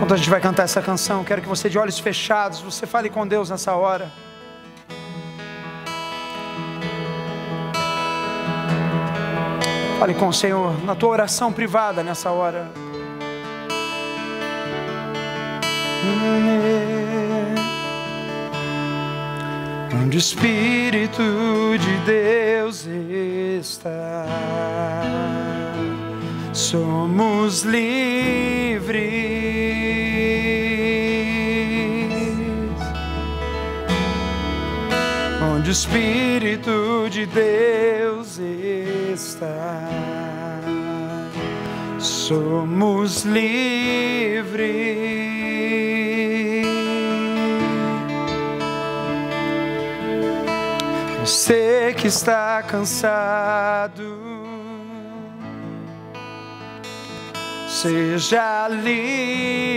Quando 0.00 0.12
a 0.12 0.16
gente 0.16 0.28
vai 0.28 0.40
cantar 0.40 0.64
essa 0.64 0.82
canção, 0.82 1.22
quero 1.22 1.40
que 1.40 1.48
você 1.48 1.70
de 1.70 1.78
olhos 1.78 2.00
fechados, 2.00 2.58
você 2.60 2.84
fale 2.84 3.08
com 3.08 3.24
Deus 3.24 3.48
nessa 3.48 3.76
hora. 3.76 4.10
Fale 10.00 10.14
com 10.14 10.28
o 10.28 10.32
Senhor 10.32 10.82
na 10.82 10.94
tua 10.96 11.10
oração 11.10 11.52
privada 11.52 12.02
nessa 12.02 12.30
hora. 12.30 12.70
onde 20.10 20.16
o 20.16 20.18
Espírito 20.18 21.22
de 21.78 21.96
Deus 22.04 22.84
está, 22.84 24.26
somos 26.52 27.62
livres. 27.62 29.00
Onde 35.54 35.70
o 35.70 35.72
Espírito 35.72 37.08
de 37.08 37.26
Deus 37.26 38.19
está, 39.12 39.88
somos 41.98 43.24
livres. 43.24 44.60
Você 51.20 51.94
que 51.96 52.06
está 52.06 52.62
cansado, 52.62 54.18
seja 57.68 58.68
livre. 58.68 59.70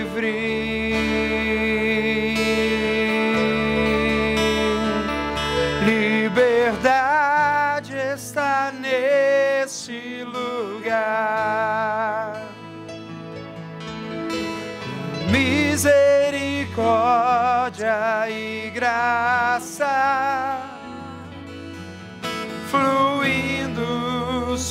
misericórdia 16.70 18.28
e 18.28 18.70
graça 18.70 20.39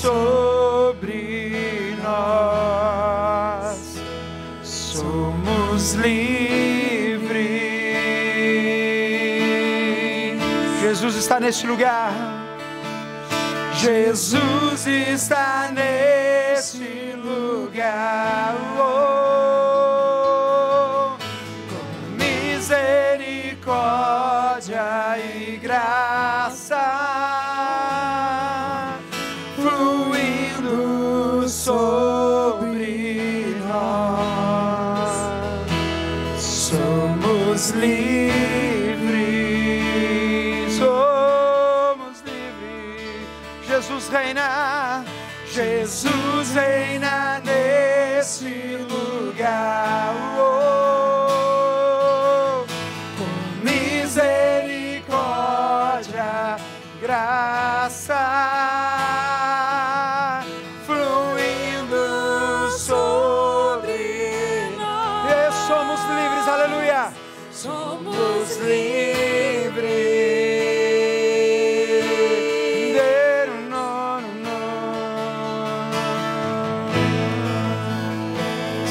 sobre 0.02 1.96
nós. 2.02 3.78
Somos 4.64 5.94
livres. 5.94 6.40
Jesus 10.82 11.16
está 11.16 11.40
neste 11.40 11.68
lugar. 11.68 12.12
Jesus 13.76 14.88
está 14.88 15.70
neste 15.72 17.14
lugar. 17.16 18.69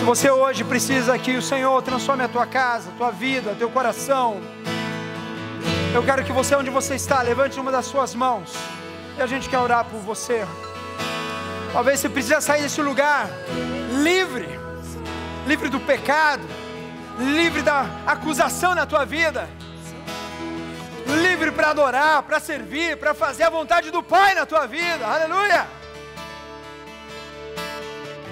Você 0.08 0.30
hoje 0.30 0.64
precisa 0.64 1.18
que 1.18 1.36
o 1.36 1.42
Senhor 1.42 1.82
transforme 1.82 2.24
a 2.24 2.28
tua 2.28 2.46
casa, 2.46 2.88
a 2.88 2.92
tua 2.92 3.10
vida, 3.10 3.54
teu 3.58 3.68
coração, 3.68 4.40
eu 5.94 6.02
quero 6.02 6.24
que 6.24 6.32
você, 6.32 6.54
onde 6.56 6.70
você 6.70 6.94
está, 6.94 7.20
levante 7.20 7.60
uma 7.60 7.70
das 7.70 7.84
suas 7.84 8.14
mãos 8.14 8.54
e 9.18 9.20
a 9.20 9.26
gente 9.26 9.50
quer 9.50 9.58
orar 9.58 9.84
por 9.84 10.00
você. 10.00 10.46
Talvez 11.74 12.00
você 12.00 12.08
precise 12.08 12.40
sair 12.40 12.62
desse 12.62 12.80
lugar 12.80 13.28
livre, 14.02 14.48
livre 15.46 15.68
do 15.68 15.78
pecado, 15.78 16.42
livre 17.18 17.60
da 17.60 17.84
acusação 18.06 18.74
na 18.74 18.86
tua 18.86 19.04
vida, 19.04 19.46
livre 21.20 21.52
para 21.52 21.68
adorar, 21.68 22.22
para 22.22 22.40
servir, 22.40 22.96
para 22.96 23.12
fazer 23.12 23.42
a 23.42 23.50
vontade 23.50 23.90
do 23.90 24.02
Pai 24.02 24.34
na 24.34 24.46
tua 24.46 24.66
vida. 24.66 25.06
Aleluia! 25.06 25.66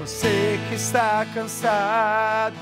Você 0.00 0.55
que 0.68 0.74
está 0.74 1.26
cansado, 1.32 2.56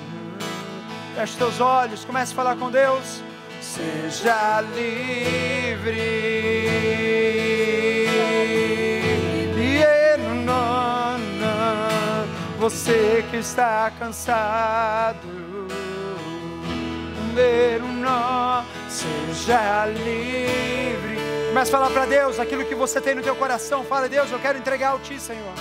feche 1.15 1.37
teus 1.37 1.61
olhos, 1.61 2.05
comece 2.05 2.33
a 2.33 2.37
falar 2.37 2.57
com 2.57 2.71
Deus. 2.71 3.23
Seja 3.61 4.61
livre. 4.61 6.35
Você 12.65 13.23
que 13.31 13.37
está 13.37 13.93
cansado, 13.99 15.29
um 17.83 17.93
nó, 18.01 18.65
seja 18.89 19.85
livre. 19.85 21.19
Mas 21.53 21.69
falar 21.69 21.91
para 21.91 22.07
Deus 22.07 22.41
aquilo 22.41 22.65
que 22.65 22.75
você 22.75 23.03
tem 23.03 23.15
no 23.15 23.23
teu 23.23 23.37
coração. 23.37 23.85
Fala, 23.85 24.09
Deus, 24.09 24.31
eu 24.33 24.39
quero 24.39 24.57
entregar 24.57 24.93
ao 24.93 24.99
Ti, 24.99 25.21
Senhor. 25.21 25.53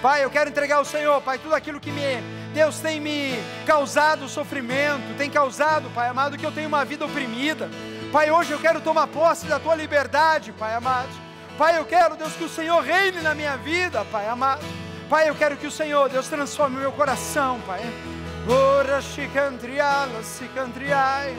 Pai, 0.00 0.22
eu 0.24 0.30
quero 0.30 0.48
entregar 0.48 0.76
ao 0.76 0.84
Senhor, 0.84 1.20
Pai, 1.20 1.38
tudo 1.38 1.56
aquilo 1.56 1.80
que 1.80 1.90
me, 1.90 2.20
Deus 2.54 2.78
tem 2.78 3.00
me 3.00 3.32
causado 3.66 4.28
sofrimento, 4.28 5.16
tem 5.16 5.28
causado, 5.28 5.90
Pai 5.90 6.08
amado, 6.08 6.38
que 6.38 6.46
eu 6.46 6.52
tenho 6.52 6.68
uma 6.68 6.84
vida 6.84 7.04
oprimida. 7.04 7.68
Pai, 8.12 8.30
hoje 8.30 8.52
eu 8.52 8.60
quero 8.60 8.80
tomar 8.80 9.08
posse 9.08 9.46
da 9.46 9.58
Tua 9.58 9.74
liberdade, 9.74 10.52
Pai 10.52 10.74
amado. 10.74 11.08
Pai, 11.58 11.76
eu 11.76 11.84
quero, 11.84 12.16
Deus, 12.16 12.32
que 12.34 12.44
o 12.44 12.48
Senhor 12.48 12.80
reine 12.80 13.20
na 13.20 13.34
minha 13.34 13.56
vida, 13.56 14.04
Pai 14.04 14.28
amado. 14.28 14.64
Pai, 15.10 15.28
eu 15.28 15.34
quero 15.34 15.56
que 15.56 15.66
o 15.66 15.70
Senhor, 15.70 16.08
Deus, 16.08 16.28
transforme 16.28 16.76
o 16.76 16.80
meu 16.80 16.92
coração, 16.92 17.60
Pai. 17.66 17.80
Ora, 18.48 19.02
chicantriala, 19.02 20.22
chicantriai. 20.22 21.34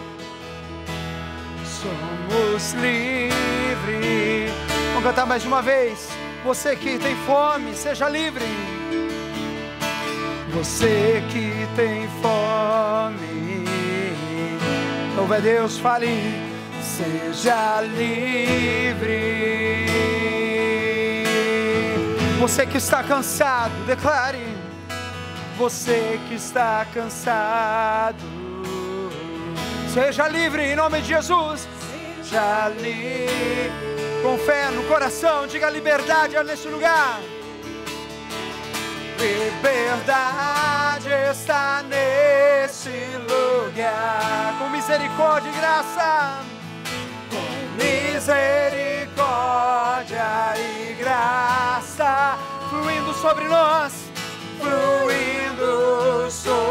Somos 1.81 2.73
livres. 2.73 4.51
Vamos 4.89 5.03
cantar 5.03 5.25
mais 5.25 5.45
uma 5.45 5.61
vez. 5.61 6.09
Você 6.43 6.75
que 6.75 6.97
tem 6.97 7.15
fome, 7.25 7.75
seja 7.75 8.09
livre. 8.09 8.45
Você 10.53 11.23
que 11.31 11.67
tem 11.75 12.07
fome, 12.21 13.65
louve 15.15 15.35
a 15.35 15.39
Deus, 15.39 15.77
fale, 15.77 16.09
seja 16.81 17.81
livre. 17.81 19.85
Você 22.39 22.65
que 22.65 22.77
está 22.77 23.03
cansado, 23.03 23.73
declare. 23.85 24.57
Você 25.57 26.19
que 26.27 26.35
está 26.35 26.87
cansado, 26.93 28.17
seja 29.93 30.27
livre 30.29 30.63
em 30.63 30.75
nome 30.75 31.01
de 31.01 31.09
Jesus. 31.09 31.67
Seja 32.23 32.69
livre, 32.69 33.88
com 34.21 34.37
fé 34.37 34.69
no 34.71 34.83
coração, 34.83 35.47
diga 35.47 35.69
liberdade 35.69 36.41
nesse 36.43 36.67
lugar. 36.67 37.19
Liberdade 39.19 41.09
está 41.31 41.83
nesse 41.83 42.89
lugar, 43.27 44.55
com 44.59 44.69
misericórdia 44.69 45.49
e 45.49 45.53
graça, 45.59 46.41
com 47.29 47.43
misericórdia 47.83 48.97
e 50.57 50.93
graça. 50.93 52.37
Fluindo 52.69 53.13
sobre 53.13 53.45
nós, 53.45 53.93
fluindo 54.59 56.29
sobre 56.31 56.68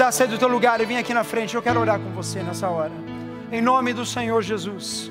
A 0.00 0.10
sair 0.10 0.28
do 0.28 0.38
teu 0.38 0.48
lugar 0.48 0.80
e 0.80 0.86
vir 0.86 0.96
aqui 0.96 1.12
na 1.12 1.22
frente. 1.22 1.54
Eu 1.54 1.62
quero 1.62 1.78
orar 1.78 2.00
com 2.00 2.10
você 2.10 2.42
nessa 2.42 2.68
hora. 2.68 2.90
Em 3.52 3.60
nome 3.60 3.92
do 3.92 4.04
Senhor 4.04 4.42
Jesus. 4.42 5.10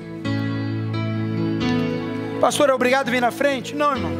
Pastor, 2.40 2.68
é 2.68 2.74
obrigado 2.74 3.10
vir 3.10 3.20
na 3.20 3.30
frente? 3.30 3.74
Não, 3.74 3.92
irmão. 3.92 4.10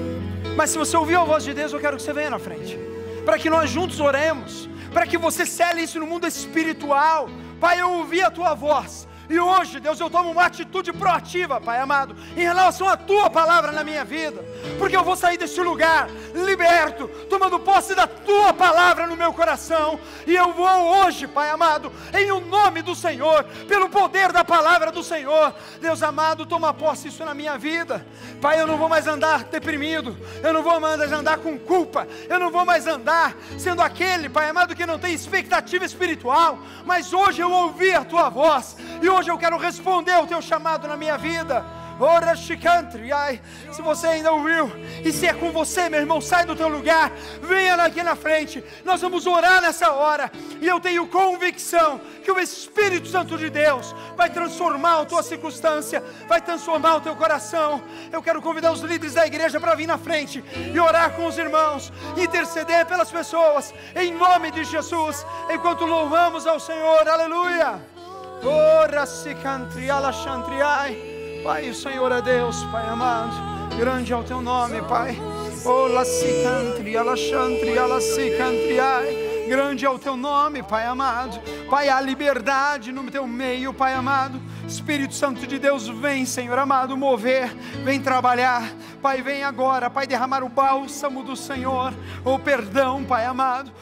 Mas 0.56 0.70
se 0.70 0.78
você 0.78 0.96
ouviu 0.96 1.20
a 1.20 1.24
voz 1.24 1.42
de 1.44 1.52
Deus, 1.52 1.72
eu 1.72 1.80
quero 1.80 1.96
que 1.96 2.02
você 2.02 2.12
venha 2.12 2.30
na 2.30 2.38
frente. 2.38 2.78
Para 3.26 3.36
que 3.36 3.50
nós 3.50 3.68
juntos 3.68 3.98
oremos. 3.98 4.70
Para 4.92 5.06
que 5.06 5.18
você 5.18 5.44
cele 5.44 5.82
isso 5.82 5.98
no 5.98 6.06
mundo 6.06 6.26
espiritual. 6.26 7.28
Pai, 7.60 7.80
eu 7.80 7.90
ouvi 7.90 8.22
a 8.22 8.30
tua 8.30 8.54
voz. 8.54 9.08
E 9.30 9.38
hoje, 9.38 9.78
Deus, 9.78 10.00
eu 10.00 10.10
tomo 10.10 10.32
uma 10.32 10.46
atitude 10.46 10.92
proativa, 10.92 11.60
Pai 11.60 11.78
amado, 11.78 12.16
em 12.36 12.40
relação 12.40 12.88
à 12.88 12.96
tua 12.96 13.30
palavra 13.30 13.70
na 13.70 13.84
minha 13.84 14.04
vida, 14.04 14.44
porque 14.76 14.96
eu 14.96 15.04
vou 15.04 15.14
sair 15.14 15.38
desse 15.38 15.60
lugar 15.60 16.10
liberto, 16.34 17.06
tomando 17.28 17.60
posse 17.60 17.94
da 17.94 18.08
tua 18.08 18.52
palavra 18.52 19.06
no 19.06 19.16
meu 19.16 19.32
coração, 19.32 20.00
e 20.26 20.34
eu 20.34 20.52
vou 20.52 20.66
hoje, 20.66 21.28
Pai 21.28 21.48
amado, 21.48 21.92
em 22.12 22.32
o 22.32 22.40
nome 22.40 22.82
do 22.82 22.92
Senhor, 22.92 23.44
pelo 23.68 23.88
poder 23.88 24.32
da 24.32 24.44
palavra 24.44 24.90
do 24.90 25.00
Senhor, 25.00 25.54
Deus 25.80 26.02
amado, 26.02 26.44
toma 26.44 26.74
posse 26.74 27.06
isso 27.06 27.24
na 27.24 27.32
minha 27.32 27.56
vida, 27.56 28.04
Pai, 28.40 28.60
eu 28.60 28.66
não 28.66 28.76
vou 28.76 28.88
mais 28.88 29.06
andar 29.06 29.44
deprimido, 29.44 30.18
eu 30.42 30.52
não 30.52 30.62
vou 30.62 30.80
mais 30.80 31.12
andar 31.12 31.38
com 31.38 31.56
culpa, 31.56 32.08
eu 32.28 32.40
não 32.40 32.50
vou 32.50 32.64
mais 32.64 32.84
andar 32.88 33.36
sendo 33.56 33.80
aquele, 33.80 34.28
Pai 34.28 34.50
amado, 34.50 34.74
que 34.74 34.84
não 34.84 34.98
tem 34.98 35.14
expectativa 35.14 35.84
espiritual, 35.84 36.58
mas 36.84 37.12
hoje 37.12 37.40
eu 37.40 37.52
ouvi 37.52 37.94
a 37.94 38.04
tua 38.04 38.28
voz, 38.28 38.76
e 39.00 39.08
hoje 39.08 39.19
eu 39.28 39.38
quero 39.38 39.58
responder 39.58 40.12
ao 40.12 40.26
teu 40.26 40.40
chamado 40.40 40.86
na 40.86 40.96
minha 40.96 41.18
vida. 41.18 41.64
Ora, 42.02 42.34
chicantri, 42.34 43.12
ai, 43.12 43.42
se 43.70 43.82
você 43.82 44.06
ainda 44.06 44.32
ouviu, 44.32 44.72
e 45.04 45.12
se 45.12 45.26
é 45.26 45.34
com 45.34 45.52
você, 45.52 45.90
meu 45.90 46.00
irmão, 46.00 46.18
sai 46.18 46.46
do 46.46 46.56
teu 46.56 46.66
lugar, 46.66 47.12
venha 47.42 47.74
aqui 47.74 48.02
na 48.02 48.16
frente, 48.16 48.64
nós 48.86 49.02
vamos 49.02 49.26
orar 49.26 49.60
nessa 49.60 49.92
hora, 49.92 50.32
e 50.62 50.66
eu 50.66 50.80
tenho 50.80 51.06
convicção 51.08 52.00
que 52.24 52.32
o 52.32 52.40
Espírito 52.40 53.06
Santo 53.06 53.36
de 53.36 53.50
Deus 53.50 53.94
vai 54.16 54.30
transformar 54.30 55.02
a 55.02 55.04
tua 55.04 55.22
circunstância, 55.22 56.02
vai 56.26 56.40
transformar 56.40 56.96
o 56.96 57.00
teu 57.02 57.14
coração. 57.14 57.82
Eu 58.10 58.22
quero 58.22 58.40
convidar 58.40 58.72
os 58.72 58.80
líderes 58.80 59.12
da 59.12 59.26
igreja 59.26 59.60
para 59.60 59.74
vir 59.74 59.86
na 59.86 59.98
frente 59.98 60.42
e 60.72 60.80
orar 60.80 61.12
com 61.12 61.26
os 61.26 61.36
irmãos, 61.36 61.92
interceder 62.16 62.86
pelas 62.86 63.10
pessoas, 63.10 63.74
em 63.94 64.14
nome 64.14 64.50
de 64.50 64.64
Jesus, 64.64 65.26
enquanto 65.50 65.84
louvamos 65.84 66.46
ao 66.46 66.58
Senhor, 66.58 67.06
aleluia. 67.06 67.99
Ora 68.42 69.04
se 69.06 69.34
cantriala 69.34 70.12
chantriai. 70.12 71.40
Pai, 71.44 71.70
o 71.70 71.74
Senhor 71.74 72.10
é 72.12 72.22
Deus, 72.22 72.62
Pai 72.64 72.86
amado. 72.86 73.34
Grande 73.76 74.12
é 74.12 74.16
o 74.16 74.22
teu 74.22 74.40
nome, 74.40 74.80
Pai. 74.82 75.18
Ola 75.64 76.04
se 76.04 76.42
cantriala 76.42 77.16
chantriala 77.16 78.00
se 78.00 78.30
cantriai. 78.36 79.46
Grande 79.48 79.84
é 79.84 79.90
o 79.90 79.98
teu 79.98 80.16
nome, 80.16 80.62
Pai 80.62 80.86
amado. 80.86 81.40
Pai, 81.68 81.88
há 81.88 82.00
liberdade 82.00 82.92
no 82.92 83.10
teu 83.10 83.26
meio, 83.26 83.74
Pai 83.74 83.94
amado. 83.94 84.40
Espírito 84.70 85.14
Santo 85.14 85.48
de 85.48 85.58
Deus, 85.58 85.88
vem, 85.88 86.24
Senhor 86.24 86.56
amado, 86.56 86.96
mover, 86.96 87.52
vem 87.82 88.00
trabalhar. 88.00 88.72
Pai, 89.02 89.20
vem 89.20 89.42
agora, 89.42 89.90
Pai, 89.90 90.06
derramar 90.06 90.44
o 90.44 90.48
bálsamo 90.48 91.24
do 91.24 91.34
Senhor, 91.34 91.92
o 92.24 92.38
perdão, 92.38 93.02
Pai 93.02 93.24
amado. 93.24 93.72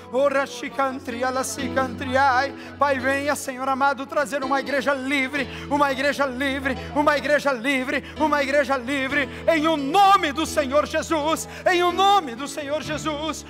Pai, 2.79 2.99
venha, 2.99 3.37
Senhor 3.37 3.69
amado, 3.69 4.07
trazer 4.07 4.43
uma 4.43 4.61
igreja 4.61 4.95
livre, 4.95 5.47
uma 5.71 5.93
igreja 5.93 6.25
livre, 6.25 6.75
uma 6.97 7.19
igreja 7.19 7.53
livre, 7.53 8.03
uma 8.19 8.43
igreja 8.43 8.77
livre, 8.79 9.29
em 9.53 9.67
o 9.67 9.77
nome 9.77 10.33
do 10.33 10.47
Senhor 10.47 10.87
Jesus, 10.87 11.47
em 11.71 11.83
o 11.83 11.93
nome 11.93 12.35
do 12.35 12.49
Senhor 12.49 12.83
Jesus, 12.83 13.45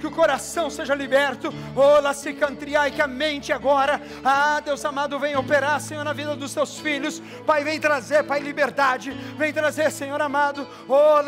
que 0.00 0.06
o 0.06 0.10
coração 0.10 0.70
seja 0.70 0.94
liberto, 0.94 1.52
que 2.94 3.02
a 3.02 3.06
mente 3.06 3.52
agora, 3.52 4.00
ah, 4.24 4.60
Deus 4.64 4.82
amado, 4.84 5.18
vem 5.18 5.36
operar, 5.36 5.57
Senhor, 5.80 6.04
na 6.04 6.12
vida 6.12 6.36
dos 6.36 6.54
teus 6.54 6.78
filhos, 6.78 7.22
Pai, 7.46 7.64
vem 7.64 7.80
trazer, 7.80 8.24
Pai, 8.24 8.40
liberdade, 8.40 9.10
vem 9.36 9.52
trazer, 9.52 9.90
Senhor 9.90 10.20
amado, 10.20 10.66
oh, 10.88 11.22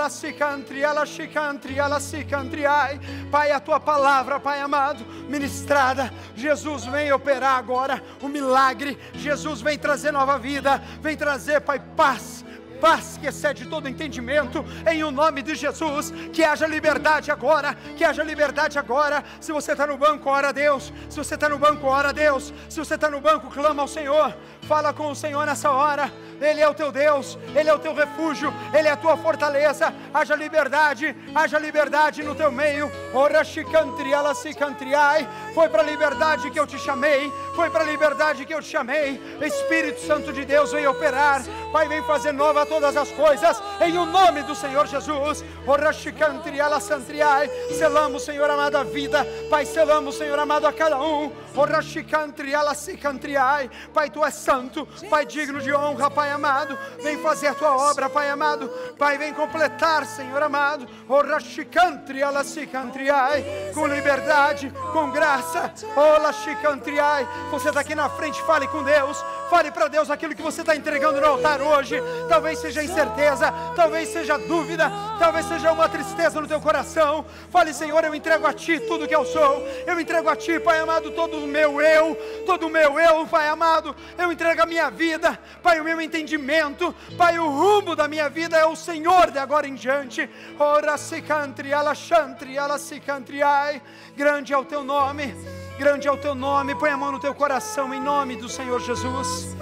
Pai, 3.31 3.53
a 3.53 3.61
tua 3.61 3.81
palavra, 3.81 4.41
Pai 4.41 4.61
amado, 4.61 5.05
ministrada, 5.28 6.12
Jesus 6.35 6.85
vem 6.87 7.12
operar 7.12 7.59
agora 7.59 8.03
o 8.20 8.28
milagre, 8.28 8.99
Jesus 9.14 9.61
vem 9.61 9.78
trazer 9.78 10.12
nova 10.12 10.39
vida, 10.39 10.83
vem 11.01 11.16
trazer, 11.16 11.61
Pai, 11.61 11.81
paz, 11.97 12.45
paz 12.81 13.18
que 13.20 13.28
excede 13.28 13.66
todo 13.66 13.89
entendimento, 13.89 14.64
em 14.91 15.05
o 15.05 15.11
nome 15.11 15.43
de 15.43 15.55
Jesus, 15.55 16.12
que 16.33 16.43
haja 16.43 16.66
liberdade 16.66 17.31
agora, 17.31 17.76
que 17.97 18.05
haja 18.05 18.22
liberdade 18.24 18.78
agora. 18.78 19.22
Se 19.41 19.53
você 19.53 19.72
está 19.72 19.87
no 19.87 19.97
banco, 19.97 20.31
ora 20.31 20.49
a 20.49 20.53
Deus. 20.53 20.93
Se 21.09 21.18
você 21.18 21.35
está 21.35 21.49
no 21.49 21.59
banco, 21.59 21.87
ora 21.87 22.09
a 22.09 22.12
Deus. 22.12 22.53
Se 22.68 22.78
você 22.78 22.95
está 22.95 23.11
no 23.11 23.20
banco, 23.20 23.51
clama 23.51 23.83
ao 23.83 23.89
Senhor. 23.89 24.35
Fala 24.70 24.92
com 24.92 25.10
o 25.10 25.16
Senhor 25.16 25.44
nessa 25.44 25.72
hora. 25.72 26.12
Ele 26.40 26.60
é 26.60 26.68
o 26.68 26.72
teu 26.72 26.90
Deus, 26.90 27.36
Ele 27.54 27.68
é 27.68 27.74
o 27.74 27.78
teu 27.78 27.92
refúgio, 27.92 28.52
Ele 28.72 28.88
é 28.88 28.92
a 28.92 28.96
tua 28.96 29.16
fortaleza. 29.16 29.92
Haja 30.14 30.34
liberdade, 30.34 31.14
haja 31.34 31.58
liberdade 31.58 32.22
no 32.22 32.34
teu 32.34 32.50
meio. 32.50 32.90
Ora, 33.12 33.44
chicantriala, 33.44 34.34
sicantriai. 34.34 35.28
Foi 35.54 35.68
para 35.68 35.82
a 35.82 35.84
liberdade 35.84 36.50
que 36.50 36.58
eu 36.58 36.66
te 36.66 36.78
chamei, 36.78 37.30
foi 37.54 37.68
para 37.68 37.82
a 37.82 37.86
liberdade 37.86 38.46
que 38.46 38.54
eu 38.54 38.62
te 38.62 38.68
chamei. 38.68 39.20
Espírito 39.42 40.00
Santo 40.00 40.32
de 40.32 40.44
Deus 40.44 40.72
vem 40.72 40.86
operar, 40.86 41.42
Pai, 41.72 41.88
vem 41.88 42.02
fazer 42.04 42.32
nova 42.32 42.64
todas 42.64 42.96
as 42.96 43.10
coisas, 43.10 43.60
em 43.80 43.98
o 43.98 44.06
nome 44.06 44.42
do 44.42 44.54
Senhor 44.54 44.86
Jesus. 44.86 45.44
Ora, 45.66 45.92
chicantriala, 45.92 46.80
santriai. 46.80 47.50
Selamos, 47.76 48.24
Senhor 48.24 48.48
amado, 48.48 48.76
a 48.76 48.84
vida, 48.84 49.26
Pai, 49.50 49.66
selamos, 49.66 50.16
Senhor 50.16 50.38
amado, 50.38 50.66
a 50.66 50.72
cada 50.72 51.00
um. 51.02 51.32
Ora, 51.56 51.82
chicantriala, 51.82 52.74
sicantriai. 52.74 53.68
Pai, 53.92 54.08
tu 54.08 54.24
és 54.24 54.34
santo, 54.34 54.59
Pai, 55.08 55.24
digno 55.26 55.61
de 55.61 55.72
honra, 55.72 56.11
Pai 56.11 56.30
amado, 56.30 56.78
vem 57.02 57.22
fazer 57.22 57.48
a 57.48 57.54
tua 57.54 57.76
obra, 57.76 58.08
Pai 58.08 58.28
amado, 58.30 58.68
Pai, 58.98 59.18
vem 59.18 59.32
completar, 59.32 60.04
Senhor 60.06 60.42
amado, 60.42 60.86
o 61.08 61.20
rachicantri, 61.20 62.22
alacicantriai, 62.22 63.72
com 63.74 63.86
liberdade, 63.86 64.72
com 64.92 65.11
graça, 65.11 65.72
o 65.96 66.22
lachicantriai. 66.22 67.26
Você 67.50 67.68
está 67.68 67.80
aqui 67.80 67.94
na 67.94 68.08
frente, 68.08 68.40
fale 68.42 68.66
com 68.68 68.82
Deus, 68.82 69.24
fale 69.51 69.72
para 69.72 69.88
Deus 69.88 70.09
aquilo 70.09 70.34
que 70.34 70.40
você 70.40 70.61
está 70.61 70.76
entregando 70.76 71.20
no 71.20 71.26
altar 71.26 71.61
hoje. 71.61 72.01
Talvez 72.28 72.61
seja 72.61 72.84
incerteza, 72.84 73.53
talvez 73.74 74.09
seja 74.09 74.38
dúvida, 74.38 74.90
talvez 75.18 75.44
seja 75.46 75.72
uma 75.72 75.88
tristeza 75.88 76.40
no 76.40 76.46
teu 76.46 76.61
coração. 76.61 77.26
Fale, 77.51 77.74
Senhor, 77.74 78.05
eu 78.05 78.14
entrego 78.14 78.46
a 78.46 78.53
Ti 78.53 78.78
tudo 78.78 79.09
que 79.09 79.14
eu 79.14 79.24
sou, 79.24 79.66
eu 79.84 79.98
entrego 79.98 80.28
a 80.28 80.36
Ti, 80.36 80.61
Pai 80.61 80.78
amado, 80.78 81.11
todo 81.11 81.36
o 81.38 81.48
meu 81.48 81.82
eu, 81.82 82.14
todo 82.46 82.68
o 82.68 82.70
meu 82.70 83.01
eu, 83.01 83.26
Pai 83.26 83.48
amado, 83.48 83.94
eu 84.16 84.30
entrego 84.30 84.62
a 84.62 84.66
minha 84.66 84.88
vida, 84.88 85.36
Pai, 85.61 85.80
o 85.80 85.84
meu 85.84 86.01
entendimento. 86.01 86.94
Pai, 87.18 87.36
o 87.40 87.51
rumo 87.51 87.96
da 87.96 88.07
minha 88.07 88.28
vida 88.28 88.57
é 88.57 88.64
o 88.64 88.76
Senhor 88.76 89.32
de 89.32 89.38
agora 89.38 89.66
em 89.66 89.74
diante. 89.74 90.30
Ora 90.61 90.96
sicantri, 90.96 91.72
alachantri, 91.72 92.57
alacicantriai. 92.57 93.82
Grande 94.16 94.53
é 94.53 94.59
o 94.59 94.64
teu 94.64 94.84
nome, 94.84 95.34
grande 95.81 96.07
é 96.07 96.12
o 96.12 96.16
teu 96.18 96.35
nome. 96.35 96.74
Põe 96.74 96.91
a 96.91 96.97
mão 96.97 97.11
no 97.11 97.18
teu 97.18 97.35
coração 97.35 97.95
em 97.95 98.01
nome 98.01 98.37
do 98.37 98.51
Senhor 98.51 98.78
Jesus. 98.83 99.57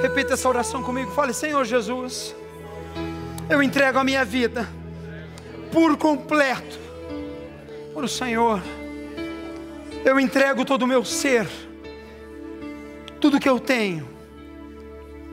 Repita 0.00 0.32
essa 0.32 0.48
oração 0.48 0.82
comigo. 0.82 1.10
Fale, 1.10 1.34
Senhor 1.34 1.62
Jesus, 1.66 2.34
eu 3.50 3.62
entrego 3.62 3.98
a 3.98 4.04
minha 4.04 4.24
vida 4.24 4.66
por 5.70 5.98
completo 5.98 6.78
por 7.92 8.04
o 8.04 8.08
Senhor. 8.08 8.62
Eu 10.02 10.18
entrego 10.18 10.64
todo 10.64 10.84
o 10.84 10.86
meu 10.86 11.04
ser 11.04 11.46
tudo 13.20 13.38
que 13.38 13.48
eu 13.48 13.60
tenho 13.60 14.08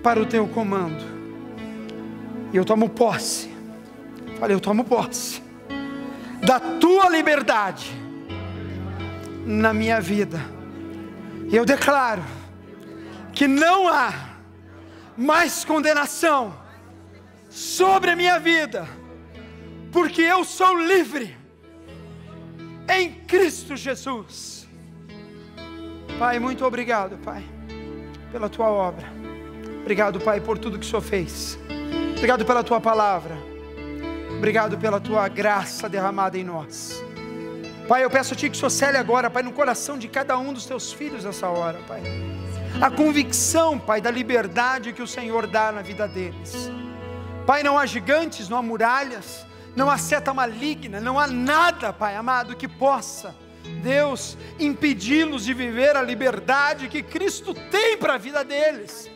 para 0.04 0.22
o 0.22 0.26
teu 0.26 0.46
comando. 0.46 1.06
E 2.52 2.58
eu 2.58 2.66
tomo 2.66 2.90
posse. 2.90 3.50
Falei, 4.38 4.58
eu 4.58 4.60
tomo 4.60 4.84
posse 4.84 5.43
da 6.46 6.60
tua 6.60 7.10
liberdade 7.10 7.92
na 9.46 9.74
minha 9.74 10.00
vida. 10.02 10.40
E 11.52 11.56
eu 11.56 11.66
declaro 11.66 12.24
que 13.34 13.48
não 13.48 13.88
há 13.88 14.14
mais 15.18 15.64
condenação 15.64 16.54
sobre 17.50 18.12
a 18.12 18.16
minha 18.16 18.40
vida, 18.40 18.88
porque 19.92 20.22
eu 20.22 20.44
sou 20.44 20.80
livre 20.80 21.36
em 22.90 23.12
Cristo 23.26 23.76
Jesus. 23.76 24.68
Pai, 26.18 26.40
muito 26.40 26.66
obrigado, 26.66 27.18
Pai 27.18 27.44
pela 28.34 28.50
tua 28.50 28.68
obra. 28.68 29.06
Obrigado, 29.82 30.20
Pai, 30.20 30.42
por 30.42 30.58
tudo 30.58 30.80
que 30.80 30.86
o 30.86 30.90
Senhor 30.90 31.02
fez. 31.02 31.58
Obrigado 32.18 32.44
pela 32.44 32.64
tua 32.64 32.82
palavra. 32.82 33.53
Obrigado 34.44 34.78
pela 34.78 35.00
tua 35.00 35.26
graça 35.30 35.88
derramada 35.88 36.38
em 36.38 36.44
nós. 36.44 37.02
Pai, 37.88 38.04
eu 38.04 38.10
peço 38.10 38.34
a 38.34 38.36
Ti 38.36 38.50
que 38.50 38.66
o 38.66 38.70
Senhor 38.70 38.94
agora, 38.98 39.30
Pai, 39.30 39.42
no 39.42 39.54
coração 39.54 39.98
de 39.98 40.10
cada 40.10 40.38
um 40.38 40.52
dos 40.52 40.66
teus 40.66 40.92
filhos 40.92 41.24
nessa 41.24 41.48
hora, 41.48 41.80
Pai. 41.88 42.02
A 42.82 42.92
convicção, 42.92 43.80
Pai, 43.80 44.02
da 44.02 44.12
liberdade 44.12 44.92
que 44.92 45.02
o 45.02 45.08
Senhor 45.08 45.48
dá 45.48 45.72
na 45.72 45.82
vida 45.82 46.10
deles. 46.10 46.70
Pai, 47.46 47.64
não 47.64 47.78
há 47.78 47.86
gigantes, 47.86 48.50
não 48.50 48.58
há 48.58 48.62
muralhas, 48.62 49.48
não 49.78 49.90
há 49.90 49.98
seta 49.98 50.34
maligna, 50.34 51.00
não 51.00 51.18
há 51.18 51.26
nada, 51.26 51.94
Pai 51.94 52.18
amado, 52.18 52.54
que 52.54 52.68
possa 52.68 53.34
Deus 53.82 54.38
impedi-los 54.60 55.46
de 55.46 55.54
viver 55.54 55.96
a 55.96 56.02
liberdade 56.02 56.90
que 56.90 57.02
Cristo 57.02 57.54
tem 57.54 57.98
para 57.98 58.16
a 58.16 58.18
vida 58.18 58.44
deles. 58.44 59.10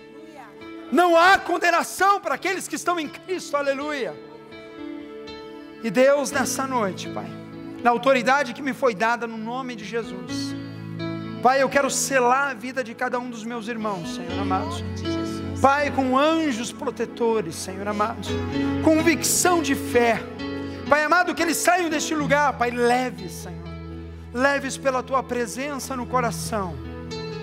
Não 0.90 1.18
há 1.18 1.38
condenação 1.38 2.22
para 2.22 2.36
aqueles 2.36 2.66
que 2.66 2.76
estão 2.76 2.98
em 2.98 3.10
Cristo, 3.10 3.58
aleluia. 3.58 4.27
E 5.84 5.92
Deus, 5.92 6.32
nessa 6.32 6.66
noite, 6.66 7.08
Pai, 7.10 7.28
na 7.84 7.92
autoridade 7.92 8.54
que 8.54 8.62
me 8.62 8.74
foi 8.74 8.96
dada 8.96 9.28
no 9.28 9.38
nome 9.38 9.76
de 9.76 9.86
Jesus, 9.86 10.56
Pai, 11.42 11.62
eu 11.62 11.70
quero 11.70 11.90
selar 11.90 12.52
a 12.52 12.54
vida 12.54 12.84
de 12.84 12.96
cada 12.96 13.20
um 13.20 13.30
dos 13.30 13.44
meus 13.44 13.68
irmãos, 13.68 14.16
Senhor 14.16 14.40
amado. 14.40 14.76
Pai, 15.62 15.92
com 15.92 16.18
anjos 16.18 16.72
protetores, 16.72 17.56
Senhor 17.56 17.88
amado, 17.88 18.28
convicção 18.84 19.62
de 19.62 19.76
fé. 19.76 20.20
Pai 20.90 21.04
amado, 21.04 21.36
que 21.36 21.44
eles 21.44 21.58
saiam 21.58 21.90
deste 21.90 22.16
lugar, 22.16 22.58
Pai, 22.58 22.72
leve, 22.72 23.30
Senhor. 23.30 23.68
Leves 24.34 24.78
pela 24.78 25.04
tua 25.04 25.22
presença 25.22 25.96
no 25.96 26.06
coração, 26.06 26.76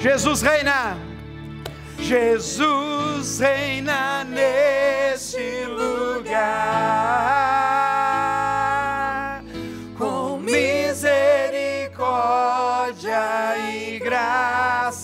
Jesus 0.00 0.42
reina. 0.42 0.98
Jesus 1.98 3.40
reina 3.40 4.24
nesse 4.24 5.64
lugar. 5.66 7.47